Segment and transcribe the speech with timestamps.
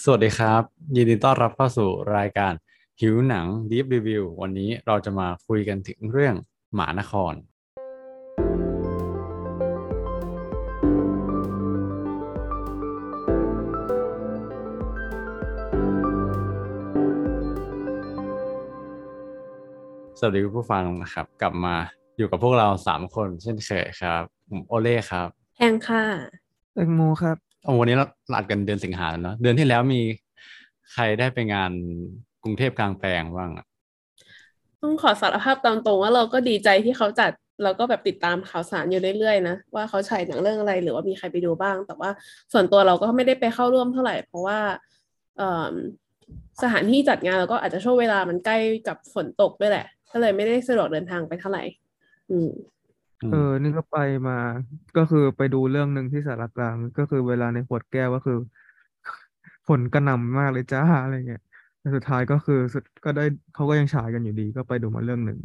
[0.00, 0.62] สวัสดีครับ
[0.96, 2.52] ยินดีต้อนรับเข้าสู่รายการ
[3.00, 6.34] หิวหนัง Deep Review วันนี้เราจะมาคุยกันถึงเรื่อง
[6.74, 7.34] หมานคร
[20.18, 21.76] สวัสดีคุณผู้ฟังนะครับ กลับมา
[22.16, 26.04] อยู่กับพวกเราสามคนเช่นเคยครับผมโอเล่ครับแพงค่ะ
[26.74, 28.06] แตงโมครับ โอ้วันนี้เรา
[28.36, 30.00] อัดกันเดือนสิงหาแล้วเนอะเดือนที่แล้วมี
[30.92, 31.70] ใครได้ไปงาน
[32.42, 33.66] กรุงเทพกลางแปลงบ้างอะ
[34.82, 37.30] ต้องขอสารภาพตามตรงว่าเราก็ดีใจที่เขาจัด
[37.64, 42.10] เราก็แบบติดตามข่าวสารอยู่เรื่อยๆนะว่าเขาฉายหนังเรื่องอะไรหรือว่ามีใครไปดูบ้าง แต่ว่า
[42.52, 44.58] ส่วนตัวเราก็ไม่ได้ไปเข้าร่วมเท่าไหร่ เพราะว่า
[46.62, 48.58] สถานที่จัดงานเราก็อาจจะช่วงเวลามันใกล้
[48.88, 51.62] กับฝนตกด้วยแหละก็เลยไม่ได้สะดวกเดินทางไปเท่าไหร่
[52.30, 52.50] อืม
[53.22, 54.32] อืเอม อ นี่ก็ไปมา
[54.96, 58.36] ก็คือไปดูเรื่องหนึ่งที่สารกลาง ก็คือเวลาในขวดแก้ว ก็คือ
[59.68, 61.40] ฝนกระหน่ำมากเลยจ้า อะไรเงี้ย
[61.78, 63.22] แต่สุดท้ายก็คือสุด ก็ได้
[63.54, 65.38] เขาก็ยังฉายกันอยู่ดี ก็ไปดูมาเรื่องหนึ่ง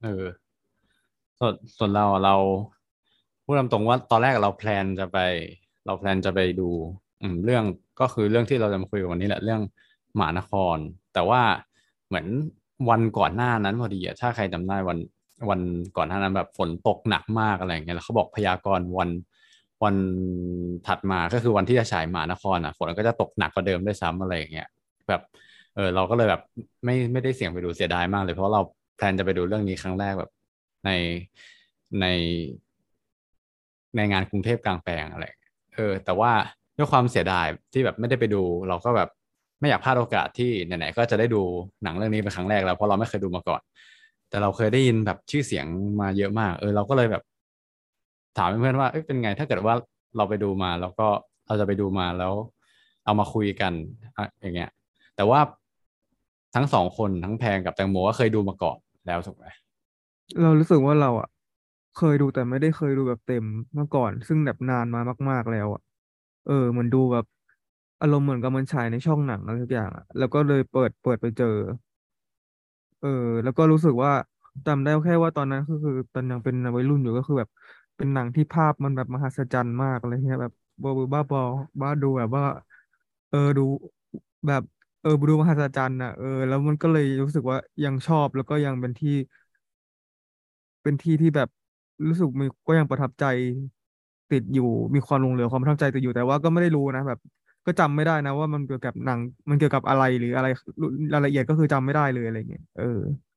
[0.00, 0.24] เออ
[1.38, 2.34] ส่วนส่วนเราอะเรา
[3.44, 5.18] พูดตามตรงว่าตอนแรกเราแพลนจะไป
[5.86, 6.68] เราแพลนจะไปดู
[7.20, 7.64] อืมเรื่อง
[8.00, 9.60] ก็คือเรื่องที่เราจะมาคุยกันวันนี้แหละเรื่อง
[10.16, 10.78] หมานคร
[11.14, 11.42] แต่ว่า
[12.06, 12.26] เหมือน
[12.90, 14.98] วันก่อนหน้านั้นพอดีอะถ้าใครจำได้วัน
[15.50, 15.60] วัน
[15.96, 19.10] ก่อนหน้านั้นแบบฝนตกหนักมากอะไรอย่างเงี้ยแล้วเขาบอกพยากรณ์วัน
[19.84, 19.94] วัน
[20.86, 24.68] ถัดมาก็คือวันที่จะฉายหมานครอะฝนก็จะตกหนักกว่าเดิมด้วยซ้ำอะไรอย่างเงี้ย
[25.08, 25.20] แบบ
[25.74, 26.40] เออเราก็เลยแบบ
[26.84, 28.60] ไม่ไม่ได้เสี่ยงไปดูเสียดายมากเลย เพราะเรา
[28.96, 30.30] แพลนจะไปดูเรื่องนี้ครั้งแรกแบบ
[30.84, 30.90] ใน
[32.00, 32.04] ใน
[33.96, 36.32] ในงานกรุงเทพกลางแปลงอะไรเงี้ยเออ แต่ว่า
[36.76, 39.08] ด้วยความเสียดายที่แบบไม่ได้ไปดู เราก็แบบ
[39.60, 41.42] ไม่อยากพลาดโอกาสที่ไหนๆก็จะได้ดู
[41.82, 43.60] หนังเรื่องนี้เป็นครั้งแรกแล้วเพราะเราไม่เคยดูมาก่อน
[44.34, 45.66] แต่เราเคยได้ยินแบบชื่อเสียง
[46.00, 47.22] มาเยอะมาก เออ เราก็เลยแบบ
[48.38, 49.74] ถามเพื่อนๆว่าเอ้ยเป็นไง ถ้าเกิดว่า
[50.16, 51.08] เราไปดูมา แล้วก็
[51.46, 52.32] เราจะไปดูมาแล้ว
[53.04, 53.72] เอามาคุยกัน
[54.16, 54.70] อะอย่างเงี้ย
[55.16, 55.40] แต่ว่า
[56.54, 59.46] ทั้งสองคนทั้งแพงกับแตงโมก็เคยดูมาก่อนแล้วถูกไหม
[60.42, 61.28] เรารู้สึกว่าเราอะ
[61.98, 63.44] เคยดูแต่ไม่ได้เคยดูแบบเต็ม
[63.74, 65.00] เมื่อก่อน ซึ่งแบบนานมา
[65.30, 65.82] มาก ๆแล้วอะ
[66.46, 67.24] เออเหมือนดูแบบ
[68.02, 71.56] อารมณ์เหมือนกับมันฉายในช่องหนังอะไรทุกอย่างอะแล้วก็เลยเปิดเปิดไปเจอ
[73.02, 74.12] เออ แล้วก็รู้สึกว่า
[74.66, 77.50] จำได้แค่ว่าตอนนั้นก็คือตอนยังเป็นวัยรุ่นอยู่ก็คือแบบ
[77.96, 81.40] เป็นหนังที่ภาพมันแบบมหัศจรรย์มากอะไรเงี้ยแบบบ้าบ้าบอ
[81.80, 82.44] บ้าดูแบบว่า
[83.28, 83.62] เออดู
[84.46, 84.62] แบบ
[85.00, 89.10] เออดูมหัศจรรย์อะเออแล้วมันก็เลยรู้สึกว่ายังชอบแล้วก็ยังเป็นที่
[90.82, 91.48] เป็นที่ที่แบบ
[92.08, 93.24] รู้สึกมีก็ยังประทับใจ
[94.30, 94.64] ติดอยู่
[94.94, 97.18] มีความลงเหลือความประทับใจติดอยู่แต่ว่าก็ไม่ได้รู้นะแบบ
[97.66, 100.46] ก็จำไม่ได้นะว่ามันเกี่ยวกับหนัง มันเกี่ยวกับอะไรหรืออะไร
[101.12, 102.84] รายละเอียดก็คือจำไม่ได้เลยอะไรเงี้ยเออ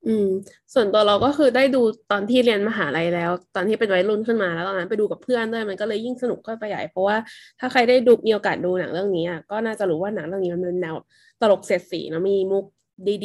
[0.05, 0.27] อืม
[0.73, 1.81] ส่วนตัวเราก็คือได้ดู
[2.11, 7.17] ตอนที่เรียนมหาลัยแล้ว ตอนที่เป็นวัยรุ่นขึ้นมาแล้วตอนนั้นไปดูกับเพื่อนด้วยมันก็เลยยิ่งสนุกเข้าไปใหญ่ เพราะว่า
[7.59, 10.95] ถ้าใครได้ดูมีโอกาสดูหนังเรื่องนี้อะก็น่าจะรู้ว่าหนังเรื่องนี้มันเป็นแนว
[11.41, 12.65] ตลกเสียดสีเนอะมีมุก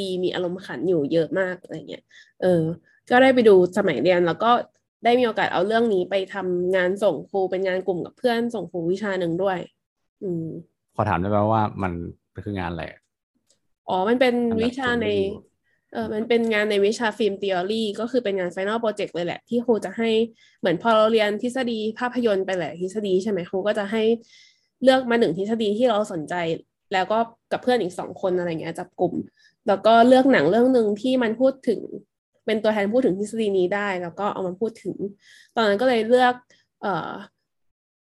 [0.00, 2.02] ดีๆ มีอารมณ์ขันอยู่เยอะมากอะไรเงี้ย
[2.42, 2.62] เออ
[3.10, 4.50] ก็ได้ไปดูสมัยเรียนแล้วก็
[5.04, 9.58] ได้มีโอกาสเอาเรื่องนี้ไปทำงานส่งครูเป็นงานกลุ่มกับเพื่อนส่งครูวิชาหนึ่งด้วย
[10.22, 10.46] อืม
[10.96, 11.92] ขอถามได้ไหมว่ามัน
[12.44, 13.00] คืองานอะไรอะ
[13.88, 15.51] อ๋อมันเป็นอันดับวิชาศูนย์ในไม่รู้
[15.92, 20.10] เออมันเป็นงานในวิชาฟิล์ม t ีอรีก็คือเป็นงาน Final Project เลยแหละ ที่ครูจะให้
[20.60, 24.02] เหมือนพอเราเรียนทฤษฎีภาพยนตร์ไปแหละทฤษฎีใช่ไหมครูก็จะให้
[24.82, 26.34] เลือกมาหนึ่งทฤษฎีที่เราสนใจ
[26.92, 27.18] แล้วก็
[27.52, 29.12] กับเพื่อนอีกสองคนอะไรเงี้ยจับกลุ่ม
[29.68, 31.80] แล้วก็เลือกหนังเรื่องหนึ่งที่มันพูดถึง
[32.46, 34.96] เป็นตัวแทนพูดถึงทฤษฎีนี้ได้ แล้วก็เอามาพูดถึง
[35.54, 36.34] ตอนนั้นก็เลยเลือก
[36.82, 37.10] เอ่อ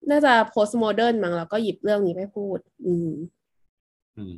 [0.10, 3.10] น่าจะ postmodern มั้งแล้วก็หยิบเรื่องนี้ไปพูด อืม
[4.18, 4.34] อืม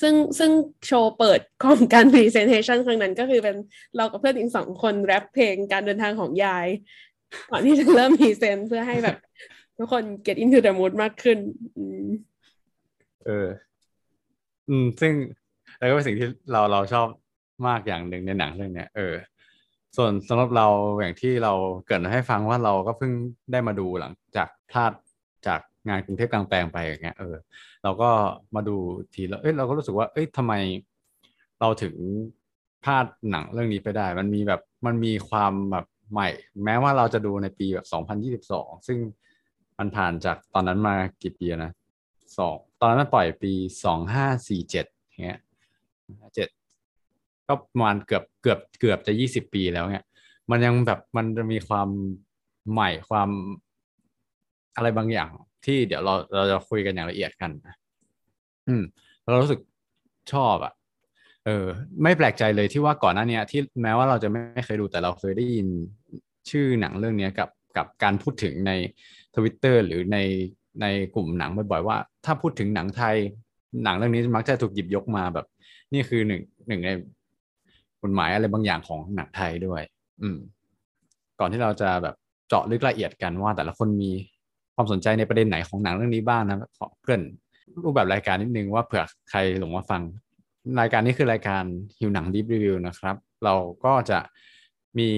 [0.00, 0.50] ซึ่งซึ่ง
[0.86, 3.56] โชว์เปิดของการ presentation ครั้งนั้นก็คือเป็น
[3.96, 6.66] เรากับเพื่อนอีกสองคนแรปเพลงการเดินทางของยาย
[7.50, 9.16] ก่อนที่จะเริ่มพรีเซนต์เพื่อให้แบบ
[9.78, 11.38] ทุกคน get into the mood มากขึ้น
[11.76, 12.06] อืม
[13.24, 13.48] เออ
[14.68, 15.12] อืม ซึ่ง
[15.78, 17.06] แล้วก็เป็นสิ่งที่เราเราชอบ
[17.66, 19.14] มากอย่างหนึ่งในหนังเรื่องเนี้ยเออ
[19.96, 20.66] ส่วนสำหรับเรา
[21.00, 21.52] อย่างที่เรา
[21.86, 23.12] เกริดให้ฟังว่าเราก็เพิ่ง
[23.52, 24.92] ได้มาดูหลังจากพลาด
[25.46, 27.36] จาก งานกรุงเทพกลางแปลงไปอย่างเงี้ยเออ
[27.82, 28.10] เราก็
[28.54, 28.76] มาดู
[29.14, 30.52] ทีแล้วเอ้ยเราก็รู้สึกว่า เอ้ยทำไม
[31.60, 31.94] เราถึง
[32.84, 36.28] พลาดหนังเรื่องนี้ไปได้ มันมีแบบมันมีความแบบใหม่
[36.64, 38.98] แม้ว่าเราจะดูในปีแบบสองพันยี่สิบสองซึ่ง
[39.78, 41.72] มันผ่านจากตอนนั้นมากี่ปีนะ
[42.38, 43.52] สองตอนนั้นปล่อยปี
[43.84, 44.86] สองห้าสี่เจ็ด
[45.24, 45.40] เงี้ย
[46.34, 46.48] เจ็ด
[47.48, 50.04] ก็ประมาณเกือบเกือบเกือบจะยี่สิบปีแล้วเนี่ย
[50.50, 51.88] มันยังแบบมันจะมีความ
[52.72, 53.28] ใหม่ความ
[54.76, 55.30] อะไรบางอย่าง
[55.64, 57.50] ที่เดี๋ยวเราเราจะคุยกันอย่างละเอียดกัน
[58.68, 58.82] อืม
[59.30, 59.60] เรารู้สึก
[60.32, 60.72] ชอบอะ
[61.46, 61.66] เออ
[62.02, 65.68] ไม่แปลกใจเลยที่ว่าก่อนหน้านี้ที่แม้ว่าเราจะไม่เคยดูแต่เราเคยได้ยิน
[66.50, 68.72] ชื่อหนังเรื่องนี้กับกับการพูดถึงใน
[69.34, 70.18] ทวิตเตอร์หรือใน
[70.82, 73.16] ในกลุ่มหนังบ่อยๆว่า ถ้าพูดถึงหนังไทย
[73.84, 75.46] หนังเรื่องนี้มักจะถูกหยิบยกมาแบบ
[75.92, 76.90] นี่คือหนึ่งหนึ่งใน
[78.02, 79.82] กฎหมายอะไรบางอย่างของหนังไทยด้วย
[80.22, 80.38] อืม
[81.40, 82.14] ก่อนที่เราจะแบบ
[82.48, 84.10] เจาะลึกละเอียดกันว่าแต่ละคนมี
[84.80, 87.20] ความสนใจในประเด็นไหนของหนังเรื่องนี้บ้างนะขอเพื่อน
[87.84, 90.02] รูปแบบรายการนิดนึงว่าเผื่อใครหลงมาฟัง
[90.80, 91.64] รายการนี้คือรายการ
[91.98, 93.54] ฮิวหนังดีรีวิวนะครับ เรา
[93.84, 94.18] ก็จะ
[94.98, 95.08] มี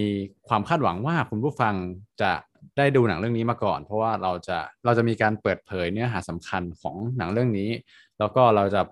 [0.49, 1.75] ความคาดหวังว่าคุณผู้ฟัง
[2.23, 2.33] จะ
[2.77, 7.71] ได้ดูหนังเรื่องนี้มาก่อน เพราะว่าเราจะเราจะมีการเปิดเผยเนื้อหาสำคัญของหนังเรื่องนี้
[8.19, 8.83] แล้วก็เราจะ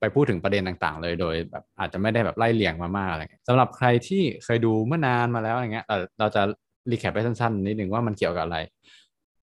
[0.00, 6.42] ไปพูดถึงประเด็นต่างๆ เลยโดยแบบอาจจะไม่ได้แบบไล่เลียงมามากอะไรสำหรับใครที่เคยดูเมื่อนานมาแล้วอะไรเงี้ยเราเราจะ
[6.90, 8.58] รีแคปไปสั้นๆนิดหนึ่งว่ามันเกี่ยวกับอะไร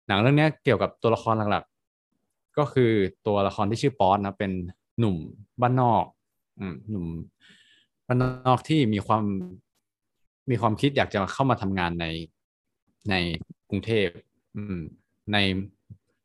[0.08, 2.92] หนังเรื่องนี้เกี่ยวกับตัวละครหลักๆ ก็คือ
[3.28, 4.52] ตัวละครที่ชื่อป๊อตนะเป็น
[5.00, 5.16] หนุ่ม
[5.62, 6.04] บ้านนอก
[6.60, 7.06] อืมหนุ่ม
[8.08, 9.24] บ้านนอกที่มีความ
[10.50, 12.06] มีความคิดอยากจะเข้ามาทำงานใน
[13.10, 13.16] ใน
[13.70, 14.08] กรุงเทพ
[14.56, 14.78] อืม
[15.34, 15.38] ใน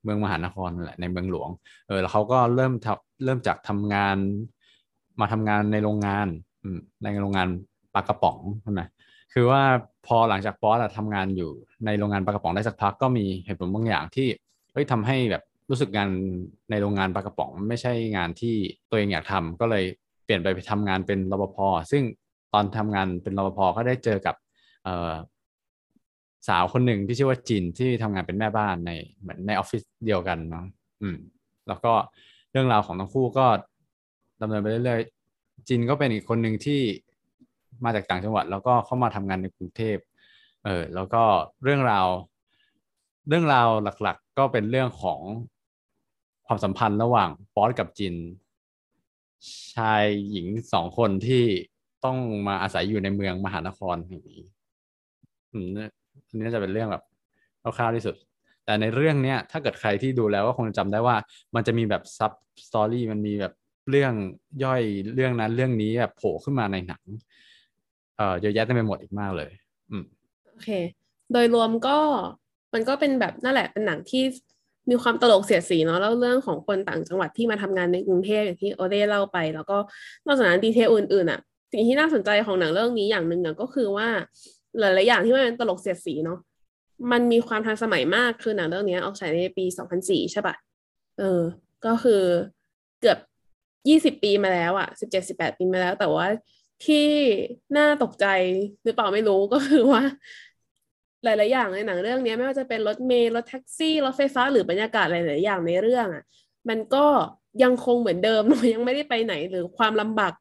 [0.03, 1.51] เมืองมหานครแหละในเมืองหลวง
[1.87, 4.17] เออแล้วเขาก็เริ่มทำเริ่มจากทำงาน
[5.21, 6.27] มาทำงานในโรงงาน
[6.63, 7.49] อืมในโรงงาน
[7.95, 8.83] ปลากระป๋องใช่ไหม
[9.39, 9.63] คือว่า
[10.07, 11.51] พอหลังจากป๊อสทำงานอยู่
[11.87, 14.29] ในโรงงานปลากระป๋องได้สักพักก็มีเหตุผลบางอย่างที่
[14.73, 16.09] เฮ้ยทำให้แบบรู้สึกงาน
[16.71, 18.55] ในโรงงานปลากระป๋อง ไม่ใช่งานที่
[18.91, 19.85] ตัวเองอยากทำก็เลย
[20.25, 21.57] เปลี่ยนไปไปทำงานเป็นรปภ
[21.91, 22.03] ซึ่ง
[22.53, 24.35] ตอนทำงานเป็นรปภก็ได้เจอกับ
[26.49, 28.91] สาวคนหนึ่งที่ชื่อว่าจินที่ทำงานเป็นแม่บ้านใน
[29.21, 30.65] เหมือนในออฟฟิศเดียวกันเนาะ
[31.03, 31.17] อืม
[31.69, 31.93] แล้วก็
[32.53, 33.47] เรื่องราวของทั้งคู่ก็
[34.41, 36.81] ดำเนินไปเรื่อยๆจินก็เป็นอีกคนหนึ่งที่
[37.85, 39.99] มาจากต่างจังหวัด แล้วก็เข้ามาทำงานในกรุงเทพ
[40.65, 41.23] เออแล้วก็
[41.63, 42.07] เรื่องราว
[43.29, 43.69] เรื่องราว
[44.03, 45.21] หลักๆ ก็เป็นเรื่องของ
[46.47, 48.15] ความสัมพันธ์ระหว่างป๊อตกับจิน
[49.75, 51.45] ชายหญิงสองคนที่
[52.05, 52.19] ต้อง
[52.49, 54.43] มาอาศัยอยู่ในเมืองมหานครแห่งนี้
[55.53, 55.69] อืม
[56.27, 57.03] อันนี้จะเป็นเรื่องแบบ
[57.63, 58.15] คร่าวๆที่สุด
[58.65, 61.17] แต่ในเรื่องเนี้ยถ้าเกิดใครที่ดูแล้วก็คงจำได้ว่า
[61.55, 62.33] มันจะมีแบบซับ
[62.67, 63.53] สตอรี่มันมีแบบ
[63.91, 64.13] เรื่อง
[64.65, 64.83] ย่อย
[65.15, 67.03] เรื่องนั้นเรื่องนี้แบบโผล่ขึ้นมาในหนัง
[68.17, 69.51] เอ่อเยอะแยะเต็มไปหมดอีกมากเลย
[69.91, 70.05] อืม
[70.47, 70.69] โอเค
[71.33, 71.99] โดยรวมก็
[72.75, 74.23] มันก็เป็นแบบนั่นแหละเป็นหนังที่
[74.91, 79.77] มีความตลกเสียดสีเนาะแล้วเรื่องของคนต่างจังหวัดที่มาทำงานในกรุงเทพอย่างที่โอเด้เล่าไป แล้วก็
[80.27, 81.41] นอกจากนั้นดีเทลอื่นๆอะ
[81.73, 84.09] สิ่งที่น่าสนใจของหนังเรื่องนี้อย่างหนึ่งอะก็คือว่า
[84.79, 86.39] หลายๆอย่างที่มันเป็นตลกเสียดสีเนาะ
[87.13, 89.65] มันมีความทันสมัยมากคือหนังเรื่องนี้ออกฉายในปี
[89.99, 90.55] 2004 ใช่ปะ
[91.19, 91.41] เออ
[91.87, 92.23] ก็คือ
[93.01, 93.19] เกือบ
[94.13, 96.27] 20 ปีมาแล้วอะ17 18 ปีมาแล้ว แต่ว่า
[96.85, 97.09] ที่
[97.77, 98.27] น่าตกใจ
[98.85, 100.03] หรือเปล่าไม่รู้ก็คือว่า
[101.25, 106.25] หลาย ๆ อย่างในหนังเรื่องนี้ไม่ว่าจะเป็นรถเมล์รถแท็กซี่รถไฟฟ้าหรือบรรยากาศหลาย ๆ อย่างในเรื่องอะ
[106.69, 107.07] มันก็
[107.63, 108.43] ยังคงเหมือนเดิม
[108.75, 110.33] ยังไม่ได้ไปไหนหรือความลำบาก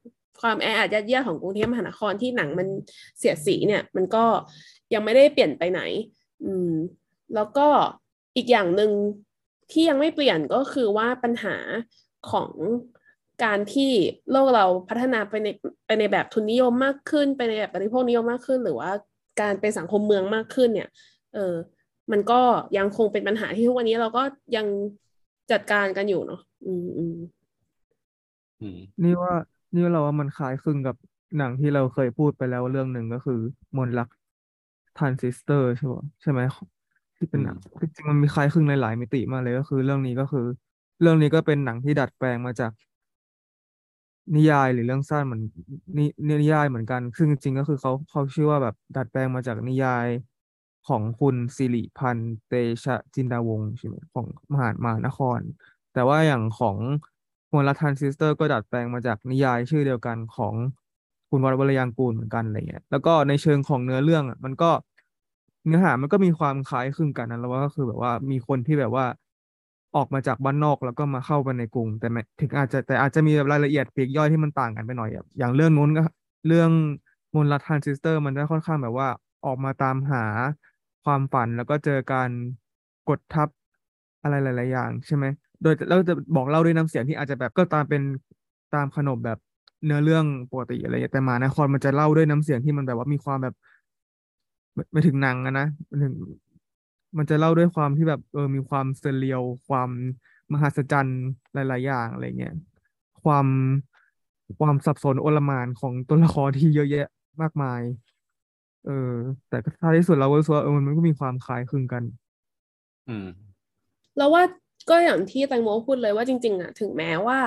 [0.42, 2.68] ความแออัดยัดเยียดของกรุงเทพมหานครที่หนังมัน
[3.20, 4.26] เสียสีเนี่ย มันก็
[4.94, 5.82] ยังไม่ได้เปลี่ยนไปไหน
[6.44, 6.72] อืม
[7.36, 7.68] แล้วก็
[8.36, 8.92] อีกอย่างหนึ่ง
[9.72, 11.56] ที่ยังไม่เปลี่ยนก็คือว่าปัญหา
[12.30, 12.50] ของ
[13.44, 13.92] การที่
[14.32, 15.48] โลกเราพัฒนาไปใน
[15.86, 18.92] ไปในแบบทุนนิยมมากขึ้น ไปในแบบบริโภคนิยมมากขึ้น หรือว่า
[19.42, 20.90] การเป็นสังคมเมืองมากขึ้นเนี่ย
[21.34, 21.54] เออ
[22.12, 22.42] มันก็
[22.78, 24.24] ยังคงเป็นปัญหาที่ทุกวันนี้เราก็
[24.56, 24.66] ยัง
[25.52, 27.16] จัดการกันอยู่เนาะอืมอืม
[28.62, 29.34] อืมนี่ว่า
[29.74, 30.96] นี่ว่าเราว่ามันคล้ายคลึงกับ
[31.38, 33.40] หนังที่เราเคยพูดไปแล้วเรื่องหนึ่งก็คือ
[33.78, 34.10] มนต์รัก
[34.98, 36.42] ทรานซิสเตอร์ใช่ปะใช่ไหม
[37.18, 40.46] ที่เป็นหนังจริงๆมันมีคล้ายคลึงหลายๆมิติมากเลยก็คือ เรื่องนี้ก็คือ
[41.02, 42.72] เรื่องนี้ก็เป็นหนังที่ดัดแปลงมาจาก
[44.36, 45.42] นิยายหรือเรื่องสั้นเหมือน
[45.98, 46.06] นิ
[46.42, 50.08] นิยายเหมือนกันซึ่งจริงๆก็คือเขาเขาชื่อว่าแบบดัดแปลงมาจากนิยาย
[50.88, 52.54] ของคุณศิริพันธ์เต
[52.84, 55.40] ชจินดาวงศ์ใช่ไหมของมหามหานคร
[55.94, 56.78] แต่ว่าอย่างของ
[57.52, 60.54] มนต์รักทรานซิสเตอร์ก็ดัดแปลงมาจากนิยายชื่อเดียวกันของ
[61.30, 64.72] คุณวัฒน์วรรลยางกูรเหมือนกันอะไรเงี้ยแล้วก็ในเชิงของเนื้อเรื่องอะมันก็
[65.68, 69.06] เนื้อหามันก็มีความคล้ายคลึงกันนะแล้วว่าก็คือแบบว่ามีคนที่แบบว่า
[69.96, 72.08] ออกมาจากบ้านนอกแล้วก็มาเข้าไปในกรุง แต่
[72.40, 76.04] ถึงอาจจะแต่อาจจะมีรายละเอียดปลีกย่อยที่มันต่างกันไปหน่อยอะอย่างเรื่องนู้นก็
[76.48, 76.70] เรื่อง
[77.36, 79.08] มนต์รักทรานซิสเตอร์ มันได้ค่อนข้างแบบว่า
[79.46, 80.24] ออกมาตามหา
[81.04, 82.30] ความฝันแล้วก็เจอการ
[83.10, 83.50] กดทับ
[84.24, 85.26] อะไรหลาย ๆ อย่างใช่ไหม
[85.62, 88.02] โดยเราจะบอกเล่าด้วยน้ำเสียงที่อาจจะแบบก็ตามเป็น
[88.74, 89.38] ตามขนบแบบ
[89.86, 93.56] เนื้อเรื่องปกติอะไรอย่างแต่หมานครมันจะเล่าด้วยน้ำเสียงที่มันแบบว่ามีความแบบ
[94.92, 95.66] ไม่ถึงหนังอะนะ
[96.04, 96.14] ถึง
[97.18, 99.90] มันจะเล่าด้วยความที่แบบเออมีความ surreal ความ
[100.52, 101.22] มหัศจรรย์
[101.54, 102.56] หลาย ๆ อย่างอะไรเงี้ย
[103.24, 103.48] ความ
[104.60, 107.08] ความสับสนอลหม่านของตัวละครที่เยอะแยะ
[107.42, 107.82] มากมาย
[108.86, 109.12] เออ
[109.50, 112.04] แต่ก็ท้ายที่สุดเราก็รู้สึกว่าเออมันก็มีความคล้ายคลึงกัน
[113.10, 113.28] อืม
[114.18, 114.44] แล้วว่า
[114.90, 117.40] ก็อย่างที่ตังโมพูดเลยว่าจริง ๆ อะ ถึงแม้ว่า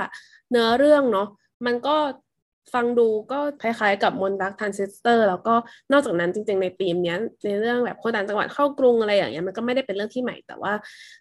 [0.50, 1.28] เนื้อเรื่องเนาะ
[1.66, 1.96] มันก็
[2.74, 5.54] ฟังดูก็คล้ายๆกับมนต์รักทรานซิสเตอร์ แล้วก็
[5.92, 10.72] นอกจากนั้นจริงๆในธีมเนี้ยในเรื่องแบบคนต่างจังหวัดเข้ากรุงอะไรอย่างเงี้ยมันก็ไม่ได้เป็นเรื่องที่ใหม่ แต่ว่า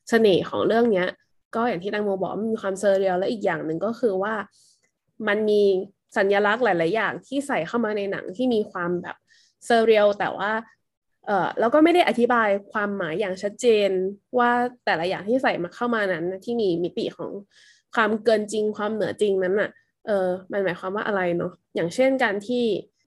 [0.09, 1.07] เสน่ห์ของเรื่องเนี้ย
[1.55, 4.33] ก็อย่างที่ตังโมบอกมันมีความ surreal และอีกอย่างหนึ่งก็คือว่า
[5.27, 5.61] มันมี
[6.17, 9.15] สัญลักษณ์หลาย ๆ อย่างที่ใส่เข้ามาในหนังที่มีความแบบ
[9.65, 10.51] surreal แต่ว่า
[11.25, 13.89] เออแล้วก็ไม่ได้อธิบายความหมายอย่างชัดเจน
[14.39, 14.51] ว่า
[14.85, 17.31] แต่ละอย่างที่ใส่มาเข้ามานั้นที่มีมิติของ
[17.95, 19.69] ความเกินจริงความเหนือจริงนั้นน่ะ
[20.07, 22.63] เออมันหมายความว่าอะไรเนาะอย่างเช่นการที่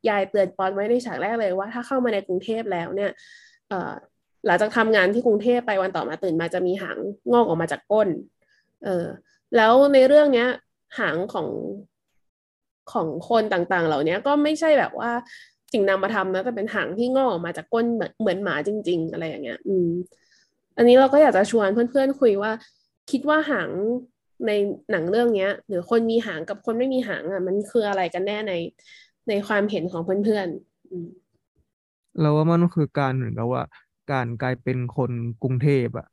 [0.09, 3.11] ยายเตือนป๊อดไว้ในฉากแรกเลยว่าถ้าเข้ามาในกรุงเทพแล้วเนี่ย
[3.69, 3.93] เออ
[4.47, 6.99] หลังจากทำงานที่กรุงเทพไปวันต่อมาตื่นมาจะมีหาง
[7.33, 8.09] งอกออกมาจากก้น
[8.85, 9.07] เออ
[9.57, 10.49] แล้วในเรื่องเนี้ย
[10.99, 11.49] หางของ
[12.93, 15.11] ของคนต่างๆ เหล่านี้ก็ไม่ใช่แบบว่า
[15.73, 19.89] สิ่งนำมาทำนะแต่เป็นหางที่งอกออกมาจากก้นเหมือนเหมือนหมาจริง ๆ อะไรอย่างเงี้ย อืม
[20.77, 22.53] อันนี้เราก็อยากจะชวนเพื่อนๆคุยว่า
[23.11, 23.71] คิดว่าหาง
[24.47, 24.53] ใน
[24.91, 28.55] หนังเรื่องเนี้ย หรือคนมีหางกับคนไม่มีหางอะ มันคืออะไรกันแน่ใน
[29.29, 33.63] ในความเห็นของเพื่อนๆเราว่ามันคือการเหมือนกับว่า
[34.13, 35.11] การกลายเป็นคน
[35.43, 36.07] กรุงเทพอะ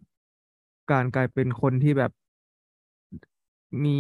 [0.91, 2.12] การกลายเป็นคนที่แบบ
[3.86, 4.00] มี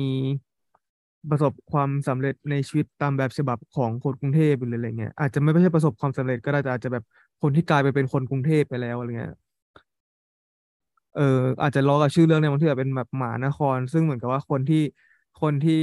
[1.29, 7.03] ประสบความสำเร็จในชีวิตตามแบบฉบับของคนกรุงเทพหรืออะไรเงี้ยอาจจะไม่ใช่ประสบความสำเร็จก็ได้แต่อาจจะแบบ
[7.41, 9.33] คนที่กลายไปเป็นคนกรุงเทพไปแล้วอะไรเงี้ย
[11.17, 11.23] เออ
[11.61, 14.77] อาจจะล้อกับชื่อเรื่องเนี่ยมันที่แบบเป็นแบบหมานคร ซึ่งเหมือนกับว่าคนที่
[15.37, 15.73] คนที่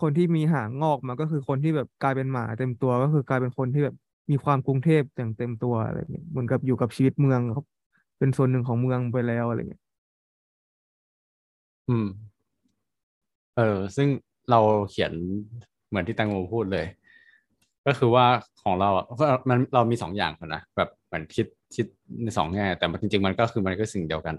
[0.00, 3.94] คนที่มีหางงอกมาก็คือคนที่แบบกลายเป็นหมาเต็มตัวก็คือกลายเป็นคนที่แบบ
[4.30, 7.62] มีความกรุงเทพอย่างเต็มตัวอะไรเงี้ยเหมือนกับอยู่กับชีวิตเมืองเขา
[8.18, 9.82] เป็นส่วนหนึ่งของเมืองไปแล้วอะไรเงี้ย
[11.88, 12.04] อืม
[13.54, 13.62] เออ
[13.96, 14.08] ซึ่ง
[14.50, 14.60] เรา
[14.90, 15.12] เขียน
[15.88, 16.84] เหมือนที่แตงโมพูดเลย
[17.86, 18.26] ก็คือว่า
[18.62, 19.04] ของเราอะ
[19.50, 21.86] มันเรามีสองอย่างนนะแบบเหมือนคิด คิด
[22.22, 24.34] ในสองแง่แต่จริงๆมันก็คือมันก็สิ่งเดียวกัน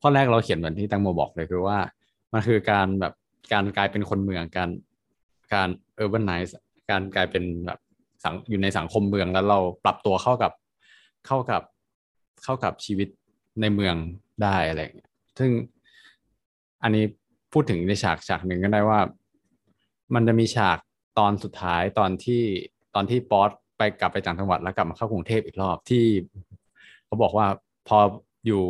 [0.00, 1.78] ข้อแรกเราเขียนเหมือนที่แตงโมบอกเลยคือว่า
[2.32, 3.12] มันคือการแบบ
[3.52, 4.70] การกลายเป็นคนเมืองการ
[5.54, 5.68] การ
[6.02, 6.52] urbanize
[6.90, 7.78] การกลายเป็นแบบ
[8.24, 10.52] สังอยู่ในสังคมเมืองแล้วเราปรับตัวเข้ากับ
[11.26, 11.62] เข้ากับ
[12.44, 13.08] เข้ากับชีวิต
[13.60, 13.94] ในเมือง
[14.42, 15.50] ได้อะไรอย่างเงี้ยซึ่ง
[16.82, 17.04] อันนี้
[17.52, 19.00] พูดถึงในฉากฉากหนึ่งก็ได้ว่า
[20.14, 20.78] มันจะมีฉาก
[21.18, 22.42] ตอนสุดท้ายตอนที่
[22.94, 26.04] ตอนที่ป๊อตไปกลับไปต่างจังหวัดแล้วกลับมาเข้ากรุงเทพอีกรอบที่
[27.14, 27.48] เขาบอกว่า
[27.88, 27.98] พอ
[28.46, 28.62] อยู่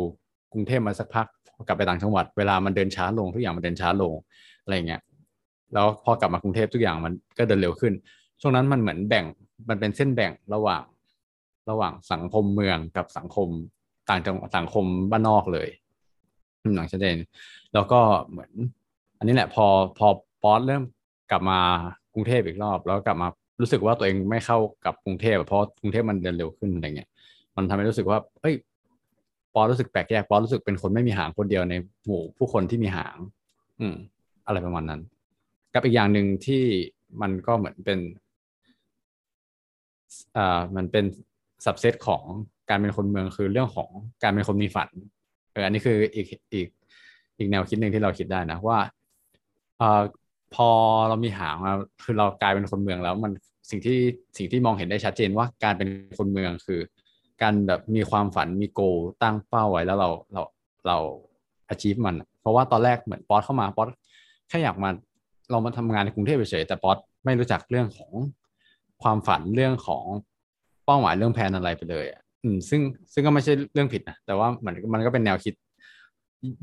[0.53, 1.27] กรุงเทพมาสักพัก
[1.67, 4.13] กลับไปต่างจังหวัดเวลามันเดินช้าลงทุกอย่างมันเดินช้าลง
[4.63, 5.01] อะไรเงี้ย
[5.73, 7.93] แล้วพอกลับมากรุงเทพทุกอย่างมันก็เดินเร็วขึ้น
[8.41, 9.25] ช่วงนั้นมันเหมือนแบ่ง
[9.69, 10.83] มันเป็นเส้นแบ่งระหว่าง
[11.69, 13.49] ระหว่างสังคมเมืองกับสังคม
[14.09, 15.69] ต่างจังหวัดสังคมบ้านนอกเลย
[16.75, 17.17] หนังชัดเจน
[17.73, 17.99] แล้วก็
[18.29, 18.51] เหมือน
[19.17, 19.65] อันนี้แหละพอ
[19.97, 20.07] พอ
[20.43, 20.83] ป๊อตเริ่ม
[21.31, 21.59] กลับมา
[22.13, 23.27] กรุงเทพอีกรอบ แล้วกลับมา
[23.61, 27.09] รู้สึกว่าตัวเองไม่เข้ากับกรุงเทพเพราะกรุงเทพมันเดินเร็วขึ้นอะไรเงี้ย
[27.55, 28.55] มันทำให้รู้สึกว่า เอ้ย
[29.53, 31.73] ปอรู้สึกแปลกแยกปอรู้สึกเป็นคนไม่มีหางคนเดียวใน
[32.05, 33.17] หมู่ผู้คนที่มีหาง
[33.79, 33.95] อืม
[34.47, 35.01] อะไรประมาณนั้น
[35.73, 36.63] กับอีกอย่างหนึ่งที่
[37.21, 37.99] มันก็เหมือนเป็น
[40.37, 41.05] อ่ามันเป็น
[41.65, 42.23] สับเซตของ
[42.69, 43.89] การเป็นคนเมืองคือเรื่องของ
[44.23, 44.89] การเป็นคนมีฝัน
[45.51, 46.67] เอออันนี้คืออีกอีก
[47.37, 48.79] อีกแนวคิดหนึ่งที่เราคิดได้นะว่า
[49.81, 50.01] อ่า
[50.55, 50.69] พอ
[51.09, 53.31] เรามีหางมาคือเรากลายเป็นคนเมืองแล้ว มัน
[53.69, 53.97] สิ่งที่
[54.37, 56.79] สิ่งที่มองเห็นได้ชัดเจนว่าการเป็นคนเมืองคือ
[57.41, 58.81] การแบบมีความฝันมีโก
[59.23, 60.41] ตั้งเป้าไว้แล้วเราเรา
[60.87, 60.97] เรา
[61.73, 63.87] achieve มัน เพราะว่าตอนแรกเหมือนป๊อตเข้ามาป๊อต
[64.49, 64.89] แค่อยากมา
[65.51, 68.11] เรามาทำงานในกรุงเทพเฉยแต่ป๊อตไม่รู้จักเรื่องของ
[69.03, 70.05] ความฝันเรื่องของ
[70.85, 72.81] เป้าหมายเรื่องแผนอะไรไปเลยอะอืมซึ่ง
[73.13, 75.53] ซึ่งก็ไม่ใช่เรื่องผิดนะแต่ว่ามันมันก็เป็นแนวคิด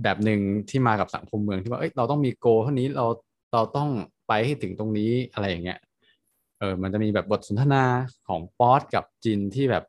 [0.03, 3.07] แบบหนึ่งที่มากับสังคมเมืองที่ว่าเอ้ยเราต้องมี goal เท่านี้เรา
[3.53, 3.89] เราต้อง
[4.29, 5.79] ไปให้ถึงตรงนี้อะไรอย่างเงี้ย
[6.59, 7.85] เออมันจะมีแบบบทสนทนา
[8.29, 9.85] ของป๊อดกับจินที่แบบ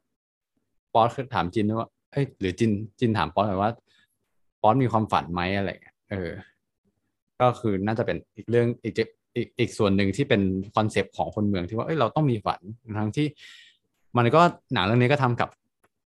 [0.93, 3.71] ป๊อดคือถามจินว่าเอ้ยหรือจินจินถามป๊อดแบบว่า
[4.61, 6.31] ป๊อดมีความฝันไหมอะไรเงี้ยเออ
[7.39, 8.93] ก็คือน่าจะเป็นอีกเรื่องอีก
[9.35, 10.41] อีกอีกส่วนหนึ่งที่เป็น
[10.75, 12.59] concept ของคนเมืองที่ว่าเอ้ยเราต้องมีฝัน
[12.97, 13.27] ทั้งที่
[14.17, 14.41] มันก็
[14.73, 15.49] หนังเรื่องนี้ก็ทำกับ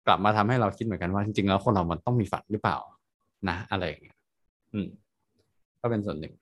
[0.07, 2.77] กลับมาทำให้เราคิดเหมือนกันว่าจริงๆแล้วคนเรามันต้องมีฝันหรือเปล่า
[3.49, 4.17] นะ อะไรอย่างเงี้ย
[4.73, 4.87] อืม
[5.81, 6.33] ก็เป็นส่วนหนึ่ง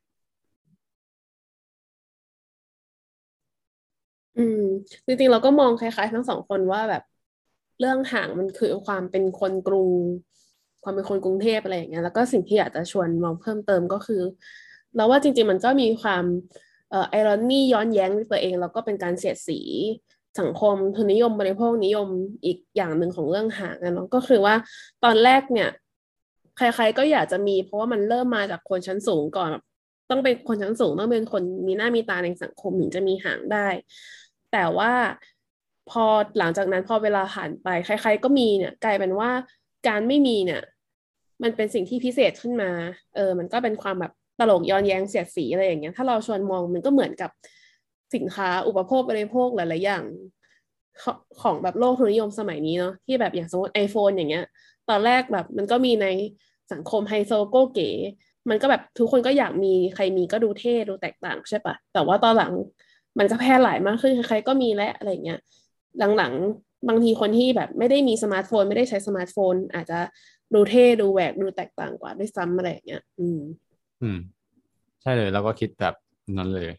[4.38, 4.62] อืม
[5.06, 7.04] จริงๆเราก็มองคล้ายๆ ทั้งสองคนว่าแบบ
[7.80, 9.90] เรื่องห่างมันคือความเป็นคนกรุง
[10.84, 14.22] ความเป็นคนกรุงเทพอะไรอย่างเงี้ยแล้วก็สิ่งที่อยากจะชวนมองเพิ่มเติมก็คือ
[14.96, 16.24] เราว่าจริง ๆ มันก็มีความ
[16.90, 19.60] เอ่อไอรอนี่ย้อนแย้งในตัวเอง แล้วก็เป็นการเสียดสี
[20.40, 22.08] สังคมทุนนิยมบริโภคนิยม
[22.46, 24.56] อีกอย่างหนึ่งของเรื่องห่างนะเนาะก็คือว่า
[25.04, 25.70] ตอนแรกเนี่ย
[26.58, 29.50] ใคร ๆ ก็อยากจะมี เพราะว่ามันเริ่มมาจากคนชั้นสูงก่อน
[30.10, 33.68] ต้องเป็นคนชั้นสูงต้องเป็นคนมีหน้ามีตาในสังคมถึงจะมีห่างได้
[34.52, 34.94] แต่ว่า
[35.92, 36.04] พอ
[36.40, 39.30] หลังจากนั้นพอเวลาผ่านไป ใคร ๆ ก็มีเนี่ยกลายเป็นว่า
[39.88, 40.62] การไม่มีเนี่ย
[41.44, 42.72] มันเป็นสิ่งที่พิเศษขึ้นมา
[43.16, 47.32] เออ มันก็เป็นความแบบตลกย้อนแย้งเสียดสีอะไรอย่างเงี้ย ถ้าเราชวนมองมันก็เหมือนกับ
[48.16, 50.04] สินค้าอุปโภคบริโภคหลายๆอย่าง
[51.42, 54.46] ของแบบโลกทุนนิยมสมัยนี้เนาะที่แบบอย่างสมมติ iPhone อย่างเงี้ย
[54.90, 56.08] ตอนแรกแบบมันก็มีใน
[56.72, 57.90] สังคมไฮโซโกเก๋
[58.50, 62.52] มันก็แบบทุกคนก็อยากมีใครมีก็ดูเท่ดูแตกต่างใช่ปะแต่ว่าตอนหลัง
[63.20, 65.40] มันก็แพร่หลายมากขึ้นใครๆก็มีและอะไรเงี้ย
[66.18, 70.00] หลังๆ บางทีคนที่แบบไม่ได้มีสมาร์ทโฟน ไม่ได้ใช้สมาร์ทโฟน อาจจะ
[70.54, 73.40] ดูเท่ดูแหวกดูแตกต่างกว่าด้วยซ้ำอะไรเงี้ยอืม
[74.02, 74.18] อืม
[75.02, 75.96] ใช่เลยเราก็คิดแบบ
[76.38, 76.70] นั้นเลย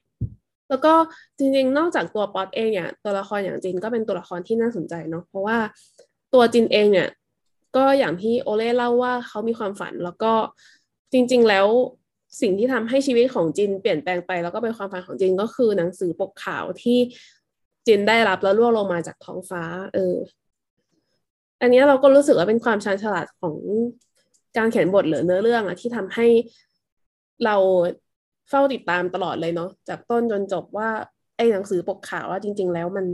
[0.68, 0.94] แล้วก็
[1.38, 5.58] จริงๆ นอกจากตัวป๊อตเองเนี่ยตัวละครอย่างจินก็เป็นตัวละครที่น่าสนใจเนาะเพราะว่า
[6.34, 7.08] ตัวจินเองเนี่ย
[7.76, 10.32] ก็อย่างที่โอเล่เล่าว่าเขามีความฝันแล้วก็
[11.12, 11.66] จริง ๆ แล้ว
[12.40, 16.98] สิ่งที่ทำให้ชีวิตของจินเปลี่ยนแปลงไปแล้วก็เป็นความฝันของจินก็คือหนังสือปกขาวที่
[17.86, 19.62] จินได้รับแล้วล่วงลงมาจากท้องฟ้า
[19.94, 20.16] เออ
[21.60, 23.56] อันนี้เราก็รู้สึกว่าเป็นความชาญฉลาดของ
[24.56, 26.26] การเขียนบทหรือเนื้อเรื่องอะที่ทำให้
[27.44, 27.56] เรา
[28.50, 30.90] เฝ้าติดตามตลอดเลยเนาะจากต้นจนจบว่า
[31.36, 33.06] ไอ้หนังสือปกขาวว่าจริง ๆ แล้วมัน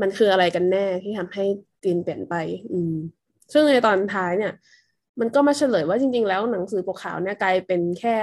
[0.00, 1.44] มันคืออะไรกันแน่ที่ทำให้
[1.84, 2.34] จีนเปลี่ยนไป
[2.72, 2.94] อืม
[3.52, 4.52] ซึ่งในตอนท้ายเนี่ย
[5.20, 8.16] มันก็มาเฉลยว่าจริง ๆ แล้วหนังสือปกขาวเนี่ยกลายเป็นแค่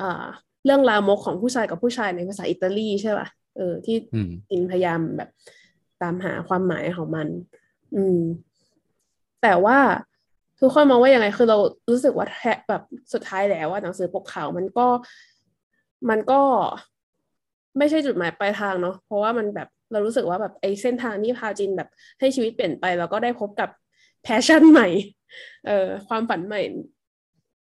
[0.00, 0.24] อ่า
[0.64, 3.26] เรื่องราวมกของผู้ชายกับผู้ชายในภาษาอิตาลีใช่ป่ะ
[3.58, 5.30] เออที่อืมจินพยายามแบบ
[6.02, 7.28] ตามหาความหมายของมัน
[7.96, 8.20] อืม
[9.42, 9.78] แต่ว่า
[10.60, 11.58] ทุกคนมองว่ายังไงคือเรา
[11.90, 14.86] รู้สึกว่าแทแบบสุดท้ายแล้วว่าหนังสือปกขาวมันก็
[16.10, 16.40] มันก็
[17.78, 21.88] ไม่ใช่จุดหมายปลายทางเนาะเพราะว่ามันแบบเรารู้สึกว่าแบบไอ้เส้นทางที่พาจินแบบ
[22.20, 23.70] ให้ชีวิตเปลี่ยนไป แล้วก็ได้พบกับ
[24.22, 24.88] passion ใหม่
[25.66, 26.60] เอ่อความฝันใหม่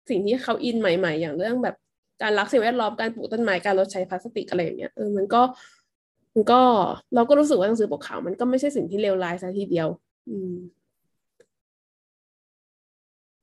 [0.08, 1.76] สิ่งที่เขา in ใหม่ ๆ อย่างเรื่องแบบ
[2.22, 5.42] การรักสิ่งแวดล้อมการปลูกต้นไม้การลดใช้พลาสติกอะไรอย่างเงี้ยเออมันก็
[6.34, 6.60] มันก็
[7.14, 9.88] เราก็รู้สึกว่าหนังสือปกขาวมันก็ไม่ใช่สิ่งที่เลวร้ายซะทีเดียว
[10.28, 10.54] อืม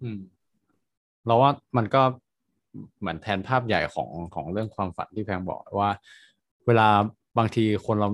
[0.02, 0.20] อืม
[1.26, 2.02] เราว่ามันก็
[3.00, 5.90] เหมือนแทนภาพใหญ่ของของเรื่องความฝันที่แพงบอกว่า
[6.68, 6.88] เวลา
[7.38, 8.10] บางทีคนเรา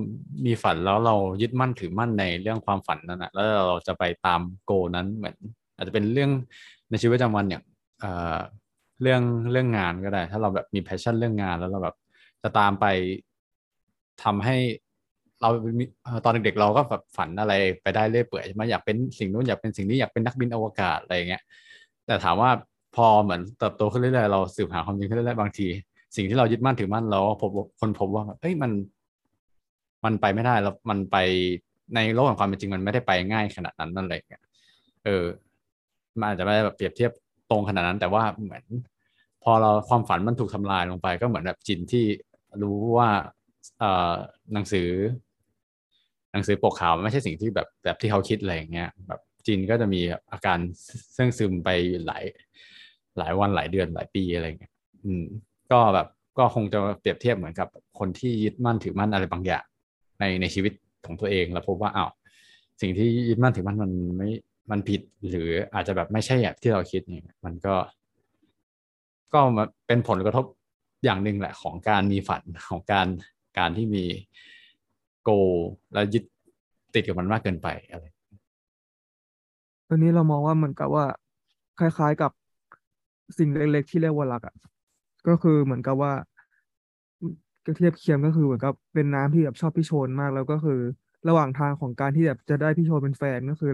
[0.45, 5.35] มีฝันแล้วเรายึดมั่นถือมั่นในเรื่องความฝันนั้นนะแล้วเราจะไปตามโกนั้นเหมือน
[5.75, 6.31] อาจจะเป็นเรื่อง
[6.89, 7.63] ในชีวิตประจำวันอย่าง
[7.99, 8.37] เอ่อ
[9.01, 11.95] เรื่องเรื่องงานก็ได้ ถ้าเราแบบมีแพชชั่นเรื่องงานแล้วเราแบบ
[12.43, 12.85] จะตามไป
[14.23, 14.57] ทำให้
[15.41, 15.49] เรา
[16.23, 21.43] ตอนเด็กๆเราก็แบบฝันอะไรไปได้เรื่อยเปื่อยใช่ไหมอยากเป็นสิ่งนู้นอยากเป็นสิ่งนี้อยากเป็นนักบินอวกาศอะไรอย่างเงี้ย
[22.05, 22.49] แต่ถามว่า
[22.95, 25.67] พอเหมือนเติบโตขึ้นเรื่อยๆเราสืบหาความจริงขึ้นเรื่อยๆบางที
[26.15, 28.71] สิ่งที่เรายึดมั่นถือมั่นเราพบคนพบว่าเอ้ยมัน
[30.05, 31.17] มันไปไม่ได้แล้วมันไป
[31.95, 34.21] ในโลกของความเป็นจริงมันไม่ได้ไปง่ายขนาดนั้นนั่นเลย
[35.05, 35.23] เออ
[36.19, 37.11] มันอาจจะไม่ได้แบบเปรียบเทียบ
[37.49, 38.63] ตรงขนาดนั้น แต่ว่าเหมือน
[39.43, 42.05] พอเราความฝันมันถูกทำลายลงไป ก็เหมือนแบบจินที่
[42.61, 43.09] รู้ว่า
[44.53, 44.89] หนังสือ
[46.33, 50.01] หนังสือปกขาวไม่ใช่สิ่งที่แบบแบบที่เขาคิดอะไรอย่างเงี้ยแบบจินก็จะมี
[50.31, 50.59] อาการ
[51.13, 51.69] เสื่องซึมไป
[52.05, 52.23] หลาย
[53.17, 54.73] หลายวันหลายเดือนหลายปีอะไรเงี้ย
[55.05, 55.23] อืม
[55.71, 57.67] ก็แบบก็คงจะเปรียบเทียบเหมือนกับ
[57.99, 59.65] คนที่ยึดมั่นถือมั่นอะไรบางอย่าง
[60.19, 60.73] ในในชีวิต
[61.05, 62.09] ของตัวเองแล้วพบว่าอ้าว
[62.81, 64.29] สิ่งที่ยึดมั่นถือมั่นมันไม่
[64.71, 67.75] มันผิดหรืออาจจะแบบไม่ใช่แบบที่เราคิดเนี่ยมันก็
[69.33, 70.45] ก็มาเป็นผลกระทบ
[71.03, 73.07] อย่างหนึ่งแหละของการมีฝันของการ
[73.57, 74.03] การที่มี
[75.23, 75.29] โก
[75.93, 76.23] แล้วยึด
[76.93, 78.05] ติดกับมันมากเกินไปอะไร
[79.87, 81.05] ตอนนี้เรามองว่าเหมือนกับว่า
[81.79, 82.31] คล้าย ๆกับ
[83.37, 84.55] สิ่งเล็กๆที่เรียกว่ารักอะ
[85.27, 86.13] ก็คือเหมือนกับว่า
[87.65, 90.79] ก็เทียบเคียงก็คือเหมือนกับเป็นน้ำที่แบบชอบพี่โชนมากแล้วก็คือ
[91.27, 93.71] ระหว่างทางของการที่แบบจะได้พี่โชนเป็นแฟนก็คือ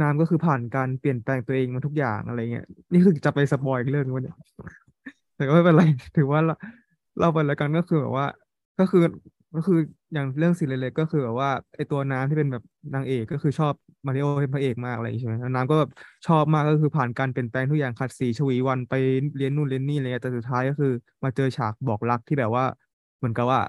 [0.00, 4.36] น้ำก็คือผ่านการเปลี่ยนแปลงตัวเองมาทุกอย่างอะไรเงี้ยนี่คือจะไปสปอยอีกเรื่องนึงวะเนี่ย
[5.36, 5.82] แต่ก็ไม่เป็นไร
[6.16, 6.54] ถือว่าเรา
[7.20, 8.26] เราไปแล้วกันก็คือแบบว่า
[8.78, 9.00] ก็คือ
[9.54, 9.78] ก็คือ
[10.12, 12.62] อย่างเรื่องสิ่งเล็กๆก็คือแบบว่าไอตัวน้ำที่เป็นแบบ
[12.94, 13.74] นางเอกก็คือชอบ
[14.06, 15.90] มาริโอเป็นพระเอกมากอะไรอย่างงี้ใช่ไหมแล้วน้ำก็แบบ
[16.26, 18.94] ชอบมากก็คือผ่านการเปลี่ยนแปลงทุกอย่างขัดสีชวีวันไป
[19.36, 20.88] เรียนนู่นเรียนนี่อะไรเงี้ยแต่สุดท้ายก็คือ
[21.24, 22.64] มาเจอฉากบอกรักที่แบบว่า
[23.18, 23.60] เหมือนกับว่า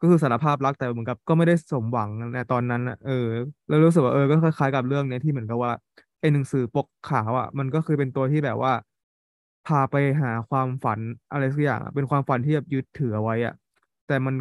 [0.00, 3.26] ก็คือสารภาพรักแต่เหมือนกับก็ไม่ได้สมหวังในตอนนั้นนะเออ
[3.68, 5.72] แล้วรู้สึกว่าเออก็คล้ายๆกับเรื่องเนี้ยที่เหมือนกับว่า
[6.20, 8.72] ไอหนังสือปกขาวอะ มันก็คือเป็นตัวที่แบบว่า
[9.66, 11.00] พาไปหาความฝัน
[11.32, 13.54] อะไรสักอย่างเป็นความฝันที่แบบยึดถือเอาไว้อะ
[14.12, 14.36] แต่มัน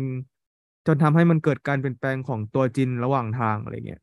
[0.88, 4.02] จนทำให้มันเกิดการเปลี่ยนแปลงของตัวจินระหว่างทางอะไรเงี้ย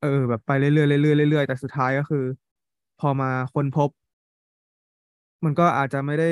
[0.00, 2.24] เออ แบบไปเรื่อยๆเรื่อยๆเรื่อยๆแต่สุดท้ายก็คือ
[2.98, 3.90] พอมาค้นพบ
[5.44, 6.30] มันก็อาจจะไม่ได้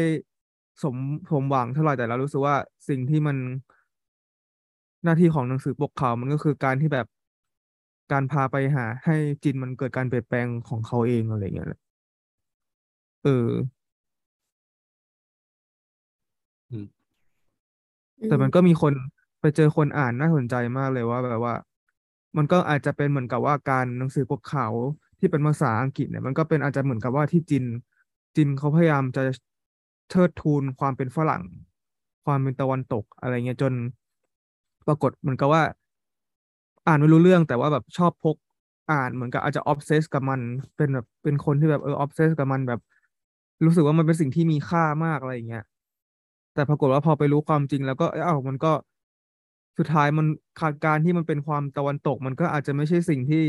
[0.83, 0.97] สม
[1.31, 2.57] สมหวังเท่าไหร่แต่เรารู้สึกว่า
[2.89, 3.37] สิ่งที่มัน
[5.05, 7.07] หน้าที่ของหนังสือปกขาวมันก็คือการที่แบบ
[8.13, 11.69] การพาไปหา ให้จินมันเกิดการเปลี่ยนแปลงของเขาเองอะไรเงี้ย
[13.23, 13.31] เออ
[18.29, 18.93] แต่มันก็มีคน
[19.41, 21.55] ไปเจอคนอ่านน่าสนใจมากเลยว่าแบบว่า
[22.37, 24.75] มันก็อาจจะเป็นเหมือนกับว่าการหนังสือปกขาว
[25.19, 27.65] ที่เป็นภาษาอังกฤษเนี่ย มันก็เป็นอาจจะเหมือนกับว่าที่จิน
[28.37, 29.23] จินเขาพยายามจะ
[30.11, 31.43] เทิดทูนความเป็นฝรั่ง
[32.25, 33.73] ความเป็นตะวันตกอะไรเงี้ยจน
[34.87, 35.63] ปรากฏเหมือนกับว่า
[36.87, 38.37] อ่านไม่รู้เรื่องแต่ว่าแบบชอบพก
[38.93, 40.41] อ่านเหมือนกับอาจจะ obsess กับมัน
[40.77, 42.81] เป็นแบบเป็นคนที่แบบเออ obsess กับมันแบบ
[43.65, 45.65] รู้สึกว่ามันเป็นสิ่งที่มีค่ามากอะไรอย่างเงี้ย
[46.55, 48.73] แต่ปรากฏว่าพอไปรู้ความจริงแล้วก็เอ้ามันก็
[49.79, 50.27] สุดท้ายมัน
[50.61, 53.45] ขาดการที่มันเป็นความตะวันตก มันก็อาจจะไม่ใช่สิ่งที่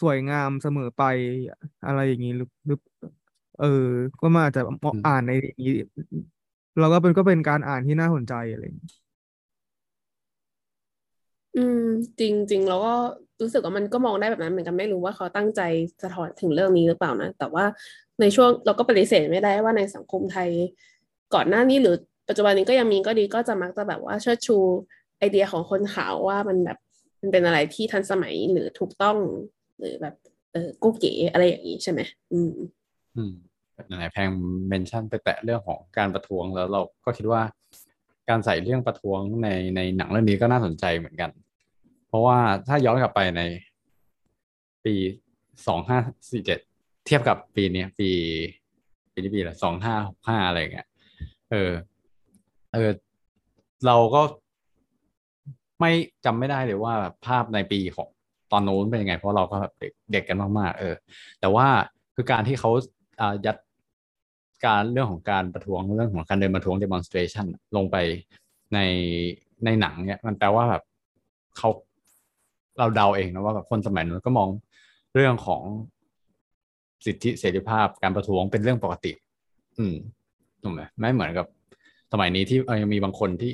[0.00, 1.02] สวยงามเสมอไป
[1.86, 2.78] อะไรอย่างนี้หรือหรือ
[3.60, 3.66] เออ
[4.20, 4.62] ก็มาอาจจะ
[5.06, 5.72] อ่านในอย่างนี้
[6.78, 8.90] เราก็เป็นก็เป็นการอ่านที่น่าสนใจอะไรอย่างนี้
[11.56, 11.80] อืม
[12.20, 12.94] จริงจริงเราก็
[13.40, 15.60] รู้สึกว่ามันก็มองได้แบบนั้นเหมือนกันไม่รู้ว่าเขาตั้งใจ
[16.02, 17.64] สะท้อนถึงเรื่องนี้หรือเปล่านะ แต่ว่า
[18.20, 20.50] ในช่วงเราก็ปฏิเสธไม่ได้ว่าในสังคมไทย
[21.34, 21.96] ก่อนหน้านี้หรือ
[22.28, 24.56] ปัจจุบันนี้ก็ยังมีก็ดีก็จะมักจะแบบว่าเชิดชู
[25.18, 26.78] ไอเดียของคนขาวว่ามันแบบ
[27.20, 29.16] มันเป็นอะไรที่ทันสมัยหรือถูกต้อง
[29.78, 30.14] หรือแบบ
[30.52, 32.00] เออกูเก๋อะไรอย่างนี้ใช่ไหม
[32.32, 32.52] อืม
[33.16, 33.32] อืม
[33.86, 34.28] ไหนแพง
[34.68, 37.42] เมนชั่นไปแตะเรื่องของการประท้วงแล้วเราก็คิดว่า
[38.28, 41.30] การใส่เรื่องประท้วงในในหนังเรื่องนี้ก็น่าสนใจเหมือนกัน
[42.08, 43.42] เพราะว่าถ้าย้อนกลับไปใน
[44.84, 44.94] ปี
[45.66, 45.98] สองห้า
[46.30, 46.58] สี่เจ็ด
[47.06, 48.10] เทียบกับปีนี้ปี
[49.12, 50.86] ปีนี้ปีละสองห้าหกห้าอะไรเงี้ย
[51.50, 51.72] เออ
[52.72, 52.90] เออ
[53.86, 54.22] เราก็
[55.80, 55.90] ไม่
[56.24, 56.94] จำไม่ได้เลยว่า
[57.26, 58.08] ภาพในปีของ
[58.52, 60.94] ตอนโน้นเป็นยังไง เพราะเราก็แบบเด็กเด็กกันมากๆเออ
[61.40, 61.66] แต่ว่า
[62.14, 62.70] คือการที่เขา
[63.20, 63.56] อ่ายัด
[64.66, 67.96] การเรื่องของการประท้วงเรื่องของการเดินประท้วง demonstration ลงไป
[68.74, 68.78] ใน
[69.64, 70.82] ในหนังเนี่ยมันแปลว่าแบบ
[71.56, 71.68] เขา
[72.78, 74.48] เราเดาเองนะว่าแบบคนสมัยนู้นก็มอง
[75.14, 75.62] เรื่องของ
[77.06, 79.12] สิทธิเสรีภาพการประท้วงเป็นเรื่องปกติ
[79.78, 79.96] อืม
[80.66, 81.46] ถูกไหมไม่เหมือนกับ
[82.12, 83.52] สมัยนี้ที่ยังมีบางคนที่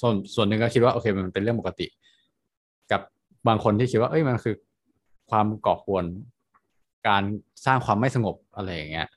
[0.00, 1.86] ส่วนส่วนหนึ่งก็คิดว่าโอเคมันเป็นเรื่องปกติ
[2.92, 3.00] กับ
[3.48, 4.54] บางคนที่คิดว่า เอ้ยมันคือ
[5.30, 6.04] ความก่อกวน
[7.08, 7.22] การ
[7.66, 9.08] สร้างความไม่สงบอะไรอย่างเงี้ย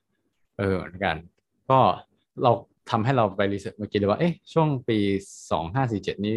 [0.57, 1.15] เออเหมือนกัน
[1.69, 1.79] ก็
[2.43, 2.51] เรา
[2.91, 4.97] ทำให้เราไปรีเสิร์ชเมื่อกี้เลยว่าเอ๊ะช่วงปี
[5.51, 6.35] สองห้าสี่เจ็ดนี้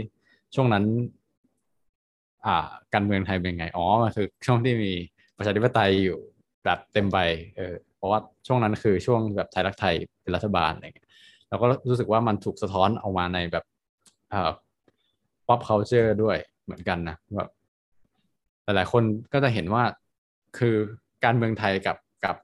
[0.54, 0.84] ช่วงนั้น
[2.46, 2.56] อ่า
[2.94, 4.92] การเมืองไทยเป็นไง อ๋อมันคือช่วงที่มี
[5.36, 6.18] ประชาธิปไตยอยู่
[6.64, 7.18] แบบเต็มใบ
[7.56, 11.08] เออ ราะว่าช่วงนั้นคือช่วงแบบไทยรักไทยเป็นรัฐบาลอะไรเงี้ย
[11.48, 13.64] เราก็รู้สึกว่ามันถูกสะท้อนออกมาในแบบ
[14.32, 14.50] อ่า
[15.46, 17.48] pop culture ด้วยเหมือนกันนะแบบ
[18.64, 19.82] หลายๆคนก็จะเห็นว่า
[20.58, 20.76] คือ
[21.24, 22.36] การเมืองไทยกับกับ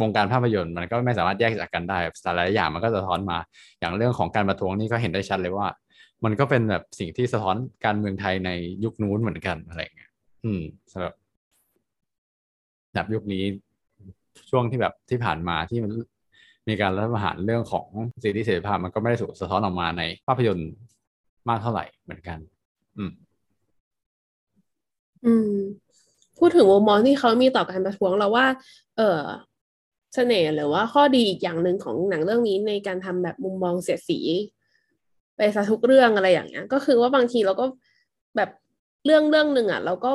[0.00, 3.38] วงการภาพยนตร์มันก็ไม่สามารถแยกจากกันได้แต่หลายอย่างมันก็สะท้อนมา
[3.78, 5.68] อย่างเรื่องของการประท้วงนี่ก็เห็นได้ชัดเลยว่า
[6.24, 8.50] มันก็เป็นแบบสิ่งที่สะท้อนการเมืองไทยใน
[8.84, 10.10] ยุคนู้นเหมือนกันอะไรเงี้ย
[10.44, 10.62] อืม
[10.92, 11.14] สำหรับ
[12.94, 13.44] แบบยุคนี้
[14.50, 15.92] ช่วงที่แบบที่ผ่านมาที่มัน
[16.68, 17.86] มีการรัฐประหารเรื่องของ
[18.22, 20.70] สิทธิเสรีภาพมันก็ไม่ได้ถูสะท้อนออกมาในภาพยนตร์
[21.48, 22.38] มากเท่าไหร่เหมือนกัน
[22.96, 23.12] อืม
[25.24, 25.52] อืม
[26.38, 28.46] พูดถึงมุมองที่เขามีต่อการประท้วงเราว่า
[28.96, 29.22] เออ
[30.14, 34.18] เสน่ห์หรือว่าข้อดีอีกอย่างหนึ่งของหนังเรื่องนี้ในการทำแบบมุมมองเสียดสี
[35.36, 37.66] ไปซะทุกเรื่องอะไรอย่างเงี้ย ก็คือว่าบางทีเราก็
[38.36, 38.50] แบบ
[39.04, 40.10] เรื่องเรื่องหนึ่งอะ เราก็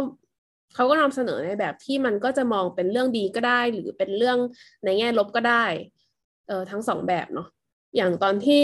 [0.76, 4.38] เขาก็นำเสนอในแบบที่มันก็จะมองเป็นเรื่องดีก็ได้ หรือเป็นเรื่อง
[4.86, 5.66] ในแง่ลบก็ได้
[6.48, 7.48] เออทั้งสองแบบเนาะ
[7.96, 8.64] อย่างตอนที่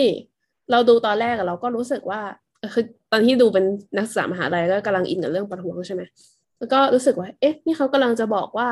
[0.72, 2.22] เราดูตอนแรกเราก็รู้สึกว่า
[2.74, 3.66] คือตอนที่ดูเป็น
[3.98, 6.02] นักศึกษามหาลัยก็กำลังอินกับเรื่องประท้วงใช่ไหม
[6.60, 8.70] แล้วก็รู้สึกว่า เอ๊ะ นี่เขากำลังจะบอกว่า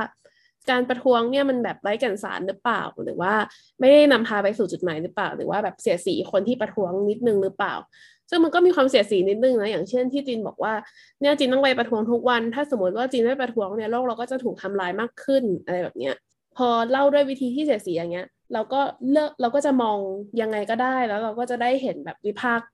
[0.69, 3.33] การประท้วงเนี่ยมันแบบไร้แก่นสารหรือเปล่า หรือว่า
[3.79, 7.73] ไม่ได้นำพาไปสู่จุดหมายหรือเปล่า หรือว่าแบบเสียสีคนที่ประท้วงนิดนึงหรือเปล่า
[8.29, 10.73] ซึ่งมันก็มีความเสียสีนิดนึงนะอย่างเช่นที่จีนบอกว่า
[11.21, 16.15] เนี่ยจีนต้องไปประท้วงทุกวัน ถ้าสมมติว่าจีนไม่ประท้วงเนี่ยโลกเราก็จะถูกทำลายมากขึ้นอะไรแบบเนี้ย
[16.57, 19.97] พอเล่าด้วยวิธีที่เสียสีอย่างเงี้ย เราก็เลือกเราก็จะมอง
[20.41, 22.67] ยังไงก็ได้แล้วเราก็จะได้เห็นแบบวิพากษ์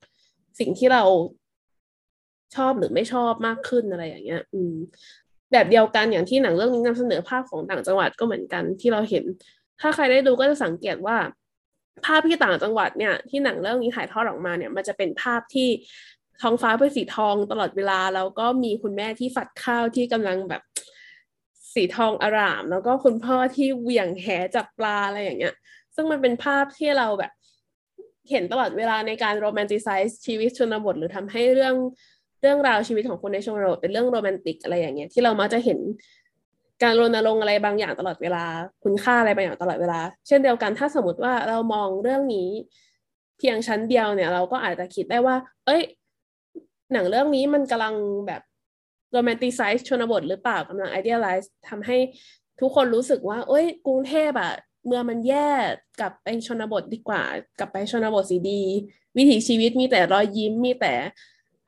[0.59, 1.03] สิ่งที่เรา
[2.55, 4.75] ชอบหรือไม่ชอบมากขึ้นอะไรอย่างเงี้ย อืม
[5.51, 9.23] แบบเดียวกันอย่างที่หนังเรื่องนี้นำเสนอภาพของต่างจังหวัดก็เหมือนกันที่เราเห็น
[9.81, 11.17] ถ้าใครได้ดูก็จะสังเกตว่า
[12.05, 15.69] ภาพที่ต่างจังหวัดเนี่ยที่หนังเรื่องนี้ถ่ายทอดออกมาเนี่ย มันจะเป็นภาพที่
[16.41, 20.61] ท้องฟ้าเป็นสีทองตลอดเวลา แล้วก็มีคุณแม่ที่ฝัดข้าวที่กำลังแบบ
[21.73, 25.55] สีทองอาราม แล้วก็คุณพ่อที่เหวี่ยงแหจับปลาอะไรอย่างเงี้ย
[25.95, 27.31] ซึ่งมันเป็นภาพที่เราแบบ
[28.29, 31.75] เห็นตลอดเวลาในการ romanticize ชีวิตชนบท หรือทำให้เรื่อง
[32.41, 35.79] เรื่องราวชีวิตของคนในชนบทเป็นเรื่องโรแมนติกอะไรอย่างเงี้ยที่เรามักจะเห็น
[36.83, 38.43] การรณรงค์อะไรบางอย่างตลอดเวลา
[38.83, 42.49] คุณค่าอะไรบางอย่างตลอดเวลา เช่นเดียวกันถ้าสมมติว่าเรามองเรื่องนี้
[43.37, 45.81] เพียงชั้นเดียวเนี่ย เราก็อาจจะคิดได้ว่า เอ้ย
[46.93, 47.95] หนังเรื่องนี้มันกำลัง
[48.27, 48.41] แบบ
[49.11, 51.97] romanticize ชนบทหรือเปล่ากำลัง idealize ทำให้
[52.61, 54.53] ทุกคนรู้สึกว่า เอ้ย กรุงเทพอะ
[54.85, 55.49] เมื่อมันแย่
[55.99, 57.23] กลับไปชนบทดีกว่า
[57.59, 58.61] กลับไปชนบทสีดี
[59.17, 60.93] วิถีชีวิตมีแต่รอยยิ้มมีแต่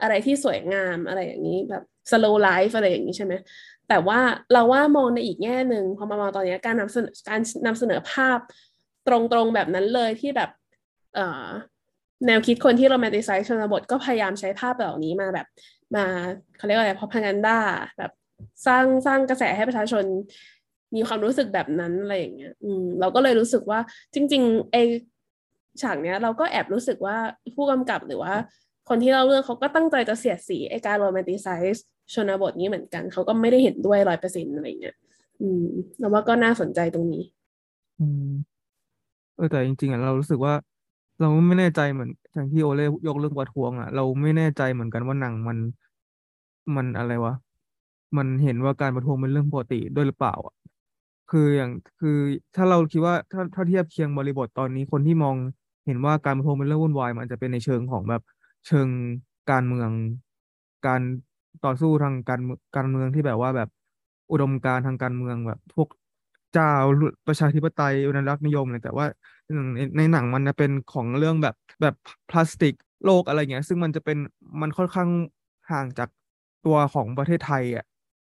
[0.02, 3.34] อะไรที่สวยงามอะไรอย่างนี้แบบ slow life อะไรอย่างนี้ใช่ไหม
[3.90, 4.20] แต่ว่า
[4.54, 8.40] เราว่ามองในอีกแง่หนึ่งพอมามองตอนนี้การนำเสนอการนำเสนอภาพ
[9.08, 10.50] ตรงๆแบบนั้นเลยที่แบบ
[12.28, 15.48] แนวคิดคนที่โรแมนติไซส์ชนบทก็พยายามใช้ภาพเหล่านี้มาแบบ
[15.96, 16.06] มา
[16.58, 17.58] เขาเรียกว่าอะไรพอพันกันด้า
[17.98, 18.12] แบบ
[18.68, 20.04] สร้างสร้างกระแสให้ประชาชน
[20.96, 23.80] มีความรู้สึกแบบนั้นอะไรอย่างเงี้ย อืม เราก็เลยรู้สึกว่า
[24.14, 24.78] จริงๆไอ
[25.82, 27.18] ฉากเนี้ย เราก็แอบรู้สึกว่า
[27.56, 28.34] ผู้กำกับหรือว่า
[28.90, 34.96] คนที่เล่าเรื่องเขาก็ตั้งใจจะเสียดสีไอการโรแมนติไซส์ ชนบทนี้เหมือนกัน เขาก็ไม่ได้เห็นด้วยร้อยเปอร์เซ็นต์อะไรเงี้ย
[35.42, 35.64] อืม
[36.00, 37.24] แล้วว่าก็น่าสนใจตรงนี้
[38.00, 38.20] อืม
[39.36, 40.54] เออแต่จริงๆอะเรารู้สึกว่า
[41.20, 45.58] เราไม่แน่ใจเหมือนอย่างที่โอเล่ยกเรื่องประท้วงอะ เราไม่แน่ใจเหมือนกันว่าหนังมัน
[46.76, 47.34] มันอะไรวะ
[48.18, 50.56] มันเห็นว่าการประท้วงเป็นเรื่องปกติด้วยหรือเปล่าอะ
[51.32, 52.18] คืออย่างคือ
[52.56, 55.36] ถ้าเราคิดว่าถ้าถ้าเทียบเคียงบริบทตอนนี้คนที่มอง
[55.86, 58.22] เห็นว่าการประท้วงเป็นเรื่องวุ่นวายมันจะเป็นในเชิงของแบบ
[58.68, 58.88] เชิง
[59.52, 59.90] การเมือง
[60.88, 61.02] การ
[61.62, 62.42] ต่อสู้ทางการ
[62.76, 63.70] การเมืองที่แบบว่าแบบ
[64.32, 65.90] อุดมการทางการเมืองแบบพวก
[66.54, 66.66] เจ้า
[67.28, 69.06] ประชาธิปไตยอนุรักษ์นิยมเลยแต่ว่า
[69.76, 71.96] ในในหนังมันจะเป็นของเรื่องแบบแบบ
[72.30, 72.74] พลาสติก
[73.06, 74.18] โลกอะไรเงี้ย ซึ่งมันจะเป็น
[74.62, 75.10] มันค่อนข้าง
[75.72, 76.10] ห่างจาก
[76.66, 77.86] ตัวของประเทศไทยอะ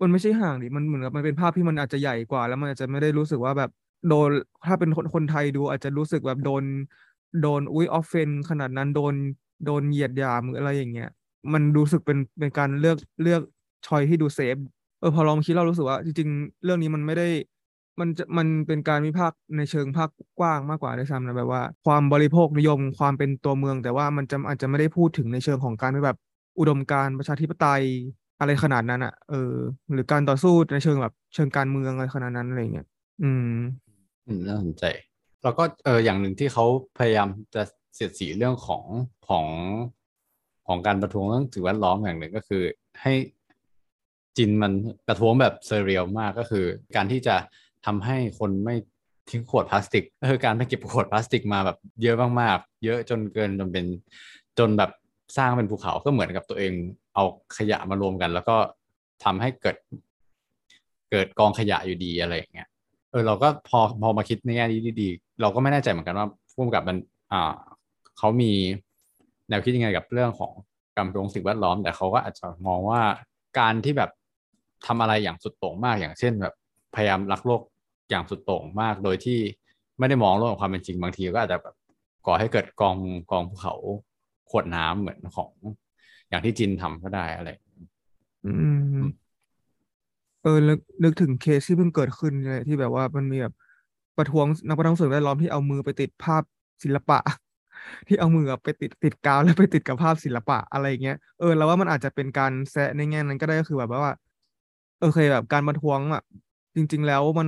[0.02, 3.70] มันไม่ใช่ห่างดิมันเหมือนกับมันเป็นภาพที่มันอาจจะใหญ่กว่า แล้วมันอาจจะไม่ได้รู้สึกว่าแบบ
[4.08, 4.30] โดน
[4.66, 6.64] ถ้าเป็นคนคนไทยดู อาจจะรู้สึกแบบโดน
[7.42, 9.16] โดนอุ้ยออฟเฟนขนาดนั้นโดน
[9.66, 11.08] โดนเหยียดหยามหรืออะไรอย่างเงี้ย
[11.54, 13.42] มันรู้สึกเป็นเป็นการเลือกเลือก
[13.88, 14.58] ชอยที่ดูเซฟ
[15.00, 17.28] เออพอลองคิดเรารู้สึกว่า จริง ๆ เรื่องนี้มันไม่ได้
[18.00, 26.18] มันจะมันเป็นการวิพากษ์ในเชิงภาคกว้างมากกว่าด้วยซ้ำนะแบบว่า ความบริโภคนิยมความเป็นตัวเมือง แต่ว่ามันจะอาจจะไม่ได้พูดถึงในเชิงของการแบบ
[26.60, 27.84] อุดมการประชาธิปไตย
[28.40, 29.54] อะไรขนาดนั้นอะเออ
[29.94, 32.88] หรือการต่อสู้ในเชิงแบบเชิงการเมืองอะไรขนาดนั้นอะไรเงี้ย
[33.24, 33.56] อืม
[34.26, 34.84] อืมน่าสนใจ
[35.44, 36.66] แล้วก็เอออย่างหนึ่งที่เขา
[36.98, 37.62] พยายามจะ
[37.96, 38.84] เสียดสีเรื่องของ
[39.28, 39.46] ของ
[40.68, 42.64] ของการประท้วงเรื่องสิ่งแวดล้อมอย่างหนึ่งก็คือ
[43.02, 43.14] ให้
[44.38, 44.72] จินมัน
[45.08, 47.36] ประท้วงแบบเซเรียลมากก็คือ การที่จะ
[47.86, 48.76] ทำให้คนไม่
[49.30, 53.86] ทิ้งขวดพลาสติกก็คือการไปเก็บขวดพลาสติกมาแบบเยอะมากๆเยอะจนเกินจนเป็น
[54.60, 54.92] จนแบบ
[55.38, 56.74] สร้างเป็นภูเขาก็เหมือนกับตัวเอง
[57.16, 57.24] เอา
[57.58, 58.58] ขยะมารวมกัน แล้วก็
[59.24, 59.78] ทำให้เกิด
[61.12, 62.68] เกิดกองขยะอยู่ดีอะไรอย่างเงี้ย
[63.12, 66.98] เออเราก็พอพอมาคิดในแง่นี้ดีๆเราก็ไม่แน่ใจเหมือนกันว่าผู้กำกับมัน
[67.32, 67.54] อ่า
[68.18, 68.52] เขามี
[69.50, 70.52] แนวคิดยังไงกับเรื่องของ
[70.98, 73.02] การปรงสิ่งแวดล้อม แต่เขาก็อาจจะมองว่า
[73.60, 74.12] การที่แบบ
[74.86, 76.54] ทำอะไรอย่างสุดโต่งมากอย่างเช่นแบบ
[76.96, 77.62] พยายามรักโลก
[78.10, 79.40] อย่างสุดโต่งมาก โดยที่
[80.00, 81.76] ไม่ได้มองโลกของความเป็นจริงบางทีก็อาจจะแบบ
[82.26, 82.98] ก่อให้เกิดกอง
[83.32, 83.76] กองภูเขา
[84.50, 85.52] ขวดน้ำเหมือนของ
[86.30, 87.50] อย่างที่จินทำก็ได้อะไร
[88.46, 88.52] อื
[89.00, 89.04] ม
[90.44, 93.54] เออนึกนึกถึงเคสที่เพิ่งเกิดขึ้นเลยที่แบบว่ามันมีแบบ
[94.18, 96.44] ประท้วงนักประท้วงสิ่งแวดล้อมที่เอามือไปติดภาพ
[96.84, 97.20] ศิลปะ
[98.08, 104.14] ที่เอามือไปติดติดกาวแล้วไปติดกับภาพศิลปะอะไรเงี้ยเออแล้วว่ามันอาจจะเป็นการแซะในแง่นั้นก็ได้ก็คือแบบว่า
[105.02, 106.22] โอเคแบบการประท้วงอะ
[106.76, 107.48] จริง ๆ แล้วมัน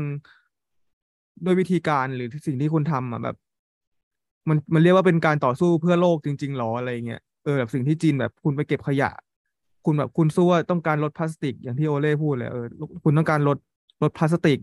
[1.45, 3.35] ด้วยวิธีการหรือสิ่งที่คุณทำอะแบบ
[4.49, 9.11] มันมันเรียกว่าเป็นการต่อสู้เพื่อโลกจริงๆหรออะไรเงี้ยเออแบบสิ่งที่จีนแบบคุณไปเก็บขยะ
[9.85, 12.65] คุณแบบคุณสู้ว่าต้องการลดพลาสติก อย่างที่โอเล่พูดเลยเออ
[13.03, 13.57] คุณต้องการลด
[14.03, 14.59] ลดพลาสติก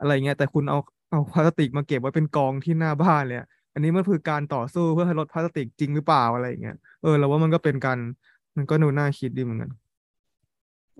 [0.00, 0.78] อะไรเงี้ยแต่คุณเอา
[1.10, 3.38] เอาพลาสติกมาเก็บไว้เป็นกองที่หน้าบ้านเลย
[3.74, 7.98] อันนี้มันคือการต่อสู้เพื่อให้ลดพลาสติกจริงหรือเปล่าอะไรอย่างเงี้ยเออเราว่ามันก็เป็นการ
[8.56, 9.70] มันก็ดูน่าคิดดีเหมือนกัน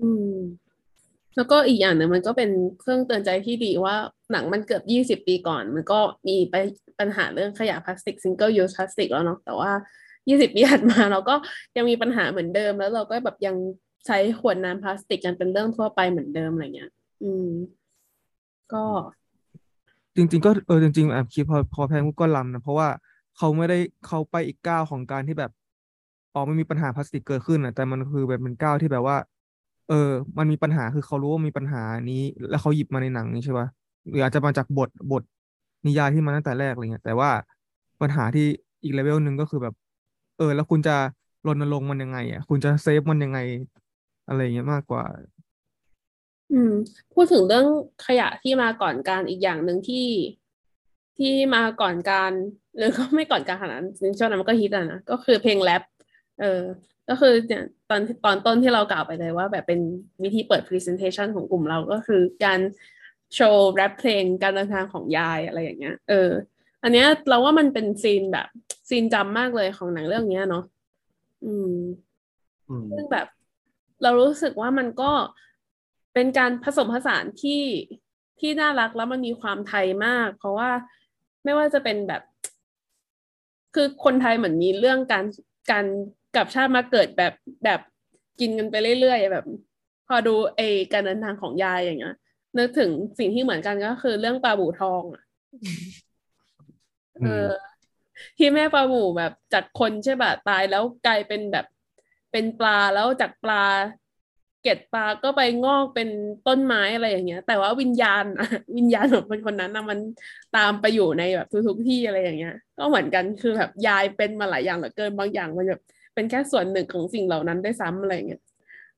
[0.01, 0.35] อืม
[1.37, 2.51] แล้วก็อีกอย่างหนึ่งมันก็เป็น
[2.81, 3.97] เครื่องเตือนใจที่ดีว่า
[4.33, 6.55] หนังมันเกือบยี่สิบปีก่อน มันก็มีไป
[7.01, 9.71] ปัญหาเรื่องขยะพลาสติก single-use พลาสติกแล้วเนาะแต่ว่า
[10.29, 11.35] ยี่สิบปีถัดมาเราก็
[11.77, 13.57] ยังมีปัญหาเหมือนเดิม แล้วเราก็แบบยัง
[14.07, 16.91] ใช้ขวดน้ำพลาสติกกันเป็นเรื่องทั่วไปเหมือนเดิมอะไรเงี้ย
[17.23, 17.49] อืม
[18.73, 18.85] ก็
[20.19, 22.89] จริง ๆ ก็เออจริงๆแอบคิดพอพอแพงก็ล้ำนะเพราะว่า
[23.35, 25.51] เขาไม่ได้เขาไปอีกก้าวของการที่แบบ
[26.33, 29.17] อ๋อไม่มีปัญหาพลาสติกเกิดขึ้นนะแต่มันคือแบบเป็นก้าวที่แบบว่า
[29.87, 29.95] เออ
[30.39, 31.79] มันมีปัญหาคือเขารู้ว่ามีปัญหา
[32.09, 32.15] นี้
[32.49, 33.69] แล้วเขาหยิบมาในหนังนี้ใช่ปะ
[34.09, 35.23] หรืออาจจะมาจากบทบท
[35.87, 37.31] นิยายที่มาตั้งแต่แรกอะไรเงี้ยแต่ว่า
[38.01, 38.43] ปัญหาที่
[38.83, 39.75] อีกเลเวลหนึ่งก็คือแบบ
[40.37, 40.93] เออ แล้วคุณจะ
[41.47, 43.39] รณรงค์มันยังไง อะ คุณจะเซฟมันยังไง
[44.27, 45.05] อะไรเงี้ยมากกว่า
[46.53, 46.73] อืม
[47.15, 47.67] พูดถึงเรื่อง
[48.07, 50.07] ขยะที่มาก่อนการอีกอย่างหนึ่งที่
[51.19, 52.33] ที่มาก่อนการ
[52.77, 55.83] หรือก็ไม่ก่อนการขนาดนั้นช่วงนั้นมันก็ฮิตอะนะก็คือเพลงแรป
[56.41, 56.63] เออ
[57.09, 59.81] ก็คือเนี่ยตอนตอนต้นที่เรากล่าวไปเลยว่า แบบเป็น
[60.23, 62.61] วิธีเปิด presentation ของกลุ่มเราก็คือการ
[63.35, 66.31] โชว์แรปเพลงการเดินทางของยายอะไรอย่างเงี้ย เออ
[66.83, 68.49] อันเนี้ยเราว่ามันเป็นซีนแบบ
[68.89, 70.65] ซีนจำมากเลยของหนังเรื่องเนี้ยเนาะ
[71.45, 71.75] อืม
[72.69, 73.27] อืมซึ่งแบบ
[74.03, 75.11] เรารู้สึกว่ามันก็
[76.19, 77.63] เป็นการผสมผสานที่
[78.41, 80.71] ที่น่ารักแล้วมันมีความไทยมาก เพราะว่า
[81.45, 82.23] ไม่ว่าจะเป็นแบบ
[83.75, 85.25] คือคนไทยเหมือนมีเรื่องการ
[85.71, 85.87] การ
[86.35, 87.81] กลับชาติมาเกิดแบบแบบ
[88.41, 89.47] กินกันไปเรื่อยๆแบบ
[90.09, 90.61] พอดูไอ
[90.93, 92.17] การเดินทางของยายอย่างเงี้ย
[92.59, 95.25] นึกถึงสิ่งที่เหมือนกันก็คือเรื่องปลาบู่ทองอะ
[97.23, 97.49] เออ
[98.39, 101.67] ที่แม่ปลาบู่แบบจากคนใช่ป่ะตายแล้วกลายเป็นแบบ
[102.33, 103.65] เป็นปลาแล้วจากปลา
[104.63, 106.09] เกล็ดปลาก็ไปงอกเป็น
[106.47, 109.99] ต้นไม้อะไรอย่างเงี้ย แต่ว่าวิญญาณอะวิญญาณของคนคนนั้นนะมัน
[110.57, 115.83] ตามไปอยู่ในแบบทุกๆที่อะไรอย่างเงี้ย ก็เหมือนกันคือแบบยายเป็นมาหลายอย่างเหลือเกินบางอย่างมันแบบ
[116.15, 118.43] เป็นแค่ส่วนหนึ่งของสิ่งเหล่านั้นได้ซ้ำอะไรอย่างเงี้ย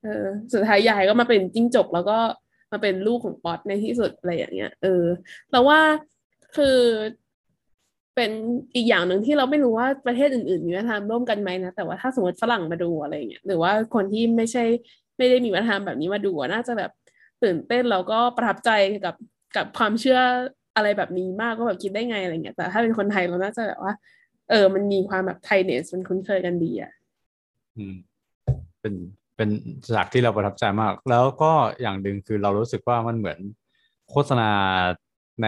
[0.03, 2.17] เออสุดท้ายยายก็มาเป็นจิ้งจกแล้วก็
[2.71, 5.03] มาเป็นลูกของป๊อตในที่สุดอะไรอย่างเงี้ย เออ
[5.51, 5.79] แต่ว่า
[6.55, 6.77] คือ
[8.15, 8.31] เป็น
[8.75, 14.63] อีกอย่างหนึ่งที่เราไม่รู้ว่าประเทศอื่นๆมีวัฒนธรรมร่วมกันไหมนะแต่ว่าถ้าสมมติฝรั่งมาดูอะไรเงี้ยหรือว่าคนที่ไม่ใช่
[15.21, 16.91] ไม่ได้มีวัฒนธรรมแบบนี้มาดูอะน่าจะแบบ
[17.43, 18.69] ตื่นเต้นแล้วก็ประทับใจ
[19.05, 19.15] กับ
[19.57, 20.19] กับความเชื่อ
[20.75, 23.93] อะไรแบบนี้มากก็แบบคิดได้ไงอะไรเงี้ยแต่ถ้าเป็นคนไทยเราน่าจะแบบว่า
[24.49, 26.91] เออ มันมีความแบบไทยเนสมันคุ้นเคยกันดีอะ
[27.77, 27.95] อืม
[28.81, 28.93] เป็น
[29.35, 29.49] เป็น
[29.95, 33.39] ฉากที่เราประทับใจมาก แล้วก็อย่างหนึ่งคือเรารู้สึกว่ามันเหมือน
[34.09, 34.49] โฆษณา
[35.43, 35.47] ใน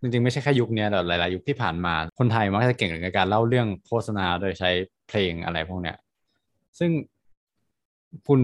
[0.00, 4.70] จริงๆไม่ใช่แค่ยุคนี้แต่หลายๆยุคที่ผ่านมาคนไทยมักจะเก่งในการเล่าเรื่องโฆษณาโดยใช้
[5.08, 5.96] เพลงอะไรพวกเนี้ย
[6.78, 6.90] ซึ่ง
[8.26, 8.40] คุณ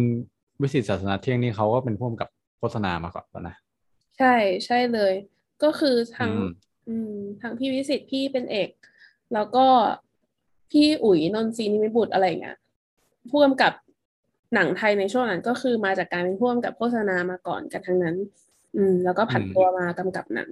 [0.63, 3.57] วิสิตศาสนาเที่ยงนี่เขาก็เป็นพ่วงกับโฆษณามาก่อนแล้วนะ
[4.19, 4.35] ใช่
[4.67, 5.15] ใช่เลย
[5.63, 6.49] ก็คือทั้งอืม
[6.89, 8.71] อืมทั้งพี่วิสิตพี่เป็นเอก
[9.35, 9.67] แล้วก็
[10.71, 12.59] พี่อุ๋ยนนทรีนิมิตบุตรอะไรอย่างเงี้ย
[13.31, 13.73] ผู้กำกับ
[14.55, 18.17] หนังไทยในช่วงนั้นก็คือมาจากการเป็นผู้กำกับโฆษณามาก่อนกันทั้งนั้น
[18.77, 20.51] อืม แล้วก็ผันอืมตัวมากำกับหนัง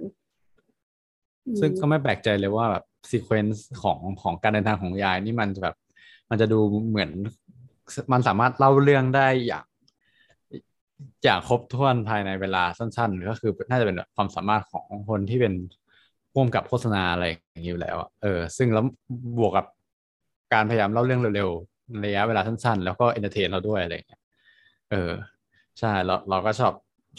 [1.45, 5.75] อืมซึ่งก็ไม่แปลกใจเลยว่าแบบ sequence ของของการเดินทางของยายนี่มันจะแบบ
[6.29, 7.09] มันจะดูเหมือน
[8.11, 9.65] มันสามารถเล่าเรื่องได้อย่าง
[11.23, 15.53] อย่างครบถ้วนภายในเวลาสั้น ๆ ก็คือน่าจะเป็นความสามารถของคนที่เป็น
[16.35, 18.85] ร่วมกับโฆษณาอะไรอย่างนี้อยู่แล้วเออ ซึ่งแล้ว
[19.37, 19.65] บวกกับ
[20.53, 24.21] การพยายามเล่าเรื่องเร็วๆ ระยะเวลาสั้นๆ แล้วก็ entertain เราด้วยอะไรอย่างเงี้ย
[24.91, 25.11] เออ
[25.79, 26.73] ใช่ เราเราก็ชอบ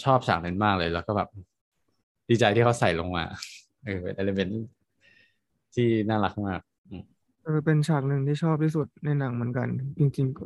[0.04, 1.28] ชอบฉากนั้นมากเลย แล้วก็แบบ
[2.28, 3.24] ดีใจที่เขาใส่ลงมา
[3.84, 4.62] เออเป็น element
[5.74, 6.60] ที่น่ารักมาก
[7.44, 10.44] เออ เป็นฉากหนึ่งที่ชอบที่สุดในหนังเหมือนกัน จริงๆก็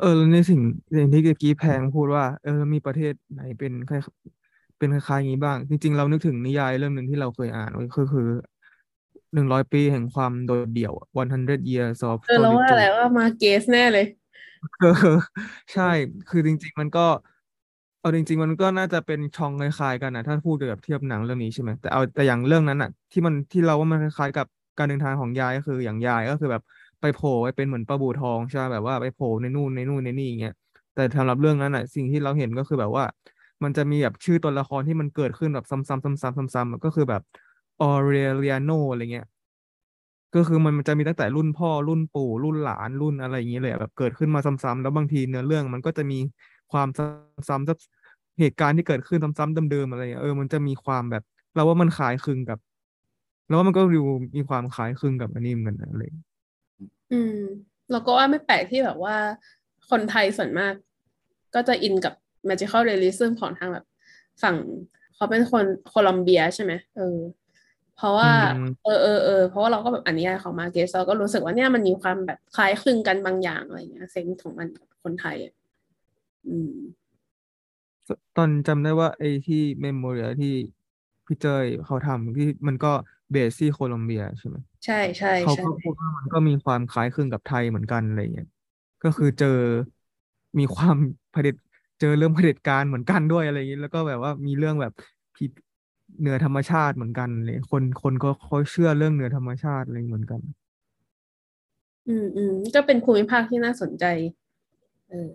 [0.00, 0.60] เออแล้วในสิ่ง
[0.96, 4.02] สิ่งที่เมื่อกี้แพงพูดว่า เออมีประเทศไหนเป็นคล้าย
[4.78, 8.28] เป็นคล้ายๆอย่างนี้บ้าง จริง ๆ เรานึกถึงนิยายเรื่องหนึ่งที่เราเคยอ่านไว้ก็คือ
[9.34, 14.06] หนึ่งร้อยปีแห่งความโดดเดี่ยวอะ100 years of เออเราว่า solitude อะไรว่ามาเกสแน่เลย
[14.80, 14.84] เอ
[15.14, 15.18] อ
[15.72, 15.90] ใช่
[16.28, 17.06] คือจริง ๆ มันก็
[18.00, 24.46] เอาจริง ๆ มันก็น่าจะเป็นช่องคล้ายๆกันนะถ้าพูดแบบเทียบหนังเรื่องนี้ใช่ไหมแต่เอาแต่อย่างเรื่องนั้นอะ ที่มันที่เราว่ามันคล้ายๆกับ
[24.78, 26.62] การเดินทางของยายก็คืออย่างยายก็คือแบบ
[27.00, 30.54] ไปโผล่ไปเป็นเหมือนปลาบูทองใช่ไหมแบบว่าไปโผล่ในนู่นในนู่นในนี่อย่างเงี้ย
[30.94, 33.04] แต่สำหรับเรื่องนั้นอะสิ่งที่เราเห็นก็คือแบบว่า
[33.62, 37.22] มันจะมีแบบชื่อตัวละครที่มันเกิดขึ้นแบบซ้ำๆซ้ำๆซ้ำๆก็คือแบบ
[37.80, 39.26] ออเรเลียโนอะไรเงี้ย
[40.34, 46.18] ก็คือมันจะมีตั้งแต่รุ่นพ่อรุ่นปู่ รุ่นหลานรุ่นอะไรอย่างเงี้ยเลยแบบเกิดขึ้นมาซ้ำๆแล้วบางทีเนื้อเรื่องมันก็จะมี
[46.72, 46.88] ความ
[47.48, 51.22] ซ้ำๆเหตุการณ์ที่เกิดขึ้นซ้ำๆเดิมๆอะไรเงี้ยเออมันจะมีความแบบ
[51.54, 52.58] เราว่ามันคล้ายคลึงกับ
[53.46, 54.02] แล้วว่ามันก็ดู
[54.36, 56.02] มีความคล้ายคลึงกับอันนี้เหมือนกันอะไร
[57.10, 57.36] อย่างเงี้ยอืม
[57.90, 59.16] แล้วก็ว่าไม่แปลกที่แบบว่า
[59.90, 60.74] คนไทยส่วนมาก
[61.54, 62.14] ก็จะอินกับ
[62.48, 63.84] magical realism ของทางแบบ
[64.42, 64.56] ฝั่ง
[65.14, 67.18] เขาเป็นคนโคลอมเบียใช่ไหมเออ
[67.96, 75.54] เพราะว่าอืมเออเออเออเพราะว่าเราก็แบบอ่านนิยายของมาเกสเราก็รู้สึกว่าเนี่ยมันมีความแบบคล้ายคลึงกันบางอย่างอะไรเงี้ยเซนส์ของมันกับคนไทยอะ
[76.48, 76.72] อืม
[78.36, 80.54] ตอนจำได้ว่าไอ้ที่เมมโมเรียที่
[81.26, 82.92] พี่เจยเขาทำที่มันก็
[83.30, 88.48] เบสที่โคลอมเบียใช่ไหมใช่ใช่เขาใช่ก็พูดว่ามันก็มีความคล้ายคลึงกับไทยเหมือนกันอะไรเงี้ย
[89.04, 89.58] ก็คือเจอ
[90.58, 90.96] มีความ
[91.32, 91.56] เผด็จ
[92.00, 94.92] เจอเรื่องเผด็จการเหมือนกันด้วยอะไรอย่างนี้แล้วก็แบบว่ามีเรื่องแบบ
[95.36, 95.50] ผิด
[96.20, 100.40] เหนือธรรมชาติเหมือนกันเลยคนคนก็เขาเชื่อเรื่องเหนือธรรมชาติอะไรเหมือนกัน
[102.08, 104.04] อืมอืมก็เป็นภูมิภาคที่น่าสนใจ
[105.08, 105.28] เออ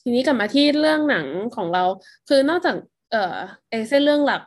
[0.00, 1.84] ทีนี้กลับมาที่เรื่องหนังของเรา
[2.28, 2.76] คือนอกจาก
[3.10, 3.36] เอ่อ
[3.68, 4.42] ไอเส้นเรื่องหลัก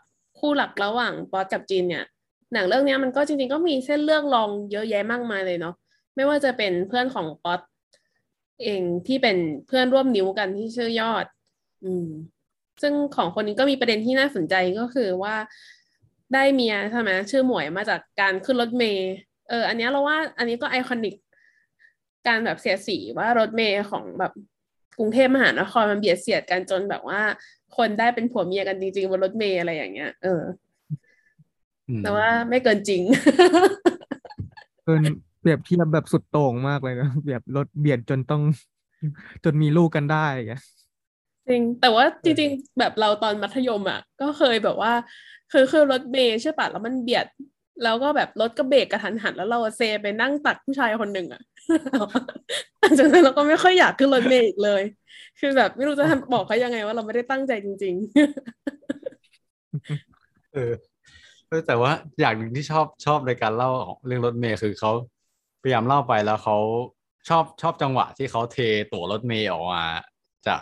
[0.45, 2.05] คู่หลักระหว่างป๊อตกับจีนเนี่ย
[2.53, 5.75] หนังเรื่องนี้มันก็จริง ๆ ก็มีเส้นเรื่องรองเยอะแยะมากมายเลยเนาะ
[6.15, 7.60] ไม่ว่าจะเป็นเพื่อนของป๊อต
[8.63, 11.25] เองที่เป็นเพื่อนร่วมนิ้วกันที่ชื่อยอด
[11.84, 12.08] อืม
[12.81, 15.36] ซึ่งของคนนี้ก็มีประเด็นที่น่าสนใจก็คือว่า
[16.34, 19.12] ได้เมียใช่ไหมชื่อหมวยมาจากการขึ้นรถเมล์
[19.49, 21.15] เออ อันนี้เราว่า อันนี้ก็ไอคอนิก
[22.27, 24.31] การแบบเสียสีว่ารถเมล์ของแบบ
[24.97, 27.21] กรุงเทพมหานครมันเบียดเสียดกันจนแบบว่า
[27.77, 30.41] คนได้เป็นผัวเมียกันจริงๆบนรถเมล์อะไรอย่างเงี้ย เออ
[31.88, 33.01] อืมแต่ว่าไม่เกินจริง
[34.84, 35.03] เกิน
[35.39, 38.41] เปรียบเทียบแบบสุดโต่งมากเลยนะแบบรถเบียดจนต้อง
[39.43, 40.61] จนมีลูกกันได้อย่างเงี้ย
[41.49, 44.91] จริง แต่ว่าจริง ๆ แบบเราตอนมัธยมอะ ก็เคยแบบว่า
[45.51, 47.26] คือคือรถเมล์ใช่ปะแล้วมันเบียด
[47.84, 51.41] แล้วก็แบบรถก็เบรกกระทันหันแล้วเราเซไปนั่งตักผู้ชายคนหนึ่งอะ
[52.80, 54.84] หลังจากนั้นเราก็ไม่ค่อยอยากขึ้นรถเมล์อีกเลย
[55.39, 57.95] คือแบบไม่รู้จะบอกเขายังไงว่าเราไม่ได้ตั้งใจจริง
[60.53, 60.73] เออ
[61.47, 64.91] เออแต่ว่าอย่างหนึ่งที่ชอบชอบในการเล่าของเรื่องรถเมล์คือเขา
[65.61, 66.57] พยายามเล่าไปแล้วเขา
[67.30, 68.57] ชอบชอบจังหวะที่เขาเท
[68.93, 69.84] ตั๋วรถเมล์ออกมา
[70.47, 70.61] จาก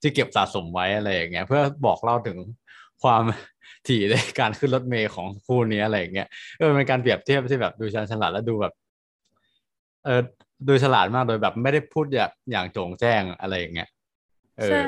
[0.00, 2.38] ที่เก็บสะสมไว้อะไรอย่างเงี้ยเพื่อบอกเล่าถึง
[3.02, 3.22] ความ
[3.88, 6.28] ถี่ในการขึ้นรถเมล์ของคู่นี้อะไรอย่างเงี้ย
[6.58, 8.72] เออเป็นการเปรียบเทียบที่แบบดูชาญฉลาดแล้วดูแบบ
[10.04, 10.20] เออ
[10.68, 13.88] ดูฉลาดมากโดยแบบไม่ได้พูดอย่างอย่างโจงแจ้งอะไรอย่างเงี้ย
[14.70, 14.86] ใช่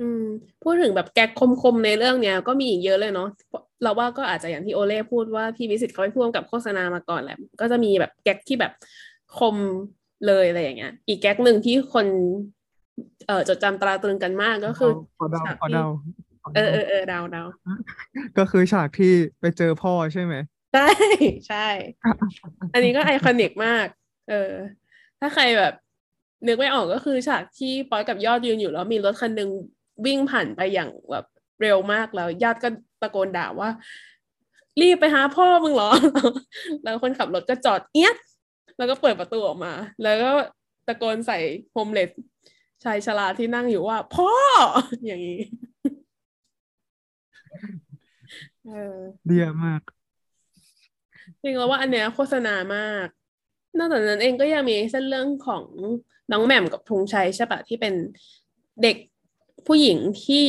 [0.00, 0.24] อืม
[0.62, 1.30] พูดถึงแบบแก๊ก
[1.62, 3.28] คมๆในเรื่องเนี้ยก็มีอีกเยอะเลยเนาะ
[3.82, 8.72] เราว่าก็อาจจะอย่างที่โอเล่พูดว่าพี่วิสิตเขาไปพ่วงกับโฆษณามาก่อนแหละก็จะมีแบบแก๊กที่แบบ
[9.38, 9.56] คม
[10.26, 12.06] เลยอะไรอย่างเงี้ย อีกแก๊กหนึ่งที่คน
[13.26, 15.84] เอ่อจดจำตราตรึงกันมากก็คือขอเดาขอเดา
[16.54, 17.42] เอเดาอเออเออเดาเดา
[18.38, 20.34] ก็คือฉากที่ไปเจอพ่อใช่ไหม
[20.74, 20.88] ใช่
[21.48, 21.68] ใช่
[22.74, 23.86] อันนี้ก็ไอคอนิกมาก
[24.30, 24.52] เออ
[25.20, 25.74] ถ้าใครแบบ
[26.46, 29.50] นึกไม่ออกก็คือฉากที่ปอยกับยอดยืนอยู่แล้วมีรถคันหนึ่ง
[30.06, 31.24] วิ่งผ่านไปอย่างแบบ
[31.62, 32.68] เร็วมากแล้วยอดก็
[33.02, 33.70] ตะโกนด่าว่า
[34.80, 35.90] รีบไปหาพ่อมึงเหรอ
[36.84, 38.16] แล้วคนขับรถก็จอดเอี๊ยด
[38.78, 39.72] แล้วก็เปิดประตูออกมา
[40.02, 40.30] แล้วก็
[40.86, 41.38] ตะโกนใส่
[41.72, 42.10] โฮมเลส
[42.84, 44.30] ชายชราที่นั่งอยู่ว่า พ่อ
[45.06, 45.40] อย่างนี้
[48.70, 49.82] เออเดียมาก
[51.42, 53.06] จริงแล้วว่าอันเนี้ยโฆษณามาก
[53.78, 55.64] นอกจากนั้นเองก็ยังมีเส้นเรื่องของ
[56.32, 57.94] น้องแหม่มกับธงชัยใช่ปะที่เป็น
[58.82, 58.96] เด็ก
[59.66, 60.46] ผู้หญิงที่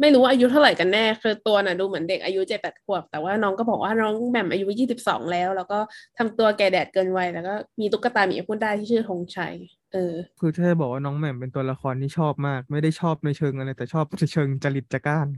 [0.00, 5.78] ไม่รู้ว่าอายุเท่าไหร่กันแน่ คือตัวน่ะดูเหมือนเด็กอายุเจ็ดแปดขวบ แต่ว่าน้องก็บอกว่าน้องแหม่มอายุยี่สิบสองแล้ว แล้วก็
[6.18, 9.54] ทำตัวแก่แดดเกินวัยแล้วก็มีตุ๊กตาหมีพูดได้ที่ชื่อธงชัย
[9.92, 15.28] เออ คือถ้าจะบอกว่าน้องแหม่มเป็นตัวละครที่ชอบมาก ไม่ได้ชอบในเชิงอะไรแต่ชอบในเชิงจริตจักร้าน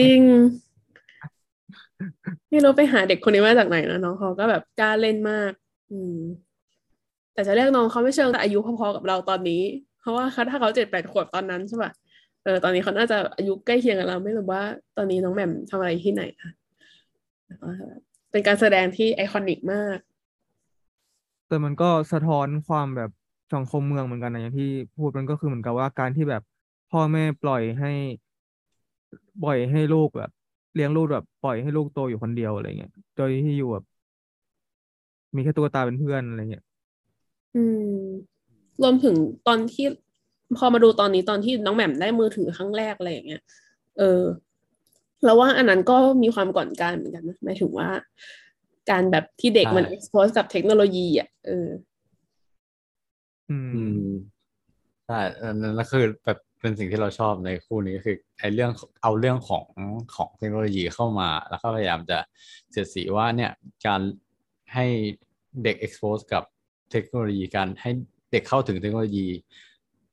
[0.00, 0.20] จริง
[2.50, 5.52] ไม่รู้ไปหาเด็กคนนี้มาจากไหนนะน้องเขาก็แบบกล้าเล่นมาก
[5.90, 6.18] อืม
[7.34, 9.62] แต่จะเรียกน้องเขาไม่เชิงแต่อายุพอๆกับเราตอนนี้
[10.00, 11.90] เพราะว่าเขาถ้าเขาเจ็ดแปดขวบตอนนั้นใช่ป่ะ
[12.44, 14.62] เออตอนนี้เขาน่าจะอายุใกล้เคียงกับเราไม่รู้ว่า
[14.96, 16.50] ตอนนี้น้องแหม่มทำอะไรที่ไหนนะ
[18.30, 19.98] เป็นการแสดงที่ไอคอนิกมาก
[21.48, 23.10] แต่มันก็สะท้อนความแบบ
[23.54, 26.42] สังคมเมืองเหมือนกันนะอย่างที่พูดมันก็คือเหมือนกับว่าการที่แบบ
[26.90, 27.92] พ่อแม่ปล่อยให้
[29.42, 30.30] ปล่อยให้ลูกแบบ
[30.78, 33.84] เลี้ยงลูกแบบปล่อยให้ลูกโตอยู่คนเดียวอะไรเงี้ยโดยที่อยู่แบบ
[35.34, 36.64] มีแค่ตุ๊กตาเป็นเพื่อนอะไรเงี้ย
[37.54, 37.62] อื
[38.00, 38.04] ม
[38.82, 39.14] รวมถึง
[39.46, 39.86] ตอนที่
[40.56, 43.42] พอมาดูตอนนี้ตอนที่น้องแหม่มได้มือถือครั้งแรกอะไรอย่างเงี้ย
[43.98, 44.22] เออ
[45.24, 47.88] แล้วว่าอันนั้นก็มีความก่อนการเหมือนกันนะหมายถึงว่า
[48.90, 51.68] การแบบที่เด็กมันใช่ expose กับเทคโนโลยีอะเออ
[53.48, 53.98] อืมอืม
[55.06, 58.70] ใช่อันนั้นก็คือแบบ เป็นสิ่งที่เราชอบในคู่นี้ก็คือไอ้เรื่อง
[59.02, 59.66] เอาเรื่องของ
[60.14, 62.18] ของเทคโนโลยีเข้ามา แล้วก็พยายามจะ
[62.70, 63.50] เสียดสีว่าเนี่ย
[63.86, 64.00] การ
[64.74, 64.86] ให้
[65.64, 66.42] เด็ก expose กับ
[66.90, 67.90] เทคโนโลยีการให้
[68.32, 69.26] เด็กเข้าถึงเทคโนโลยี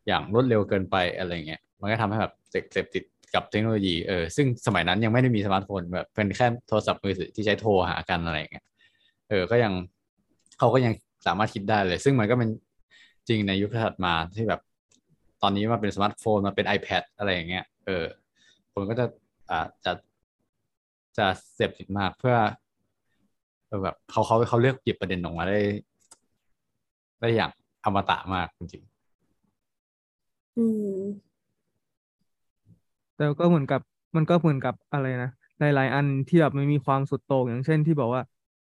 [0.08, 3.04] อย่างรวดเร็วเกินไปอะไรเงี้ยมันก็ทำให้แบบเด็กเสพติด
[3.36, 8.66] กับเทคโนโลยีเออซึ่งสมัยนั้นยังไม่ได้มีสมาร์ทโฟนแบบเป็นแค่โทรศัพท์มือถือที่ใช้โทรหากันอะไรเงี้ย
[9.30, 9.74] เออก็ยัง
[10.60, 10.94] เขาก็ยัง
[11.26, 12.50] สามารถคิดได้เลย ซึ่งมันก็เป็น
[13.28, 14.62] จริงในยุคถัดมาที่แบบ
[15.46, 18.06] ตอนนี้มาเป็นสมาร์ทโฟนมาเป็น iPad อะไรอย่างเงี้ยเออ
[18.74, 19.06] คนก็จะ
[19.50, 19.92] อ่าจะ
[21.18, 22.36] จะเสพติดมากเพื่อ
[23.68, 25.60] เออแบบเขาเขาเขาเลือกหยิบประเด็นออกมาได้
[27.20, 27.52] ได้อย่าง
[27.84, 28.84] อมตะมากจริง
[30.58, 30.66] อื
[30.98, 31.02] ม
[33.16, 33.82] แต่ก็เหมือนกับ
[34.16, 35.30] มันก็เหมือนกับอะไรนะ
[35.60, 38.22] หลายๆอันที่แบบมันมีความสุดโต่งอย่างเช่นที่บอกว่า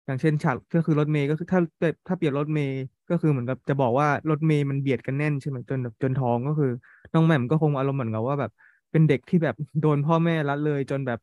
[0.09, 2.75] อย่างเช่นฉากก็คือรถเมย์ก็คือถ้าเปรียบถ้าเปรียบรถเมย์
[3.09, 6.69] ก็คือเหมือนกับจะบอกว่ารถเมย์มันเบียดกันแน่นใช่ไหมจนแบบจนท้องก็คือ
[7.13, 8.51] น้องแหม่มก็คงอารมณ์เหมือนกับว่าแบบ
[8.91, 11.19] เป็นเด็กที่แบบโดนพ่อแม่ละเลย จนแบบ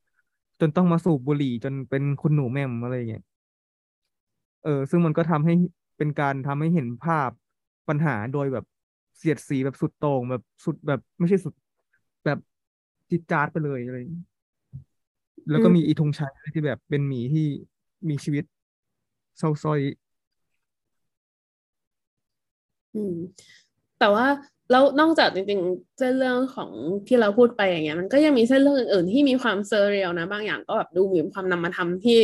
[0.59, 3.21] จนต้องมาสูบบุหรี่จนเป็นคุณหนูแหม่มอะไรอย่างเงี้ย
[4.61, 5.53] เออ ซึ่งมันก็ทำให้
[5.97, 7.31] เป็นการทำให้เห็นภาพ
[7.87, 8.63] ปัญหาโดยแบบ
[9.17, 11.53] เสียดสีแบบสุดโต่งแบบสุดแบบไม่ใช่สุด
[12.25, 12.37] แบบ
[13.11, 14.23] จิดจาดไปเลยอะไรอย่างเงี้ย
[15.49, 17.41] แล้วก็อืมมีอีธงชัยที่แบบเป็นหมีที่
[18.09, 18.43] มีชีวิต
[19.37, 19.79] เศร้าส้อย
[22.93, 23.13] อืม
[23.99, 24.25] แต่ว่า
[24.71, 26.71] แล้วนอกจากจริงๆเส้นเรื่องของ
[27.07, 32.19] ที่เราพูดไปอย่างเงี้ย มันก็ยังมีเส้นเรื่องอื่นๆที่มีความเซอร์เรียลนะ บางอย่างก็แบบดูมีความนำมาทำที่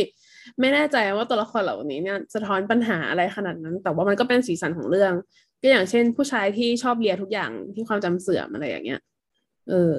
[0.60, 5.12] ไม่แน่ใจว่าตัวละครเหล่านี้เนี่ยสะท้อนปัญหาอะไรขนาดนั้น แต่ว่ามันก็เป็นสีสันของเรื่อง
[5.62, 9.00] ก็อย่างเช่น ผู้ชายที่ชอบเลียทุกอย่างที่ความจำเสื่อมอะไรอย่างเงี้ย
[9.68, 9.94] เออ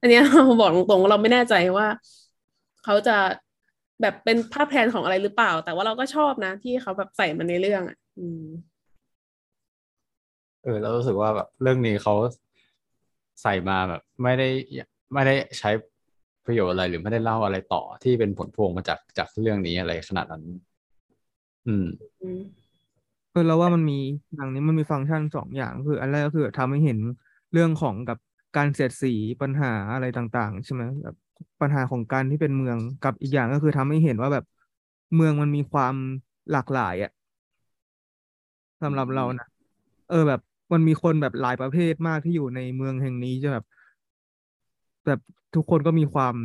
[0.00, 1.86] อันเนี้ยเราบอกตรงๆเราไม่แน่ใจว่า
[2.84, 3.16] เขาจะ
[4.02, 8.78] แบบเป็นภาพแทนของอะไรหรือเปล่า แต่ว่าเราก็ชอบนะ ที่เขาแบบใส่มันในเรื่องอะอืมๆ
[10.64, 12.14] เออแล้วรู้สึกว่าแบบเรื่องนี้เขา
[13.42, 14.48] ใส่มาแบบ ไม่ได้
[15.14, 15.70] ไม่ได้ใช้
[16.44, 20.44] ประโยชน์อะไรหรือไม่ได้เล่าอะไรต่อที่เป็นผลพวงมาจากจากเรื่องนี้อะไรขนาดนั้น
[21.66, 21.86] อืม
[22.22, 22.40] อืม
[23.32, 23.98] เออแล้วว่ามันมี
[24.36, 26.98] หนังนี้มันมีฟังก์ชันสองอย่างคือ อันแรกก็คือทำให้เห็น
[27.52, 28.18] เรื่องของกับ
[28.56, 31.16] การเสียดสีปัญหาอะไรต่าง ๆ ใช่ไหมแบบ
[31.60, 34.44] ปัญหาของการที่เป็นเมืองกับอีกอย่างก็คือทำให้เห็นว่าแบบ
[35.14, 35.94] เมืองมันมีความ
[36.50, 37.10] หลากหลายอะ
[38.82, 39.46] สำหรับเรานะ
[40.08, 40.40] เออแบบ
[40.72, 43.64] มันมีคนแบบหลายประเภทมากที่อยู่ในเมืองแห่งนี้จะแบบ
[45.04, 45.18] แบบ
[45.54, 46.36] ทุกคนก็มีความ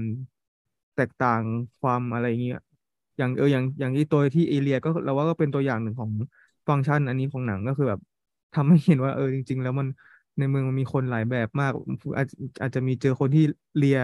[0.95, 1.41] แตกต่าง
[1.79, 2.57] ความอะไรเงี้ย
[3.17, 6.11] อย่างเอออย่างอย่างที่ตัวที่เอเลียก็เราว่าก็เป็นตัวอย่างหนึ่งของ
[6.67, 7.99] ฟังก์ชัน อันนี้ของหนังก็คือแบบ
[8.53, 9.87] ทำให้เห็นว่าเออจริง ๆ แล้วมัน
[10.37, 11.71] ในเมืองมันมีคนหลายแบบมาก
[12.17, 12.27] อาจ
[12.61, 13.41] อาจจะมีเจอคนที่
[13.75, 13.97] เลีย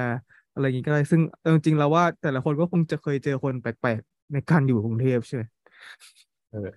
[0.53, 5.43] อะไรอย่างงี้ก็ได้ ซึ่งเออจริงๆเราว่าแต่ละคนก็คงจะเคยเจอคนแปลกๆในการอยู่กรุงเทพใช่ไหม
[6.51, 6.69] เออ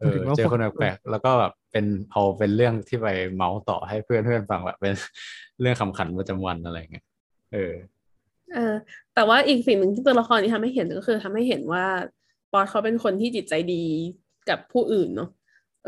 [0.00, 4.94] เออเจอคนแปลกๆแล้วก็แบบเป็นเอาเป็นเรื่องที่ไปเมาส์ต่อให้เพื่อนเพื่อนฟังแบบเป็น
[5.60, 7.04] เรื่องคำขันประจำวันอะไรเงี้ย
[7.52, 7.72] เออ
[8.54, 8.74] เออ
[9.14, 11.84] แต่ว่าอีกสิ่งหนึ่งที่ตัวละครนี้ทำให้เห็นก็คือทำให้เห็นว่า
[12.52, 13.84] ปอสเขาเป็นคนที่จิตใจดี
[14.48, 15.28] กับผู้อื่นเนาะ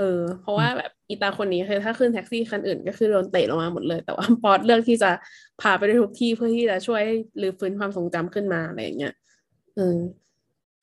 [0.01, 5.11] เออ เพราะว่าแบบอีตาคนนี้คือถ้าขึ้นแท็กซี่คันอื่น ก็คือโดนเตะลงมาหมดเลย แต่ว่าปอสเลือกที่จะ
[5.61, 7.03] พาไปทุกที่เพื่อที่จะช่วย
[7.41, 9.15] รื้อฟื้นความทรงจำขึ้นมาอะไรอย่างเงี้ย
[9.77, 9.97] เออ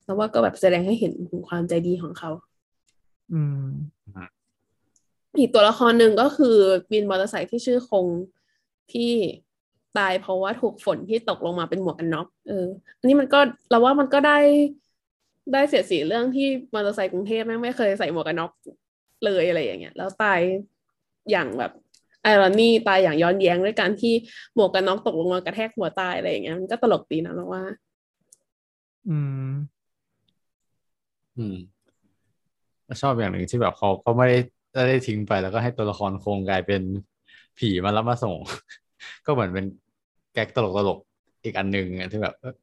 [0.04, 2.30] แล้วว่าก็แบบแสดงให้เห็นถึงความใจดีของเขา
[3.32, 3.66] อืม
[5.38, 6.56] อีกตัวละครหนึ่งก็คือ
[6.92, 8.06] วินมอเตอร์ไซค์ที่ชื่อคง
[8.92, 9.12] ที่
[9.98, 12.66] ตายเพราะว่าถูกฝนที่ตกลงมาเป็นหมวกกันน็อกเออ
[12.98, 13.40] อันนี้มันก็
[13.70, 14.38] เราว่ามันก็ได้
[15.52, 18.50] ได้เสียสีเรื่องที่มอเตอร์ไซค์กรุงเทพแม่งไม่เคยใส่หมวกกันน็อก
[19.24, 20.40] เลยอะไรอย่างเงี้ยแล้วตาย
[21.30, 21.72] อย่างแบบ
[22.22, 24.14] ไอรอนี่ตายอย่างย้อนแย้งด้วยการที่
[24.54, 27.62] หมวกกันน็อกตกลงมากระแทกหัวตายอะไรอย่างเงี้ยมันก็ตลกดีนะเราว่า
[29.08, 29.16] อื
[29.50, 29.52] ม
[31.36, 31.56] อืม
[33.02, 34.38] ชอบอย่างหนึ่งที่แบบเขาก็ไม่ได้
[34.74, 36.82] ไม่ได้ทิ้งไปแล้วก็ให้ตัวละครโครงกลายเป็น
[37.58, 38.36] ผีมารับมาส่ง
[39.26, 39.64] ก็เหมือนเป็น
[40.32, 40.98] แก๊กตลกตลก
[41.44, 42.54] อีกอันหนึ่งอะที่แบบเออ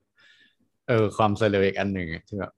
[0.88, 2.52] เออความเซเลบอีกอันหนึ่งอะที่แบบ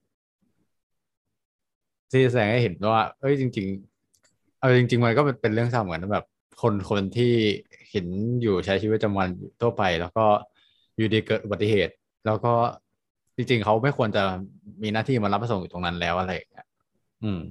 [2.11, 3.67] ที่แสดงให้เห็นว่าเอ้ยจริง
[4.13, 6.25] ๆ เอาจริง ๆ มันก็เป็นเรื่องเศร้าเหมือนกันนะแบบ
[6.61, 7.33] คนคนที่
[7.91, 8.07] เห็น
[8.41, 9.29] อยู่ใช้ชีวิตประจำวัน
[9.61, 10.25] ทั่วไป แล้วก็
[10.97, 11.93] อยู่ดีเกิดอุบัติเหตุ
[12.25, 12.53] แล้วก็
[13.37, 14.23] จริง ๆเขาไม่ควรจะ
[14.83, 16.65] มีหน้าที่มารับมาส่งอยู่ตรงนั้นแล้วอะไรอย่างเงี้ย
[17.23, 17.41] อืม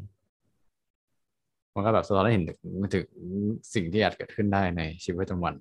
[1.75, 2.59] มันก็แบบสะท้อนให้เห็นถึง
[2.95, 3.05] ถึง
[3.75, 5.55] สิ่งที่อาจเกิดขึ้นได้ในชีวิตประจำวัน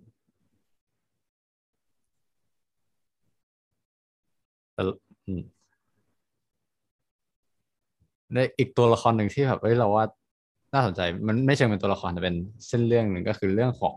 [4.74, 4.82] แต่
[5.28, 5.42] อืม
[8.34, 10.06] ในอีกตัวละครหนึ่งที่แบบเฮ้ยเราว่า
[10.74, 12.36] น่าสนใจมันไม่เชิงเป็นตัวละครแต่เป็น
[12.68, 13.96] เส้นเรื่องหนึ่งก็คือเรื่องของ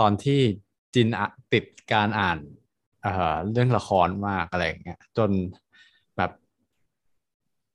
[0.00, 0.40] ตอนที่
[0.94, 2.38] จินอะติดการอ่าน
[3.02, 5.30] เอ่อเรื่องละครมากอะไรอย่างเงี้ยจน
[6.16, 6.30] แบบ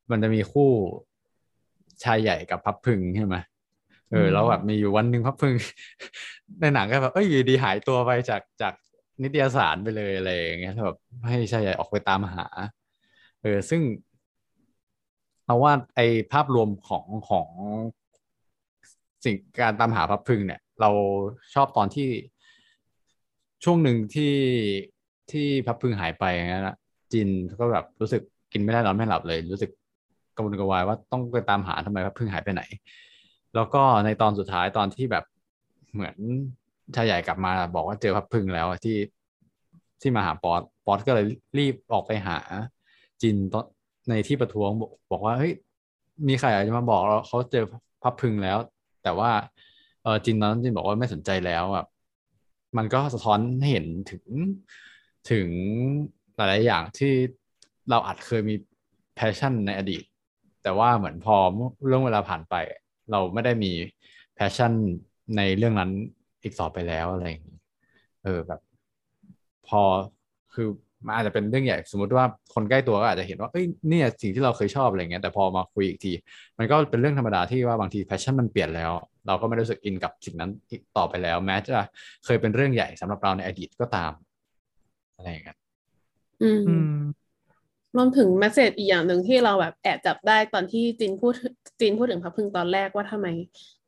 [0.09, 0.69] มันจะมีคู่
[2.03, 3.36] ชายใหญ่กับพับพึงใช่ไหม
[4.11, 5.55] เอออืมแล้วแบบมีอยู่วันหนึ่งพับพึง
[6.59, 8.74] ในหนังก็แบบเอ้ยอยู่ดีหายตัวไปจากจาก
[9.22, 10.97] นิตยสารไปเลยอะไรอย่างเงี้ยแล้วแบบ
[11.28, 12.45] ให้ชายใหญ่ออกไปตามหา
[13.41, 17.47] เออ ซึ่งเราว่าไอภาพรวมของของ
[19.26, 20.89] สิ่งการตามหาพับพึงเนี่ย เรา
[21.54, 22.10] ชอบตอนที่
[23.64, 24.36] ช่วงหนึ่งที่
[25.32, 26.78] ที่พับพึงหายไปอย่างนั้นะ
[27.14, 27.30] จิน
[27.60, 28.22] ก็แบบรู้สึก
[28.52, 29.72] กินไม่ได้นอนไม่หลับเลย รู้สึก
[30.36, 32.64] กระวนกระวายว่าต้องไปตามหาทำไมพับพึงหายไปไหน
[33.56, 35.26] แล้วก็ในตอนสุดท้ายตอนที่แบบ
[35.93, 36.16] เหมือน
[36.95, 38.97] ชายใหญ่กลับมาบอกว่าเจอพับพึงแล้วที่
[40.02, 41.26] ที่มาหาป๊อตป๊อตก็เลย
[41.58, 42.38] รีบออกไปหา
[43.22, 43.66] จินตอน
[44.12, 44.70] ในที่ประท้วง
[45.12, 45.53] บอกว่าเฮ้ย
[46.28, 47.66] มีใครอาจจะมาบอกเราเขาเจอ
[48.03, 48.57] พับพึงแล้ว
[49.03, 49.32] แต่ว่า
[50.03, 51.86] เออจินตอนนั้นจินบอกว่าไม่สนใจแล้วอะ
[52.78, 54.24] มันก็สะท้อนให้เห็นถึง
[55.32, 55.47] ถึง
[56.36, 57.14] หลายๆอย่างที่
[57.89, 58.55] เราอาจเคยมี
[59.16, 60.03] passion ในอดีต
[60.64, 61.36] แต่ว่าเหมือนพอ
[61.88, 62.55] เรื่องเวลาผ่านไป
[63.12, 63.72] เราไม่ได้มี
[64.36, 64.72] passion
[65.38, 65.91] ในเรื่องนั้น
[66.43, 67.59] อีกต่อไปแล้วอะไรอย่างนี้
[68.24, 68.62] เออแบบ
[69.68, 69.82] พอ
[70.53, 70.68] คือ
[71.06, 76.14] มันอาจจะเป็นเรื่องใหญ่สมมติว่าคนใกล้ตัวก็อาจจะเห็นว่าเอ้ยเนี่ยสิ่งที่เราเคยชอบอะไรเงี้ยแต่พอมาคุยอีกที
[76.58, 78.91] มันก็เป็นเรื่องธรรมดาที่ว่าบางที passion มันเปลี่ยนแล้ว
[79.28, 81.78] เราก็ไม่รู้สึกอินกับสิ่งนั้นอีกต่อไปแล้ว แม้จะ
[82.26, 84.12] เคยเป็นเรื่องใหญ่สำหรับเราในอดีตก็ตาม
[85.16, 85.58] อะไรอย่างเงี้ย
[86.41, 87.02] อืมอืม
[87.95, 91.34] รวมถึง message อีกอย่างหนึ่งที่เราแบบแอบจับได้ตอนที่จินพูด
[91.80, 93.28] จีนพูดถึงพระพึงตอนแรกว่าทำไม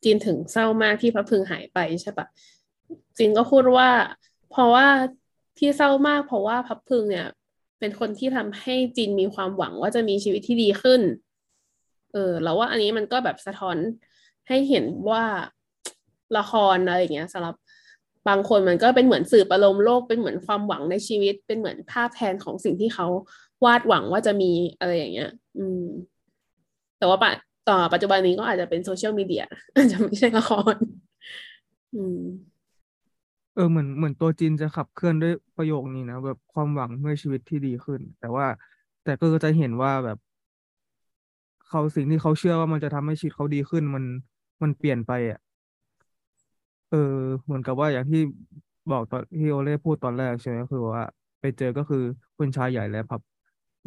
[0.03, 2.28] จีนถึงเศร้ามากที่พระพึงหายไปใช่ปะ
[3.18, 3.89] จีนก็พูดว่า
[4.51, 4.88] เพราะว่า
[5.58, 7.28] ที่เศร้ามากเพราะว่าพระพึงเนี่ย
[7.80, 11.01] เป็นคนที่ทำให้จีนมีความหวังว่าจะมีชีวิตที่ดีขึ้น
[12.14, 13.78] เออแล้วว่าอันนี้มันก็แบบสะท้อน
[14.47, 15.24] ให้เห็นว่า
[16.38, 17.56] ละครอะไรอย่างเงี้ยสำหรับ
[18.30, 23.08] บางคนมันก็เป็นเหมือนสื่อประโลมโลกเป็นเหมือนความหวังในชีวิต เป็นเหมือนภาพแทนของสิ่งที่เขา
[23.66, 25.84] วาดหวังว่าจะมีอะไรอย่างเงี้ย อืม
[26.97, 27.32] แต่ว่าปะ
[27.70, 29.45] ต่อปัจจุบันนี้ก็อาจจะเป็นโซเชียลมีเดีย
[29.76, 30.76] อาจจะไม่ใช่ละคร
[31.95, 32.20] อืม
[33.54, 38.45] เออเหมือนเหมือนตัวจินจะขับเคลื่อนด้วยประโยคนี้นะแบบความหวังเมื่อชีวิตที่ดีขึ้น แต่ว่า
[39.04, 40.18] แต่ก็จะเห็นว่าแบบ
[41.68, 44.04] เขาสิ่งที่เขาเชื่อว่ามันจะทำให้ชีวิตเขาดีขึ้น มัน
[44.62, 45.39] มันเปลี่ยนไปอะ
[46.89, 46.97] เออ
[47.45, 48.20] เหมือนกับว่าอย่างที่
[48.89, 51.04] บอกตอนที่โอเล่พูดตอนแรกใช่ไหมคือว่า
[51.41, 51.97] ไปเจอก็คือ
[52.38, 53.22] คุณชายใหญ่และพับ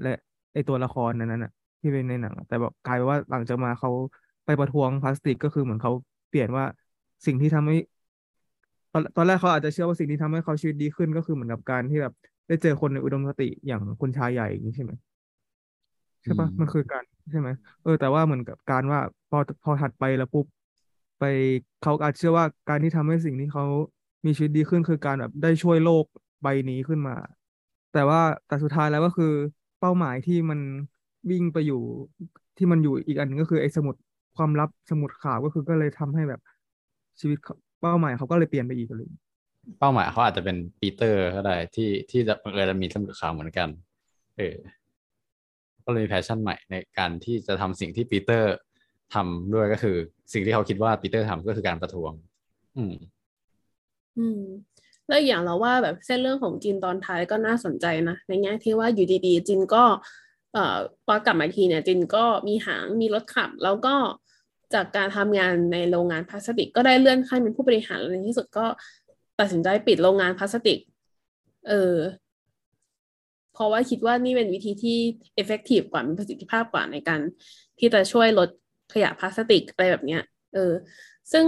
[0.00, 0.08] และ
[0.52, 1.50] ไอตัวละครนั้นน่ะ
[1.80, 3.90] ที่เป็นในหนัง แต่แบบกลายเป็นว่าหลังจากมาเขา
[4.44, 5.92] ไปประท้วงพลาสติกก็คือเหมือนเขา
[6.28, 6.64] เปลี่ยนว่า
[7.26, 7.76] สิ่งที่ทำให้
[8.96, 12.12] อนตอนแรกเขาอาจจะเชื่อว่าสิ่งที่ทำให้เขาชีวิตดีขึ้นก็คือเหมือนกับการที่แบบ
[12.48, 14.92] ได้เจอคนในอุดมคติอย่างคุณชายใหญ่อย่างนี้ใช่ไหม
[16.22, 17.48] ใช่ปะอืมมันคือการใช่ไหม
[17.82, 20.46] เออแต่ว่าเหมือนกับการว่าพอพอถัดไปแล้วปุ๊บ
[21.18, 21.22] ไป
[21.80, 23.64] เขาอาจเชื่อว่าการที่ทำให้สิ่งที่เขา
[24.26, 26.04] มีชีวิตดีขึ้นคือการแบบได้ช่วยโลก
[26.42, 27.16] ใบนี้ขึ้นมา
[27.92, 29.32] แต่ว่าแต่สุดท้ายแล้วก็คือ
[29.80, 30.60] เป้าหมายที่มัน
[31.30, 31.80] วิ่งไปอยู่
[32.56, 33.94] ที่มันอยู่อีกอันหนึงก็คือไอ้สมุด
[34.36, 36.40] ความลับสมุดข่าวก็คือก็เลยทำให้แบบ
[37.20, 37.38] ชีวิต
[37.86, 39.08] เขาเป้าหมายเขาก็เลยเปลี่ยนไปอีกเลย
[39.78, 43.68] เป้าหมายเขาอาจจะเป็นปีเตอร์ก็ได้ที่ที่จะบังเอิญจะมีสมุดข่าวเหมือนกัน
[44.36, 44.56] เออ
[45.84, 48.52] ก็เลยมี passion ใหม่ในการที่จะทำสิ่งที่ปีเตอร์
[49.14, 49.96] ทำด้วยก็คือ
[50.32, 52.12] สิ่งที่เขาคิดว่าปีเตอร์ทำก็คือการประท้วง
[52.76, 52.94] อืม
[54.18, 54.42] อืม
[55.08, 59.84] แล้วอย่างเราว่าแบบเส้นเรื่องของจีนตอนท้ายก็น่าสนใจนะในแง่ที่ว่าอยู่ดีๆจีนก็
[60.52, 60.76] เอ่อ
[61.06, 63.94] พอกลับมาอีกทีเนี่ยจีนก็มีหางมีรถขับ แล้วก็
[64.74, 68.66] จากการทำงานในโรงงานพลาสติก ก็ได้เลื่อนขั้นเป็นผู้บริหารในที่สุดก็
[69.40, 70.78] ตัดสินใจปิดโรงงานพลาสติก
[71.68, 71.96] เออ
[73.54, 74.98] เพราะว่าคิดว่านี่เป็นวิธีที่
[75.42, 77.20] effective กว่ามีประสิทธิภาพกว่าในการ
[77.78, 78.48] ที่จะช่วยลด
[78.92, 80.22] ขยะพลาสติกอะไรแบบเนี้ย
[80.54, 80.72] เออ
[81.32, 81.46] ซึ่ง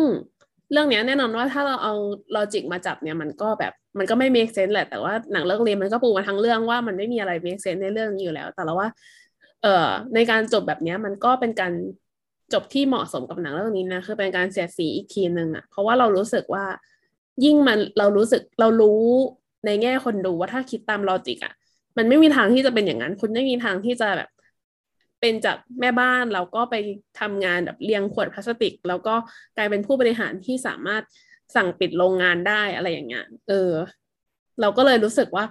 [0.73, 1.95] เรื่องเนี้ยแน่นอนว่าถ้าเราเอา
[2.35, 8.89] ลอจิกมาจับเนี่ยมันก็แบบมันก็ไม่ make sense แหละ แต่ว่าหนังเรื่องเรียนมันก็ปูมาทั้งเรื่องว่ามันไม่มีอะไร make sense ในเรื่องนี้อยู่แล้ว แต่เราว่า
[9.63, 11.73] เอ่อในการจบแบบเนี้ยมันก็เป็นการ
[12.53, 16.65] จบที่เหมาะสมกับหนังเรื่องนี้นะคือเป็นการเสียดสีอีกทีหนึ่งอะเพราะว่าเรารู้สึกว่า
[17.45, 19.03] ยิ่งมันเรารู้สึกเรารู้
[19.67, 21.55] ในแง่คนดูว่าถ้าคิดตาม logic อะ
[21.97, 24.31] มันไม่มีทางที่จะเป็นอย่างนั้น คุณไม่มีทางที่จะแบบ
[25.21, 26.75] เป็นจากแม่บ้านแล้วก็ไป
[27.21, 29.15] ทำงานแบบเรียงขวดพลาสติก แล้วก็
[29.57, 31.03] กลายเป็นผู้บริหารที่สามารถ
[31.57, 33.73] สั่งปิดโรงงานได้อะไรอย่างเงี้ยเออ
[34.61, 35.45] เราก็เลยรู้สึกว่า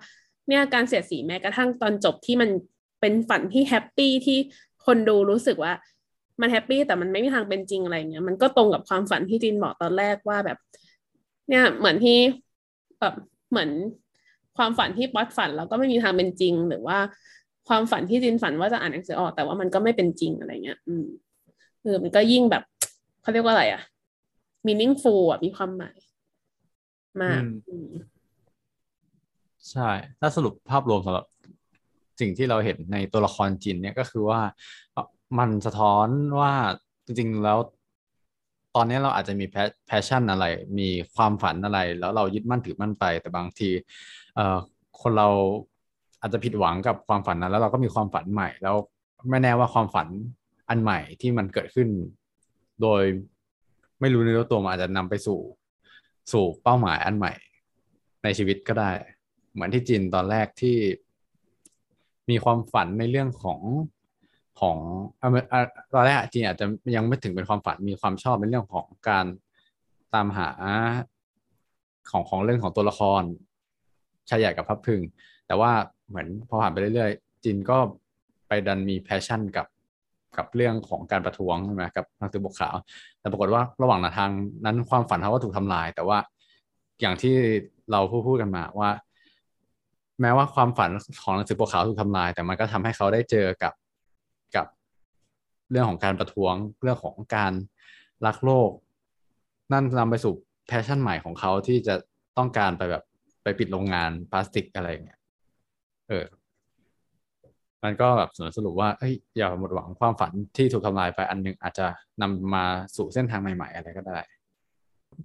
[0.47, 2.49] เนี่ยการเสียดสีแม้กระทั่งตอนจบที่มัน
[3.01, 4.37] เป็นฝันที่ happy ที่
[4.85, 5.73] คนดูรู้สึกว่า
[6.41, 10.57] มัน happy แต่มันไม่มีทางเป็นจริงอะไรเงี้ยมันก็ตรงกับความฝันที่จินบอกตอนแรกว่าแบบ
[11.49, 12.17] เนี่ยเหมือนที่
[12.99, 13.13] แบบ
[13.49, 13.69] เหมือน
[14.57, 16.97] ความฝันที่ป๊อตฝันแล้วก็ไม่มีทางเป็นจริง หรือว่า
[17.67, 21.05] ความฝันที่จินฝันว่าจะอ่านหนังสือออก แต่ว่ามันก็ไม่เป็นจริงอะไรเงี้ย อืม
[21.81, 22.63] เออมันก็ยิ่งแบบ
[23.21, 23.81] เขาเรียกว่าอะไรอะ
[24.67, 25.97] meaningful อะมีความหมาย
[27.21, 27.43] มาก
[29.71, 31.25] ใช่ ถ้าสรุปภาพรวมสำหรับ
[32.19, 34.39] สิ่งที่เราเห็นในตัวละครจินเนี่ยก็คือว่า
[35.37, 36.07] มันสะท้อน
[36.39, 36.53] ว่า
[37.05, 37.59] จริงๆแล้ว
[38.75, 39.45] ตอนนี้เราอาจจะมี
[39.87, 40.45] แพชชั่นอะไร
[40.79, 43.69] มีความฝันอะไร แล้วเรายึดมั่นถือมั่นไป แต่บางที
[44.35, 44.57] เอ่อ
[45.01, 45.29] คนเรา
[46.21, 48.75] อาจจะผิดหวังกับความฝันนั้น แล้วเราก็มีความฝันใหม่ แล้ว
[49.29, 50.07] ไม่แน่ว่าความฝัน
[50.69, 51.89] อันใหม่ที่มันเกิดขึ้น
[52.81, 53.01] โดย
[53.99, 55.39] ไม่รู้เนื้อตัวมันอาจจะนำไปสู่
[56.31, 57.33] สู่เป้าหมายอันใหม่
[58.23, 58.91] ในชีวิตก็ได้
[59.53, 60.77] เหมือนที่จินตอนแรกที่
[62.29, 63.59] มีความฝันในเรื่องของ
[64.59, 64.77] ของ
[65.93, 69.25] ตอนแรกจีนอาจจะยังไม่ถึงเป็นความฝันมีความชอบในเรื่องของการ
[70.13, 70.49] ตามหา
[72.11, 73.23] ของของเรื่องของตัวละคร
[74.29, 75.01] ชายใหญ่กับพับพึง
[75.47, 75.71] แต่ว่า
[76.07, 77.77] เหมือนพอผ่านไปเรื่อยๆ จินก็
[78.47, 79.67] ไปดันมีแพชชั่นกับ
[80.37, 82.75] กับเรื่องของการประท้วงใช่ไหมกับหนังสือบกขาว
[83.19, 84.31] แต่ปรากฏว่าระหว่างทาง
[84.65, 86.17] นั้นความฝันเขาก็ถูกทำลาย แต่ว่า
[87.01, 87.35] อย่างที่
[87.91, 88.89] เราพูดพูดกันมาว่า
[90.21, 90.89] แม้ว่าความฝัน
[91.23, 93.73] ของหนังสือปกขาวถูกทำลาย แต่มันก็ทำให้เขาได้เจอกับ
[95.71, 97.53] เรื่องของการประท้วงเรื่องของการ
[98.25, 98.71] รักโลก
[99.71, 100.33] นั่นนำไปสู่
[100.67, 101.95] แพชชั่นใหม่ของเขาที่จะ
[102.37, 103.03] ต้องการไปแบบ
[103.43, 105.19] ไปปิดโรงงานพลาสติกอะไรอย่างเงี้ย
[106.09, 106.25] เออ
[107.83, 111.85] มันก็แบบสรุปว่าเอ้ยอย่าหมดหวังความฝันที่ถูกทำลายไปอันหนึงอาจจะ
[112.21, 112.63] นำมา
[112.95, 114.19] สู่เส้นทางใหม่ ๆ อะไรก็ได้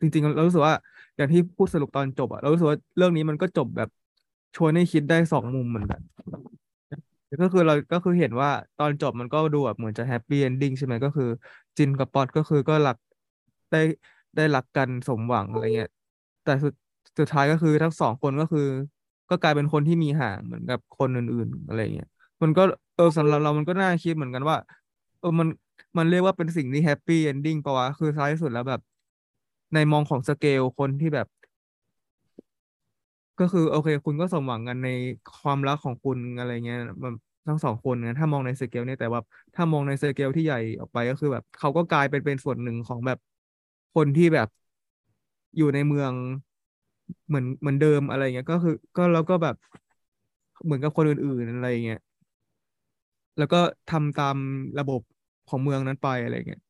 [0.00, 0.74] จริงๆ เรารู้สึกว่า
[1.16, 3.88] อย่างที่พูดสรุปตอนจบอะเรารู้สึกว่าเรื่องนี้มันก็จบแบบ
[4.56, 6.00] ชวนให้คิดได้สองมุมเหมือนกัน
[7.40, 11.24] ก็คือเราก็คือเห็นว่าตอนจบมันก็ดูแบบเหมือนจะ happy ending ใช่ไหมก็คือ
[11.76, 12.96] จินกับป๊อตก็คือก็รัก
[13.70, 13.78] ได้
[14.34, 15.88] ได้รักกันสมหวังอะไรเงี้ย
[16.42, 16.74] แต่สุด
[17.18, 18.60] สุดท้ายก็คือทั้งสองคนก็คือ
[19.28, 22.06] ก็กลายเป็นคนที่มีหางเหมือนกับคนอื่น ๆ อะไรเงี้ย
[22.42, 22.62] มันก็
[22.94, 24.56] เออสำหรับเรามันก็น่าคิดเหมือนกันว่า
[25.18, 25.48] เออมัน
[25.98, 28.80] มันเรียกว่าเป็นสิ่งที่ happy ending ปะวะคือท้ายสุดแล้วแบบ
[29.74, 31.26] ในมองของสเกลคนที่แบบ
[33.38, 34.88] ก็คือโอเค คุณก็สมหวังกันใน
[35.40, 37.12] ความรักของคุณอะไรเงี้ยมัน
[37.46, 39.20] ทั้งสองคนนะถ้ามองในสเกลเนี่ยแต่ว่า
[39.54, 43.18] ถ้ามองในสเกลที่ใหญ่ออกไปก็คือแบบเขาก็กลายเป็นเป็นส่วนหนึ่งของแบบ
[43.94, 44.48] คนที่แบบ
[45.56, 46.12] อยู่ในเมือง
[47.26, 49.54] เหมือนเหมือนเดิมอะไรเงี้ยก็คือ ก็แล้วก็แบบ
[50.64, 51.98] เหมือนกับคนอื่นๆอะไรเงี้ย
[53.36, 53.56] แล้วก็
[53.88, 54.36] ทำตาม
[54.78, 55.00] ระบบ
[55.46, 56.60] ของเมืองนั้นไปอะไรเงี้ย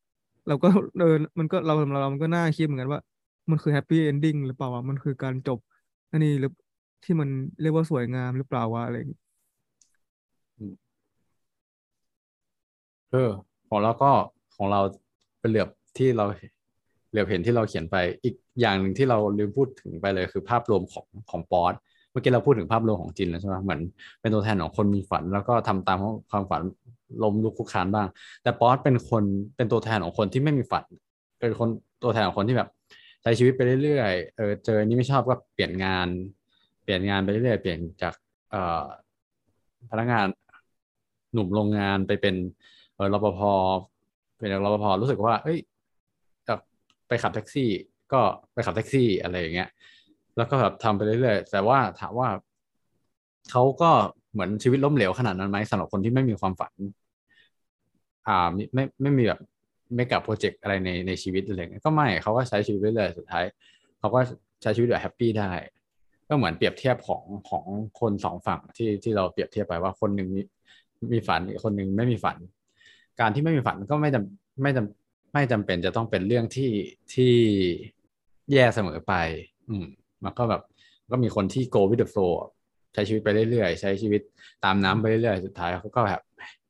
[0.47, 0.67] เราก็
[0.99, 1.07] เออ
[1.39, 3.01] มันก็เราเรามันก็น่าคิดเหมือนกันว่า
[3.49, 5.59] มันคือ happy ending หรือเปล่าวะมันคือการจบ
[6.13, 6.51] อันนี้หรือ
[7.03, 7.29] ที่มัน
[7.61, 9.19] เรียกว่าสวยงามหรือเปล่าวะอะไรอย่างงี้
[13.11, 13.29] เออ
[13.69, 14.11] ของเราก็
[14.55, 14.79] ของเรา
[15.39, 16.25] เป็นเหลือบที่เรา
[17.09, 21.73] เหลือบเห็นที่เราเขียนไปอีกอย่างหนึ่งที่เราลืมพูดถึงไปเลยคือภาพรวมของของป๊อต
[22.11, 23.81] เมื่อกี้เราพูดถึงภาพรวมของจินแล้วใช่ไหมเหมือน
[24.21, 25.97] เป็นตัวแทนของคนมีฝัน แล้วก็ทำตาม
[26.31, 26.61] ความฝัน
[27.23, 28.07] ล้มลุกคุกคานบ้าง
[28.43, 29.23] แต่ป๊อตเป็นคน
[29.55, 30.85] เป็นตัวแทนของคนที่ไม่มีฝัน
[31.39, 31.69] เป็นคน
[32.03, 32.69] ตัวแทนของคนที่แบบ
[33.23, 36.07] ใช้ชีวิตไปเรื่อยๆเออเจอนี่ไม่ชอบก็เปลี่ยนงาน
[36.83, 38.13] เปลี่ยนงานไปเรื่อยๆเปลี่ยนจาก
[38.51, 38.83] เอ่อ
[39.91, 40.27] พนักงาน
[41.33, 42.35] หนุ่มโรงงานไปเป็น
[42.95, 43.39] เออรปภ
[44.39, 45.59] เป็นรปภรู้สึกว่าเอ้ย
[47.07, 47.69] ไปขับแท็กซี่
[48.13, 48.21] ก็
[48.53, 49.69] ไปขับแท็กซี่อะไรอย่างเงี้ย
[50.37, 52.27] แล้วก็แบบทำไปเรื่อยๆแต่ว่าถามว่า
[53.51, 53.91] เขาก็
[54.31, 56.73] เหมือนชีวิตล้มเหลวขนาดนั้นไหมสำหรับคนที่ไม่มีความฝัน
[58.27, 59.39] อ่าไม่ไม่ไม่มีแบบ
[59.95, 63.43] ไม่กับโปรเจกต์อะไรในในชีวิตอะไรเงี้ยก็ไม่เขาก็ใช้ชีวิตเรื่อยๆสุดท้าย
[63.99, 64.19] เขาก็
[64.61, 65.51] ใช้ชีวิตแบบแฮปปี้ได้
[66.27, 67.65] ก็เหมือนเปรียบเทียบของของ
[67.99, 70.41] คนสองฝั่งที่ที่เราเปรียบเทียบไปว่าคนหนึ่งมี
[71.13, 72.37] มีฝันอีกคนหนึ่งไม่มีฝัน
[73.19, 76.71] การที่ไม่มีฝันก็ไม่จำไม่จำไม่จำเป็นจะต้องเป็นเรื่องที่
[77.13, 77.33] ที่
[78.51, 79.13] แย่เสมอไป
[79.69, 79.85] อืม
[80.23, 80.61] มันก็แบบ
[81.11, 82.33] ก็มีคนที่ go with the flow
[82.93, 84.21] ใช้ชีวิตไปเรื่อยๆ ใช้ชีวิต
[84.63, 86.21] ตามน้ำไปเรื่อยๆ สุดท้ายเขาก็แบบ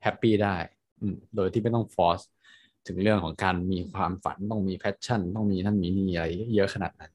[0.04, 0.56] แฮปปี้ได้
[1.02, 2.20] อืมโดยที่ไม่ต้อง force
[2.88, 6.26] ถึงเรื่องของการมีความฝันต้องมี passion ต้องมีนั่นมีนี่อะไร
[6.56, 7.12] เยอะขนาดนั้น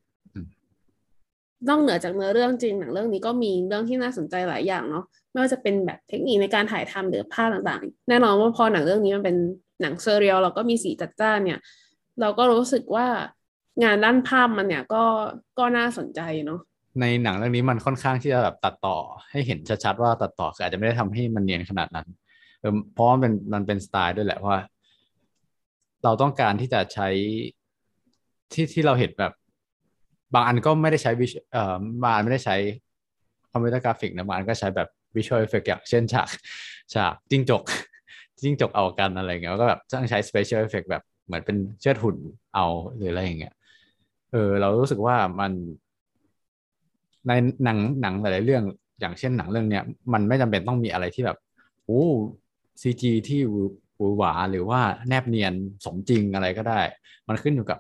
[1.69, 9.37] นอกเหนือจากเนื้อเรื่องจริงหนังเรื่องนี้ก็มีเรื่องที่น่าสนใจหลายอย่างเนาะไม่ว่าจะเป็นแบบเทคนิคในการถ่ายทำหรือภาพต่างๆ แน่นอนว่าพอหนังเรื่องนี้มันเป็น
[9.81, 11.61] หนังเซเรียลเราก็มีสีจัดจ้านเนี่ย
[12.21, 13.07] เราก็รู้สึกว่า
[13.83, 15.05] งานด้านภาพมันเนี่ยก็
[15.59, 16.61] ก็น่าสนใจเนาะ
[17.01, 18.97] ในหนังเรื่องนี้มันค่อนข้างที่จะแบบตัดต่อ
[19.31, 22.07] ให้เห็นชัดๆว่าตัดต่อคืออาจจะไม่ได้ทำให้มันเนียนขนาดนั้น
[22.61, 24.57] เออเพราะมันเป็นมันเป็นสไตล์ด้วยแหละว่า
[26.05, 27.09] เราต้องการที่จะใช้
[28.53, 29.33] ที่ที่เราเห็นแบบ
[30.35, 32.57] บางอันก็ไม่ได้ใช้วิชเอ่อบางอันไม่ได้ใช้
[33.53, 36.29] คอมพิวเตอร์กราฟิกนะบางอันก็ใช้แบบ visual effect อย่างเช่นฉาก
[36.95, 37.63] ฉากจิ้งจก
[38.41, 42.17] จิ้งจกเอากันอะไรเงี้ยก็แบบต้องใช้ special effect แบบเหมือนเป็นเชิดหุ่น
[42.55, 43.55] เอาหรืออะไรอย่างเงี้ย
[44.33, 45.53] เออเรารู้สึกว่ามัน
[47.27, 47.33] ใน
[47.65, 48.63] หนังหนังหลายๆเรื่อง
[49.01, 49.83] อย่างเช่นหนังเรื่องเนี้ย
[50.13, 51.39] มันไม่จำเป็นต้องมีอะไรที่แบบ
[51.85, 52.05] โอ้
[52.81, 53.41] CG ที่
[53.99, 56.81] หวือหวาหรือว่าแนบเนียนสมจริงอะไรก็ได้
[57.29, 57.79] มันขึ้นอยู่กับ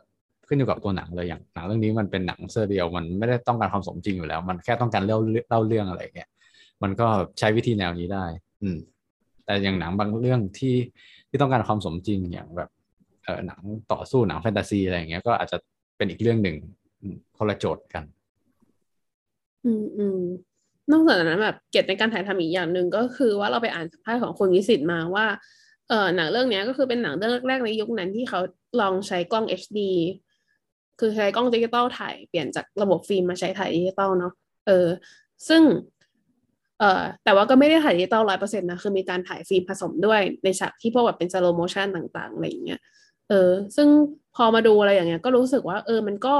[0.49, 6.29] ขึ้นอยู่กับตัวหนังเลยอย่างหนังเรื่องนี้มันเป็นหนังเซอร์เดียวมันไม่ได้ต้องการความสมจริงอยู่แล้ว มันแค่ต้องการเล่าเล่าเรื่องอะไรเงี้ย
[6.83, 7.09] มันก็
[7.39, 8.25] ใช้วิธีแนวนี้ได้
[8.63, 8.79] อืม
[9.45, 10.77] แต่อย่างหนังบางเรื่องที่
[11.29, 12.71] ที่ต้องการความสมจริงอย่างแบบ
[13.25, 13.61] เออหนัง
[13.93, 15.57] ต่อสู้หนังแฟนตาซีอะไรเงี้ยก็อาจจะ
[15.97, 16.57] เป็นอีกเรื่องหนึ่ง
[17.37, 18.05] คนละโจทย์กัน
[19.65, 20.21] อืมอืม
[20.93, 25.27] นอกจากนั้นแบบเกตในการถ่ายทำอีกอย่างหนึ่งก็คือว่าเราไปอ่านสัมภาษณ์ของคุณวิสิตมาว่า
[25.89, 28.41] เออหนังเรื่องนี้ก็คือเป็นหนังเรื่องแรกในยุคนั้นที่เขา
[28.81, 29.79] ลองใช้กล้อง HD
[31.01, 34.33] คือใช้กล้องดิจิตอลถ่ายเปลี่ยนจากระบบฟิล์มมาใช้ถ่ายดิจิตอลเนาะ
[34.67, 34.87] เออ
[35.49, 35.63] ซึ่ง
[36.79, 42.81] เอ่อแต่ว่าก็ไม่ได้ถ่ายดิจิตอลร้อยเปอร์เซ็นต์นะคือมีการถ่ายฟิล์มผสมด้วยในฉากที่พวกแบบเป็น slow motion ต่างๆอะไรอย่างเงี้ย
[43.29, 43.89] เออซึ่ง
[44.37, 46.37] พอมาดูอะไรอย่างเงี้ยก็รู้สึกว่า เออมันก็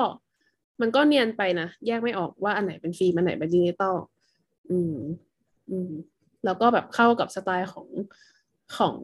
[0.81, 3.97] มันก็เนียนไปนะ แยกไม่ออกว่าอันไหนเป็นฟิล์มอันไหนเป็นดิจิตอล
[4.71, 4.97] อืม
[5.71, 5.91] อืม
[6.45, 7.89] แล้วก็แบบเข้ากับสไตล์ของ
[8.77, 8.97] ของ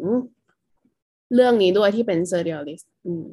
[1.32, 3.24] เรื่องนี้ด้วยที่เป็นเซอร์เรียลิสอืม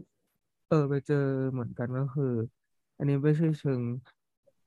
[0.67, 1.15] เออ ไปเจอ
[1.53, 2.25] เหมือนกันก็คือ
[2.97, 3.83] อันนี้ไม่ใช่เชิง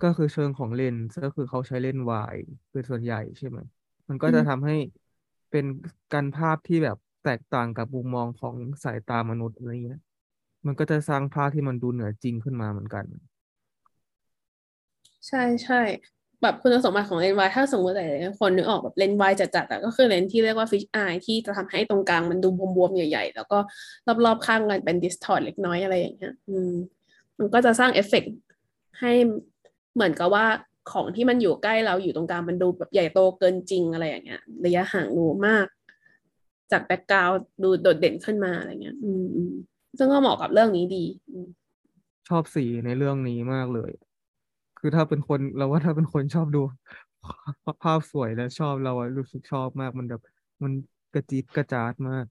[0.01, 2.37] ก็คือเชิงของเลนส์ก็คือเขาใช้เลนส์วาย
[2.73, 3.59] เป็นส่วนใหญ่ใช่ไหม
[4.09, 4.75] มันก็จะทำให้
[5.51, 5.65] เป็น
[6.13, 9.99] การภาพที่แบบแตกต่างกับมุมมองของสายตามนุษย์อะไรเงี้ย
[10.67, 13.07] มันก็จะสร้างภาพที่มันดูเหนือจริงขึ้นมาเหมือนกัน
[15.29, 15.77] ใช่ใช่
[16.43, 18.05] แบบคุณสมบัติของเลนส์วายถ้าสมมติแต่
[18.41, 23.59] คนนึกออกแบบเลนส์วายจัดๆอะก็คือเลนส์ที่เรียกว่า fisheye ที่จะทำให้ตรงกลางมันดูบวมๆ ใหญ่ๆ แล้วก็
[24.25, 26.73] รอบๆ ข้างกันเป็น distort เล็กน้อยอะไรอย่างเงี้ยอืม
[27.39, 28.33] มันก็จะสร้างเอฟเฟกต์
[29.01, 29.13] ให้
[29.95, 30.47] เหมือนกับว่า
[30.93, 35.67] ของที่มันอยู่ใกล้เราอยู่ตรงกลางมันดูแบบใหญ่โตเกินจริงอะไรอย่างเงี้ยระยะห่างดูมาก
[36.73, 37.31] จาก background
[37.63, 39.53] ดูโดดเด่นขึ้นมาอะไรเงี้ย อืมอืม
[39.99, 41.49] ซึ่งก็เหมาะกับเรื่องนี้ดีอืม
[42.29, 43.93] ชอบสีในเรื่องนี้มากเลย
[44.87, 46.63] คือถ้าเป็นคนเราว่าถ้าเป็นคนชอบดู
[47.83, 50.23] ภาพสวยแล้วชอบเราอะรู้สึกชอบมากมันแบบ
[50.63, 50.73] มัน
[51.15, 52.25] กระจิดกระจาดมาก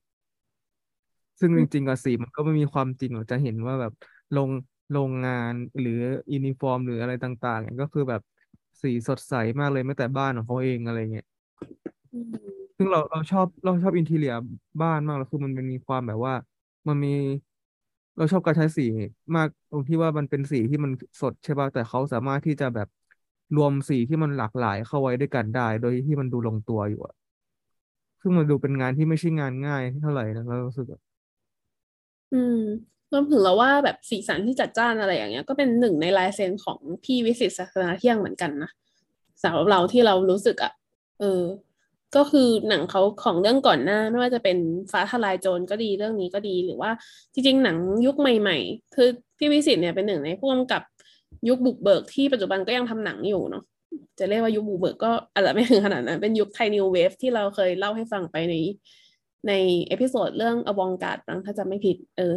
[1.39, 3.93] ซึ่งจริงๆอะสีมันก็ไม่มีความจริงหรอกจะเห็นว่าแบบ
[4.31, 4.49] โรง
[4.91, 5.99] โรงงานหรือ
[6.33, 8.21] ยูนิฟอร์มหรืออะไรต่างๆเนี่ยก็คือแบบ
[8.81, 11.25] สีสดใสมากเลยแม้แต่บ้านของเขาเองอะไรเงี้ย
[12.13, 12.33] อืม
[12.77, 14.33] ซึ่งเราเราชอบเราชอบ interior
[14.81, 16.33] บ้านมากแล้วคือมันมันมีความแบบว่า
[16.87, 17.09] มันมี
[18.17, 18.83] เราชอบการใช้สี
[19.35, 20.91] มากตรงที่ว่ามันเป็นสีที่มัน
[21.21, 22.87] สดใช่ป่ะแต่เขาสามารถที่จะแบบ
[23.55, 27.13] รวมสีที่มันหลากหลายเข้าไว้ด้วยกันได้ โดยที่มันดูลงตัวอยู่อะ
[28.21, 30.87] ซึ่งมันดูเป็นงานที่ไม่ใช่งานง่ายเท่าไหร่นะเรารู้สึก
[32.33, 32.59] อืม
[33.11, 38.69] รวมถึงเราว่าแบบสีสันที่จัดจ้านอะไรอย่างเงี้ย ก็เป็นหนึ่งในลายเซ็นของพี่วิสิตศาสนาเที่ยงเหมือนกันนะ
[39.41, 40.71] สำหรับเราที่เรารู้สึกอะ
[41.19, 41.41] เออ
[42.15, 44.57] ก็คือหนังเขาของเรื่องก่อนหน้า ไม่ว่าจะเป็น
[44.91, 46.91] ฟ้าทลายโจรก็ดีเรื่องนี้ก็ดีหรือว่า
[47.33, 49.07] จริง ๆ หนังยุคใหม่ ๆ คือ
[49.37, 50.81] พี่วิศิษฏ์เนี่ยเป็นหนึ่งในผู้กำกับ
[51.49, 53.63] ยุคบุกเบิกที่ปัจจุบันก็ยังทำหนังอยู่เนาะ
[54.19, 58.55] จะเรียกว่ายุคบุกเบิกก็อาจจะไม่ถึงขนาดนั้น เป็นยุคไทย new wave ที่เราเคยเล่าให้ฟังไปใน
[59.47, 59.53] ใน
[59.87, 62.35] episode เรื่อง avant-garde ถ้าจะไม่ผิด เออ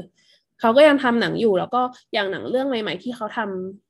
[0.61, 1.83] เขาก็ยังทำหนังอยู่แล้วก็
[2.15, 3.86] อย่างหนังเรื่องใหม่ ๆ ที่เขาทำ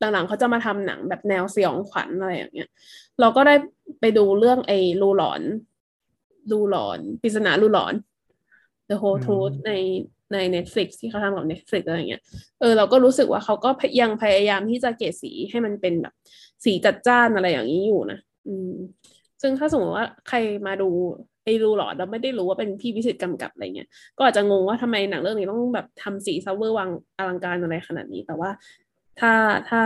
[0.00, 2.70] หลังๆเขาจะมาทำหนังแบบแนวสยองขวัญอะไรอย่างเงี้ย
[3.20, 3.54] เราก็ได้
[4.00, 5.42] ไปดูเรื่องไอ้รูหลอน
[6.50, 7.94] รูหลอนปริศนารูหลอน
[8.88, 9.72] The Whole Truth ใน
[10.32, 12.22] ใน Netflix ที่เขาทำกับ Netflix อะไรอย่างเงี้ย
[12.60, 13.70] เออเราก็รู้สึกว่าเขาก็
[14.00, 16.14] ยังพยายามที่จะเกลี่ยสีให้มันเป็นแบบ
[16.64, 18.72] สีจัดจ้านอะไรอย่างนี้อยู่นะ อืม
[19.42, 20.36] ซึ่งถ้าสมมติว่าใคร
[20.66, 20.88] มาดู
[21.44, 23.88] ไอ้รูหลอดเราไม่ได้รู้ว่าเป็นพี่วิสิตกำกับอะไรเงี้ย
[24.18, 28.50] ก็อาจจะงงว่าทำไมหนังเรื่องนี้ต้องแบบทำสีซัเวอร์วังอลังการอะไรขนาดนี้ แต่ว่า
[29.20, 29.32] ถ้า
[29.68, 29.80] ถ้า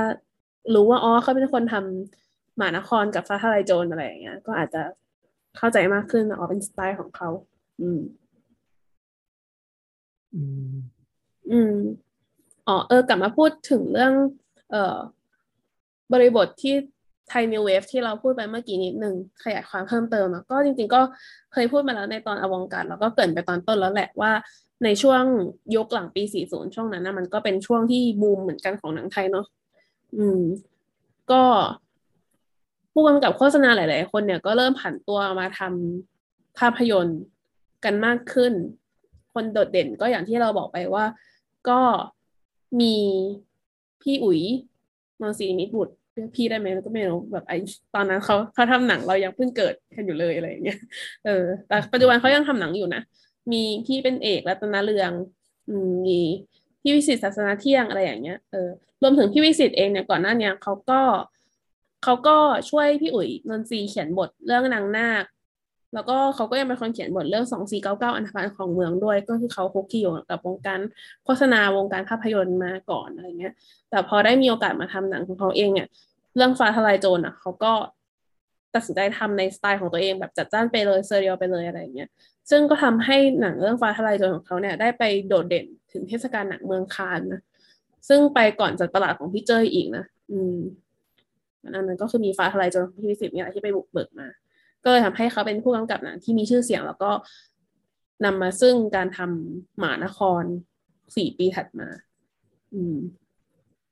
[0.74, 4.82] รู้ว่าอ๋อเขาเป็นคนทำหมานครกับฟ้าทลายโจรอะไรอย่างเงี้ย ก็อาจจะ
[5.56, 7.28] เข้าใจมากขึ้นอ๋อเป็นสไตล์ของเขา
[7.80, 8.00] อืม
[10.34, 10.40] อื
[10.72, 10.74] ม
[11.50, 11.74] อืม
[12.66, 14.12] อ๋อเออกลับมาพูดถึงเรื่อง
[14.70, 14.98] เอ่อ
[16.12, 16.74] บริบทที่
[17.28, 19.14] ไทยนิวเวฟที่เราพูดไปเมื่อกี้นิดนึง
[19.44, 21.00] ขยายความเพิ่มเติมอะก็จริง ๆ ก็
[21.52, 24.32] เคยพูดมาแล้วในตอนอวงการแล้วก็เกรินไปตอนต้นแล้วแหละว่า
[24.84, 25.22] ในช่วง
[25.74, 29.46] ยุคหลังปี 40 ช่วงนั้นนะมันก็เป็นช่วงที่บูมเหมือนกันของหนังไทยเนาะ
[30.16, 30.42] อืม
[31.30, 31.42] ก็
[32.92, 37.20] ผู้กำกับโฆษณาหลาย ๆ คนเนี่ยก็เริ่มผันตัวมาทำภาพยนตร์
[37.84, 38.52] กันมากขึ้น
[39.34, 41.04] คนโดดเด่นก็อย่างที่เราบอกไปว่า
[41.68, 41.80] ก็
[42.80, 42.96] มี
[44.02, 44.40] พี่อุ๋ย
[45.20, 45.94] นนทรีมิตรบุตร
[46.34, 47.52] พี่ได้ไหมก็ไม่รู้แบบไอ
[47.94, 50.78] ตอนนั้นเขาเขาทำหนังเรายังเพิ่งเกิดกันอยู่เลยอะไรอย่างเงี้ย
[51.26, 53.02] เออแต่ปัจจุบันเขายังทำหนังอยู่นะ
[53.53, 55.11] มีพี่เป็นเอกรัตนเรือง
[56.07, 56.20] มี
[56.82, 58.68] พี่วิสิตศาสนาเที่ยงอะไรอย่างเงี้ยเออ
[59.03, 61.01] รวมถึงพี่วิสิตเองเนี่ยก่อนหน้าเนี้ยเขาก็
[62.05, 62.36] เขาก็
[62.70, 65.24] ช่วยพี่อุ๋ยนนทรีเขียนบทเรื่องนางนาค
[65.94, 70.80] แล้วก็เขาก็ยังเป็นคนเขียนบทเรื่องสองสี่เก้าเก้าอันธพาลของเมืองด้วย ก็คือเขาคุกคีอยู่กับวงการ
[71.24, 73.55] โฆษณาวงการภาพยนตร์มาก่อนอะไรเงี้ย
[73.90, 75.88] แต่พอได้มีโอกาสมาทำหนังของเขาเองเนี่ย
[76.36, 77.72] เรื่องฟ้าทลายโจรอะเขาก็
[78.74, 82.09] ตัดสินใจทำในสไตล์ของตัวเองแบบจัดจ้านไปเลยเซเรียลไปเลยอะไรเงี้ย
[82.51, 87.41] ซึ่งก็ทำให้หนังเรื่องฟ้าทลายโจรของเขาเนี่ยได้ไปโดดเด่นถึงเทศกาลหนังเมืองคานนะ
[88.09, 90.57] ซึ่งไปก่อนจากตลาดของพี่เจยอีกนะอืม
[91.62, 94.28] อันนั้นก็คือมีฟ้าทลายโจรพี่วิสิตเนี่ยที่ไปบุกเบิกมา
[94.84, 97.11] ก็เลยทำให้เขาเป็นผู้กำกับหนังที่มีชื่อเสียง แล้วก็
[98.24, 100.45] นำมาซึ่งการทำหมานคร
[101.16, 101.88] สี่ปีถัดมา
[102.74, 102.97] อืม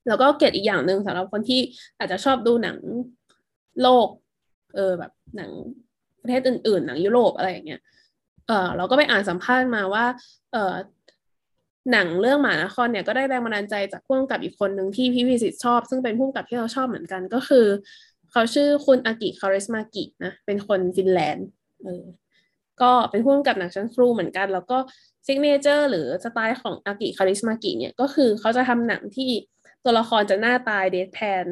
[0.09, 1.61] แล้วก็เกตอีกอย่างหนึ่งสำหรับคนที่
[1.99, 2.79] อาจจะชอบดูหนัง
[3.83, 4.09] โลก
[4.75, 5.51] เออแบบหนัง
[6.23, 7.81] ประเทศอื่นๆ หนังยุโรปอะไรอย่างเงี้ย
[8.49, 10.05] เออเราก็ไปอ่านสัมภาษณ์มาว่า
[10.53, 10.75] เออ
[11.93, 17.67] หนังเรื่องหมานครเนี่ยก็ได้แรงบันดาลใจจากผู้กำกับอีกคนหนึ่งที่พี่วิสิตชอบ ซึ่งเป็นผู้กำกับที่เราชอบเหมือนกันก็คือ
[18.33, 21.47] เขาชื่อคุณอากิคาริสมากินะเป็นคนฟินแลนด์
[21.83, 22.05] เออ
[22.83, 24.79] ก็เป็นผู้กำกับหนังชั้นครูเหมือนกัน แล้วก็
[25.27, 29.31] signature หรือสไตล์ของอากิคาอุริสมากิเนี่ยก็คือเขาจะทำหนังที่
[29.85, 31.47] ตัวละครจะหน้าตาย deadpan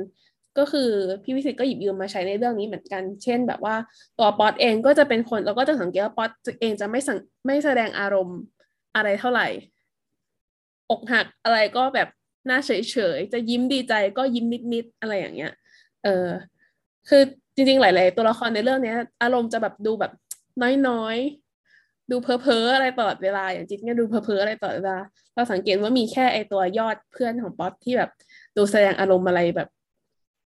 [0.59, 0.91] ก็คือ
[1.23, 3.77] พี่วิศิษฏ์ก็หยิบยืมมาใช้ในเรื่องนี้เหมือนกัน เช่น แบบว่า
[4.19, 6.31] ตัวป๊อตเองก็จะเป็นคนเราก็จะสังเกตว่าป๊อต
[6.61, 8.39] เองจะไม่สังไม่แสดงอารมณ์
[8.97, 9.47] อะไรเท่าไหร่
[10.91, 12.09] อกหักอะไรก็แบบ
[12.47, 12.71] หน้าเฉ
[13.17, 15.53] ยๆจะยิ้มดีใจก็ยิ้มนิดๆอะไรอย่างเงี้ย
[16.05, 16.29] เออ
[17.09, 17.23] คือ
[17.55, 20.13] จริงๆ หลายๆ ตัวละครในเรื่องนี้อารมณ์จะแบบดูแบบ
[20.89, 24.99] น้อยๆ ดูเพ้อๆอะไรตลอดเวลา อย่างจิ๊กเนี่ยดูเพ้อๆอะไรตลอดเวลา
[25.35, 28.11] เราสังเกตว่ามีแค่ไอตัวยอดเพื่อนของป๊อตที่แบบ
[28.57, 29.69] ดูแสดงอารมณ์อะไรแบบ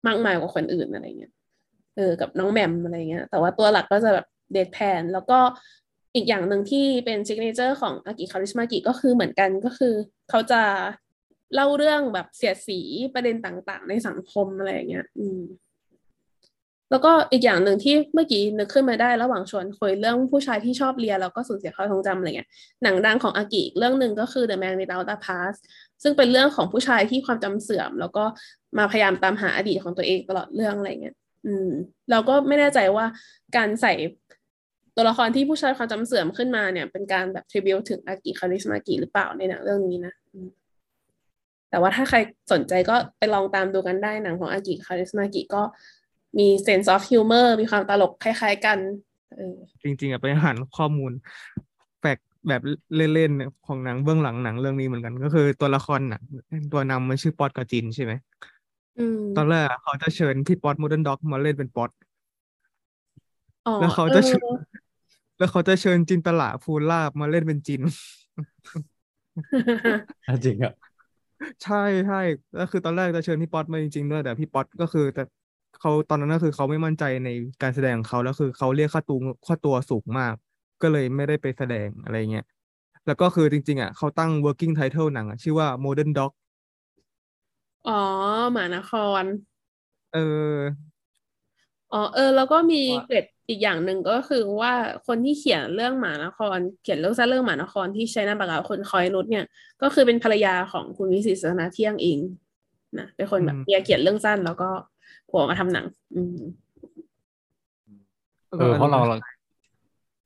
[0.06, 1.32] มากมายกว่าคนอื่นอะไรเงี้ย
[1.96, 5.38] เออกับน้องแหม่มอะไรเงี้ยแต่ว่าตัวหลักก็จะแบบ deadpan แล้วก็
[6.14, 9.94] อีกอย่างหนึ่งที่เป็น signature ของอากิคาอุริสมากิก็คือเหมือนกันก็คือ
[10.30, 10.62] เขาจะ
[11.54, 12.80] เล่าเรื่องแบบเสียดสี
[13.14, 15.40] ประเด็นต่างๆ ในสังคมอะไรเงี้ย อืม
[16.94, 22.48] แล้วก็อีกอย่างหนึ่งที่เมื่อกี้นึกขึ้นมาได้ระหว่างชวนคุยเรื่องผู้ชายที่ชอบเรียนแล้วก็สูญเสียความทรงจำอะไรเงี้ย
[22.82, 25.60] หนังดังของอากิเรื่องหนึ่งก็คือ The Man Without a Past
[26.02, 28.24] ซึ่งเป็นเรื่องของผู้ชายที่ความจำเสื่อม แล้วก็
[28.78, 31.16] มาพยายามตามหาอดีตของตัวเองตลอดเรื่องอะไรเงี้ย
[31.46, 31.70] อืม
[32.10, 33.06] เราก็ไม่แน่ใจว่า
[33.56, 33.92] การใส่
[34.96, 40.14] ตัวละครที่ผู้ชายความจำเสื่อมขึ้นมาเนี่ย เป็นการแบบทริบิวถึงอากิคาริสมากิหรือเปล่าในหนังเรื่องนี้นะ
[41.70, 42.18] แต่ว่าถ้าใคร
[42.52, 45.62] สนใจก็ไปลองตามดูกันได้หนังของอากิคาริสมากิก็
[46.38, 48.78] มี sense of humor มีความตลกคล้ายๆกัน
[49.34, 51.12] เออจริงๆอะไปหันข้อมูล
[52.00, 52.18] แฟก
[52.48, 52.62] แบบ
[52.96, 56.22] เล่นๆของหนังเบื้องหลังหนังเรื่องนี้เหมือนกัน ก็คือตัวละครหนัง
[56.72, 58.12] ตัวนำมันชื่อป๊อตกับจินใช่ไหม
[58.98, 61.90] อืมตอนแรกอะเขาจะเชิญพี่ป๊อตมูดเดิลด็อกมาเล่นเป็นป๊อต
[63.66, 64.42] อ๋อแล้วเขาเอจะอเชิญ
[65.38, 67.82] แล้วเขาจะเชิญจินตลาภูลาภมาเล่นเป็นจิน
[70.44, 70.72] จริงอะ
[71.64, 72.20] ใช่ใช่
[72.54, 75.22] แล้วคือตอนแรกจะเชิญพี่ป๊อตมาจริงๆด้วยแต่พี่ป๊อตก็คือแต่
[75.84, 77.28] เขาตอนนั้นก็คือเขาไม่มั่นใจใน
[77.62, 80.34] การแสดงของเขาแล้วคือเขาเรียกค่าตัวค่าตัวสูงมาก
[80.82, 82.44] ก็เลยไม่ได้ไปแสดงอะไรเงี้ย
[83.06, 86.32] แล้วก็คือจริง ๆ อะเขาตั้ง working title หนังอะชื่อว่า Modern Dog
[87.86, 87.92] อ๋อ
[88.52, 88.90] หมานค
[89.22, 89.24] ร
[90.12, 90.18] เออ
[91.92, 94.72] อ๋อเออ แล้วก็มีว่าเกร็ดอีกอย่างหนึ่งก็คือว่า
[95.06, 99.44] คนที่เขียนเรื่องหมานคร เขียนเรื่องสั้นเรื่องหมานครที่ใช้นามปากกาคนคอยรุดเนี่ย
[99.82, 102.18] ก็คือเป็นภรรยาของคุณวิสิตศาสนาเที่ยงเอง
[102.98, 104.70] นะเป็นคนแบบเมียเขียนเรื่องสั้นแล้วก็
[105.34, 106.38] ผัวมาทำหนัง อืม
[108.58, 109.00] เออเพราะเรา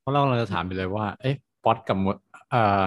[0.00, 1.34] เพราะเราเราจะถามไปเลยว่า เอ๊ะ
[1.64, 2.82] ป๊อตกับ Mo- เอ่อ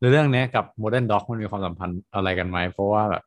[0.00, 3.22] ในเรื่องเนี้ยกับ Modern Dog มันมีความสัมพันธ์อะไรกันไหม เพราะว่าแบบ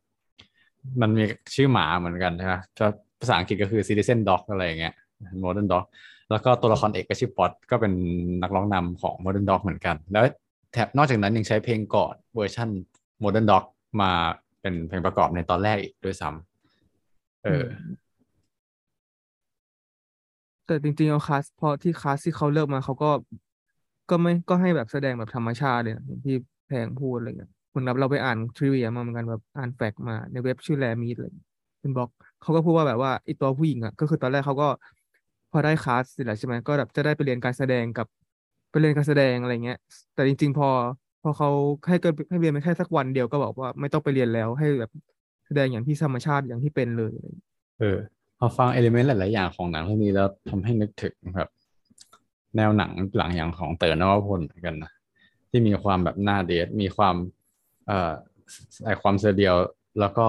[1.02, 1.24] มันมี
[1.56, 2.86] ชื่อหมาเหมือนกันใช่ไหมก็
[3.20, 4.94] ภาษาอังกฤษก็คือ Citizen Dog อะไรอย่างเงี้ย
[5.44, 5.84] Modern Dog
[6.32, 7.94] แล้วก็ตัวละครเอกก็ชื่อป๊อตก็เป็น
[8.42, 10.24] นักร้องนำของ Modern Dog เหมือนกัน แล้ว
[10.74, 12.70] แถบนอกจากนั้นยังใช้เพลงก่อนเวอร์ชัน
[13.24, 13.64] Modern Dog
[14.02, 14.12] มา
[14.62, 17.66] เป็นเพลงประกอบในตอนแรกอีกด้วยซ้ำเออ
[20.66, 23.10] แต่จริงๆเอาคลาสพอที่คลาสที่เขาเลือกมาเขาก็
[24.10, 26.36] ก็ไม่ก็ให้แบบแสดงแบบธรรมชาติเลยนะอย่างที่
[26.68, 31.48] แพงพูดอะไรเงี้ยเหมือนแบบเราไปอ่านทริวียมาเหมือนกันแบบอ่านแฟกมาในเว็บชื่อแรมีดอะไรเงี้ย
[31.82, 32.10] เป็นบล็อก
[32.42, 34.68] เขาก็พูดว่าแบบว่าไอตัวผู้หญิงอะก็คือตอนแรกเขาก็
[35.52, 38.08] พอได้คลาสเสร็จแล้วใช่ไหมก็แบบจะได้ไปเรียนการแสดงกับ
[38.70, 39.78] ไปเรียนการแสดงอะไรเงี้ย
[40.14, 40.70] แต่จริง ๆ พอ
[41.22, 41.50] พอเขา
[41.88, 44.92] ให้เกินให้เรียนไปแค่สักวันเดียวก็บอกว่าไม่ต้องไปเรียนแล้วให้แบบ
[45.46, 47.12] แสดงอย่างที่ธรรมชาติอย่างที่เป็นเลย
[47.80, 47.98] เออ
[48.46, 51.50] อฟัง element หลาย ๆ อย่างของหนังเรื่องนี้แล้วทำให้นึกถึงแบบ
[52.58, 54.92] แนวหนังหลังอย่างของเต๋อนวพลเหมือนกันนะ
[55.50, 57.16] ที่มีความแบบหน้า dead มีความ
[57.88, 58.14] เอ่อ
[58.86, 59.56] ไอความ surreal
[60.00, 60.28] แล้วก็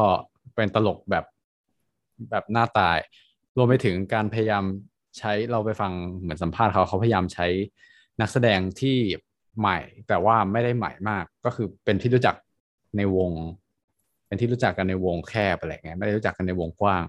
[0.55, 1.25] เป็นตลกแบบ
[2.31, 2.99] แบบหน้าตาย
[3.57, 4.65] รวมไปถึงการพยายาม
[5.19, 7.47] ใช้เราไปฟังเหมือนสัมภาษณ์เขาเขาพยายามใช้
[8.21, 8.97] นักแสดงที่
[9.59, 12.35] ใหม่ แต่ว่าไม่ได้ใหม่มากก็คือเป็นที่รู้จัก
[12.97, 13.31] ในวง
[14.27, 17.03] เป็นที่รู้จักกันในวงแคบอะไรเงี้ยไม่ได้รู้จักกันในวงกว้าง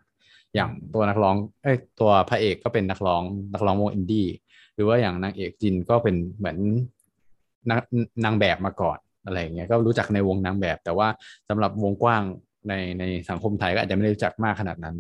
[0.56, 4.28] อย่างตัวนักร้องเอ้ยตัวพระเอกก็เป็นนักร้องนักร้องวงอินดี้
[4.76, 6.58] หรือว่าอย่างนางเอกจินก็เป็นเหมือน
[7.70, 7.80] นาง
[8.24, 11.08] นางแบบมาก่อนอะไรอย่างเงี้ยก็รู้จักในวงนางแบบ แต่ว่า
[11.50, 12.24] สำหรับวงกว้าง
[12.68, 14.96] ในในสังคมไทยก็อาจจะไม่ได้รู้จักมากขนาดนั้น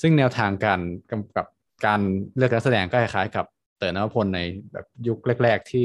[0.00, 0.80] ซึ่งแนวทางการ
[1.10, 1.46] กำกับ
[1.86, 2.00] การ
[2.36, 3.46] เลือกนักแสดงก็คล้ายๆกับ
[3.78, 4.40] เต๋อนวพลใน
[4.72, 5.84] แบบยุคแรก ๆ ที่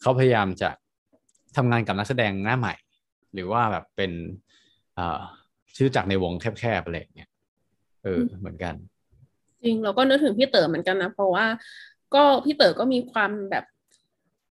[0.00, 0.70] เขาพยายามจะ
[1.56, 2.74] ทำงานกับนักแสดงหน้าใหม่
[3.34, 4.12] หรือว่าแบบเป็น
[5.76, 7.29] ชื่อจากในวงแคบๆอะไรอย่างเงี้ย
[8.04, 8.74] เออเหมือนกัน
[9.64, 11.46] จริงเราก็นึกถึงพี่เต๋อเหมือนกันนะเพราะว่า
[12.14, 13.64] ก็พี่เต๋อก็มีความแบบ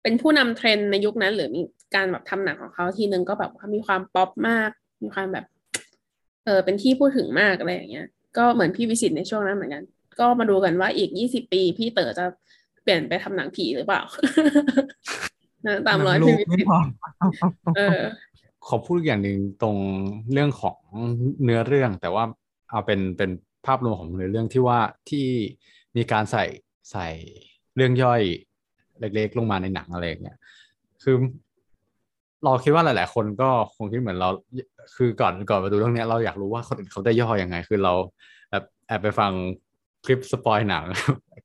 [0.03, 1.62] เป็นผู้นำเทรนด์ในยุคนั้น หรือมี
[1.95, 4.70] การแบบทำหนังของเขาทีนึงก็แบบว่ามีความป๊อปมาก
[5.03, 5.47] มีความแบบ
[6.45, 9.84] เออเป็นที่พูดถึงมากอะไรอย่างเงี้ย ก็เหมือนพี่วิสิตในช่วงนั้นเหมือนกัน
[10.20, 12.24] ก็มาดูกันว่าอีกยี่สิบปี พี่เต๋อจะ
[12.82, 14.03] เปลี่ยนไปทำหนังผีหรือเปล่า
[15.66, 16.78] นะตามรอยหนังพี่ลูกวิไม่สิตพอ
[17.76, 18.01] เออ
[18.66, 19.76] ขอพูดอย่างหนึ่งตรง
[20.32, 20.78] เรื่องของ
[21.45, 22.24] เนื้อเรื่องแต่ว่า
[22.75, 23.31] เอาเป็นเป็น
[23.66, 25.27] ภาพรวมของเนื้อเรื่องที่ว่าที่
[25.97, 26.45] มีการใส่
[26.93, 27.07] ใส่
[27.77, 28.20] เรื่องย่อย
[29.01, 30.37] เล็กๆ ลงมาในหนังอะไรอย่างเงี้ย
[31.03, 31.16] คือ
[32.45, 34.31] เราคิดว่าหลาย ๆ คนก็คงคิดเหมือนเรา
[34.97, 37.93] คือก่อนก่อนมาดูเรื่องนี้เราอยากรู้ว่าคนอื่นเขาได้ย่อยังไง คือเรา
[38.51, 39.33] แบบแอบไปฟัง
[40.05, 40.85] คลิปสปอยหนัง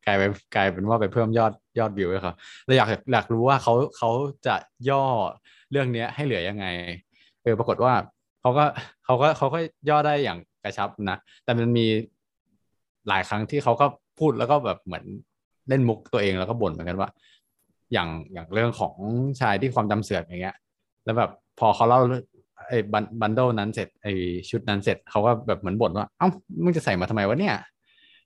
[0.06, 0.24] กลายไป
[0.56, 2.34] กลายเป็นว่าไปเพิ่มยอดยอดวิวให้เขา
[2.66, 4.10] เราอยากอยากรู้ว่าเขาเขา
[4.48, 4.56] จะ
[4.90, 5.04] ย่อ
[5.72, 6.66] เรื่องเนี้ยให้เหลือยังไง
[7.44, 7.94] เออปรากฏว่า
[8.42, 8.66] เขาก็
[9.06, 9.60] เขาก็เขาก็
[9.90, 11.86] ย่อได้อย่าง กระชับนะ แต่มันมี
[13.10, 13.86] หลายครั้งที่เขาก็
[14.20, 15.04] พูดแล้วก็แบบเหมือน
[15.70, 17.10] เล่นมุกตัวเองแล้วก็บ่นเหมือนกันว่า
[17.94, 18.96] อย่างอย่างเรื่องของ
[19.42, 20.56] ชายที่ความจำเสื่อมอย่างเงี้ย
[21.06, 22.00] แล้วแบบพอเขาเล่า
[22.68, 24.14] ไอ้บันบันโดนั้นเสร็จไอ้
[24.50, 26.28] ชุดนั้นเสร็จเขาก็แบบเหมือนบ่นว่า เอ้า
[26.64, 27.56] มึงจะใส่มาทำไมวะเนี่ย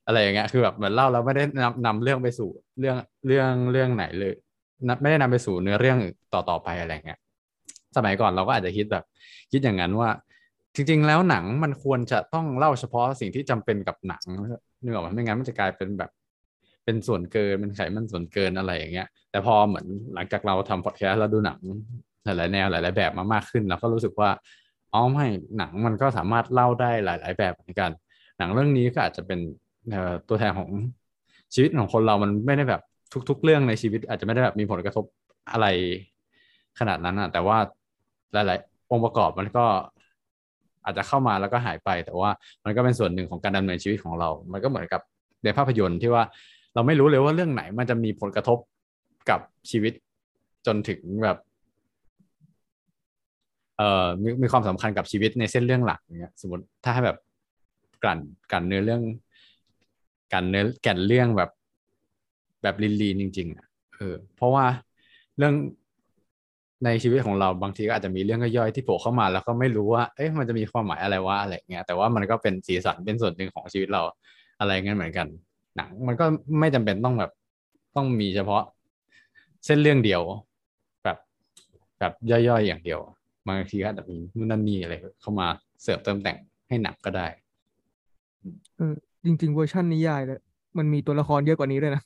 [0.06, 4.32] อะไรอย่างเงี้ยคือแบบเหมือนเล่าแล้วไม่ได้นำนำเรื่องไปสู่เรื่องเรื่องเรื่องไหนเลย
[5.02, 5.98] ไม่ได้นำไปสู่เนื้อเรื่อง
[6.34, 7.18] ต่อต่อไปอะไรเงี้ย
[7.96, 9.04] สมัยก่อนเราก็อาจจะคิดแบบ
[9.52, 10.08] คิดอย่างนั้นว่า
[10.74, 14.22] จริง ๆ แล้วหนังมันควรจะต้องเล่าเฉพาะสิ่งที่จำเป็นกับหนัง
[14.80, 16.10] เนึกออกไหมไม่งั้นมันจะกลายเป็นแบบ
[16.84, 21.58] เป็นส่วนเกินเป็นไขมันส่วนเกินอะไรอย่างเงี้ย แต่พอเหมือนหลังจากเราทำพอดแคสต์เราดูหนัง
[22.24, 24.30] หลายๆแนวหลาย ๆ แบบมามากขึ้นเราก็รู้สึกว่า
[24.92, 25.26] อ๋อไม่
[25.58, 27.90] หนังมันก็สามารถเล่าได้หลาย ๆ แบบเหมือนกัน
[28.38, 29.40] หนังเรื่องนี้ก็อาจจะเป็น
[30.28, 30.70] ตัวแทนของ
[31.54, 32.82] ชีวิตของคนเรามันไม่ได้แบบ
[33.28, 35.04] ทุก ๆ เรื่องในชีวิต อาจจะไม่ได้แบบมีผลกระทบ
[35.52, 35.66] อะไร
[36.78, 37.58] ขนาดนั้นอะแต่ว่า
[38.32, 39.64] หลาย ๆ องค์ประกอบมันก็
[40.84, 42.30] อาจจะเข้ามาแล้วก็หายไป แต่ว่า
[42.64, 45.00] มันก็เป็นส่วนหนึ่งของการดำเนินชีวิตของเรา มันก็เหมือนกับ
[45.44, 46.22] ในภาพยนตร์ที่ว่า
[46.74, 48.58] เราไม่รู้เลยว่าเรื่องไหนมันจะมีผลกระทบ
[49.30, 49.92] กับชีวิต
[50.66, 51.36] จนถึงแบบ
[53.78, 57.18] เอ่อมีมีความสำคัญกับชีวิตในเส้นเรื่องหลักอย่างเงี้ย สมมติถ้าให้แบบ
[58.02, 58.20] กลั่น
[58.52, 59.02] กลั่นเนื้อเรื่อง
[60.32, 61.50] กลั่นเนื้อแก่นเรื่องแบบ
[62.62, 63.66] แบบลีนลีนจริง ๆอะ
[63.96, 64.64] เออเพราะว่า
[65.36, 65.54] เรื่อง
[66.84, 74.02] ในชีวิตของเราบางทีก็อาจจะมีเรื่องย่อยๆที่โผล่เข้ามา แล้วก็ไม่รู้ว่า เอ๊ะมันจะมีความหมายอะไรวะอะไรเงี้ย แต่ว่ามันก็เป็นสีสันเป็นส่วนหนึ่งของชีวิตเรา
[74.60, 75.26] อะไรเงี้ยเหมือนกัน
[75.76, 76.24] หนังมันก็
[76.60, 77.30] ไม่จำเป็นต้องแบบ
[77.96, 78.62] ต้องมีเฉพาะ
[79.64, 80.22] เส้นเรื่องเดียว
[81.04, 81.18] แบบ
[81.98, 83.00] แบบย่อยๆอย่างเดียว
[83.48, 85.46] บางทีก็อาจจะมีนู่นนั่นนี่อะไรเข้ามา
[85.82, 87.26] เสริมเติมแต่งให้หนังก็ได้
[88.76, 90.40] เออจริง ๆ เวอร์ชันนิยายเลย
[90.78, 92.02] มันมีตัวละครเยอะกว่านี้ด้วยนะ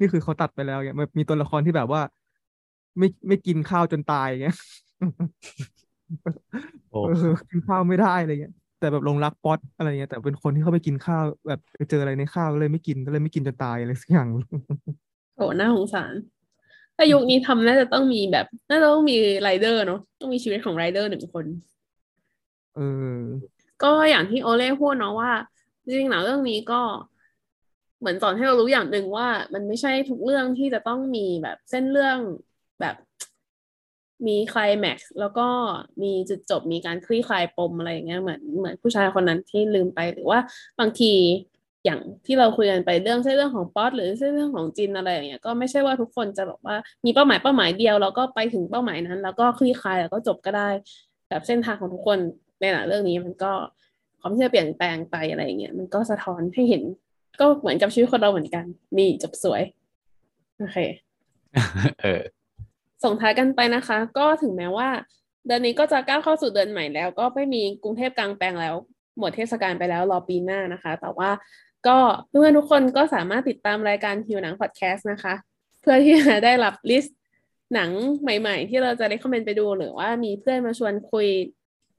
[0.00, 2.00] นี่คือเขาตัดไปแล้วเนี่ยมันมีตัวละครที่แบบว่า
[2.98, 4.56] ไม่ไม่กินข้าวจนตายเงี้ย
[6.90, 14.28] โอ้เออกินข้าวไม่ได้อะไรเงี้ย แต่แบบหลงรักป๊อตอะไรเงี้ยแต่เป็นคนที่เขาไปกินข้าวแบบไปเจออะไรในข้าวก็เลยไม่กินก็เลยไม่กินจนตายอะไรสักอย่าง
[15.36, 16.12] โอ้น่าสงสาร
[16.96, 21.46] ถ้ายุคนี้ทำน่าจะต้องมีแบบน่าจะต้องมีไรเดอร์เนาะต้องมีชีวิตของไรเดอร์หนึ่งคน
[22.76, 22.80] เอ
[23.16, 23.20] อ
[23.82, 25.32] ก็อย่างที่โอเล่พูดเนาะว่า
[25.84, 26.80] จริงๆหนังเรื่องนี้ก็
[28.00, 32.18] เหมือนสอนให้เรารู้อย่างหนึ่งว่า มันไม่ใช่ทุกเรื่องที่จะต้องมีแบบเส้นเรื่อง
[32.80, 32.96] แบบ
[34.26, 35.46] มีคลายแม็กซ์แล้วก็
[36.02, 40.38] มีจุดจบมีการคลี่คลายปมอะไรอย่างเงี้ยเหมือนเหมือนผู้ชายคนนั้นที่ลืมไปหรือว่า
[40.80, 41.12] บางที
[41.84, 50.68] อย่างที่เราคุยกันไปเรื่องเส้นเรื่องของป๊อตหรือเส้นเรื่องของจินอะไรอย่างเงี้ยก็ไม่ใช่ว่าทุกคนจะบอกว่ามีเป้าหมายเป้าหมายเดียวแล้วก็ไปถึงเป้าหมายนั้น แล้วก็คลี่คลายแล้วก็จบก็ได้
[51.28, 52.18] แบบเส้นทางของทุกคน
[52.60, 53.52] ในหนังเรื่องนี้มันก็
[54.20, 56.82] ความที่จะเปลี่ยนแปลงไปอะไรอย่างเงี้ยมันก็สะท้อนให้เห็น
[57.40, 58.64] ก็เหมือนกับชีวิตคนเราเหมือนกัน
[58.98, 59.62] นี่จบสวย
[60.58, 60.78] โอเค
[62.02, 62.20] เออ
[63.04, 64.88] ส่งท้ายกันไปนะคะ ก็ถึงแม้ว่า
[65.46, 68.74] เดือนนี้ก็จะก้าวเข้าสู่เดือนใหม่แล้ว ก็ไม่มีกรุงเทพกลางแปลงแล้ว
[69.18, 71.30] หมดเทศกาลไปแล้วรอปีหน้านะคะ แต่ว่า
[71.86, 71.98] ก็
[72.28, 75.34] เพื่อนทุกคนก็สามารถติดตามรายการหิวหนังพอดแคสต์นะคะ
[75.80, 77.18] เพื่อที่จะได้รับ list
[77.74, 77.90] หนัง
[78.22, 81.26] ใหม่ ๆ ที่เราจะ recommend ไปดูหรือว่ามีเพื่อนมาชวนคุย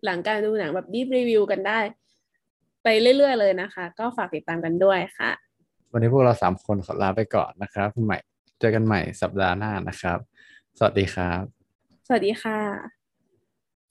[0.06, 1.80] หลังการดูหนังแบบ deep review กันได้
[2.84, 5.32] ไปเรื่อย ๆ เลยนะคะ ก็ฝากติดตามกันด้วยค่ะ
[5.92, 8.18] วันนี้พวกเราสามคนขอลาไปก่อนนะครับไว้
[8.60, 10.20] เจอกันใหม่สัปดาห์หน้านะครับ
[10.78, 11.44] สวัสดีครับ
[12.08, 12.60] สวัสดีค่ะ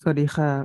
[0.02, 0.64] สวัสดีครับ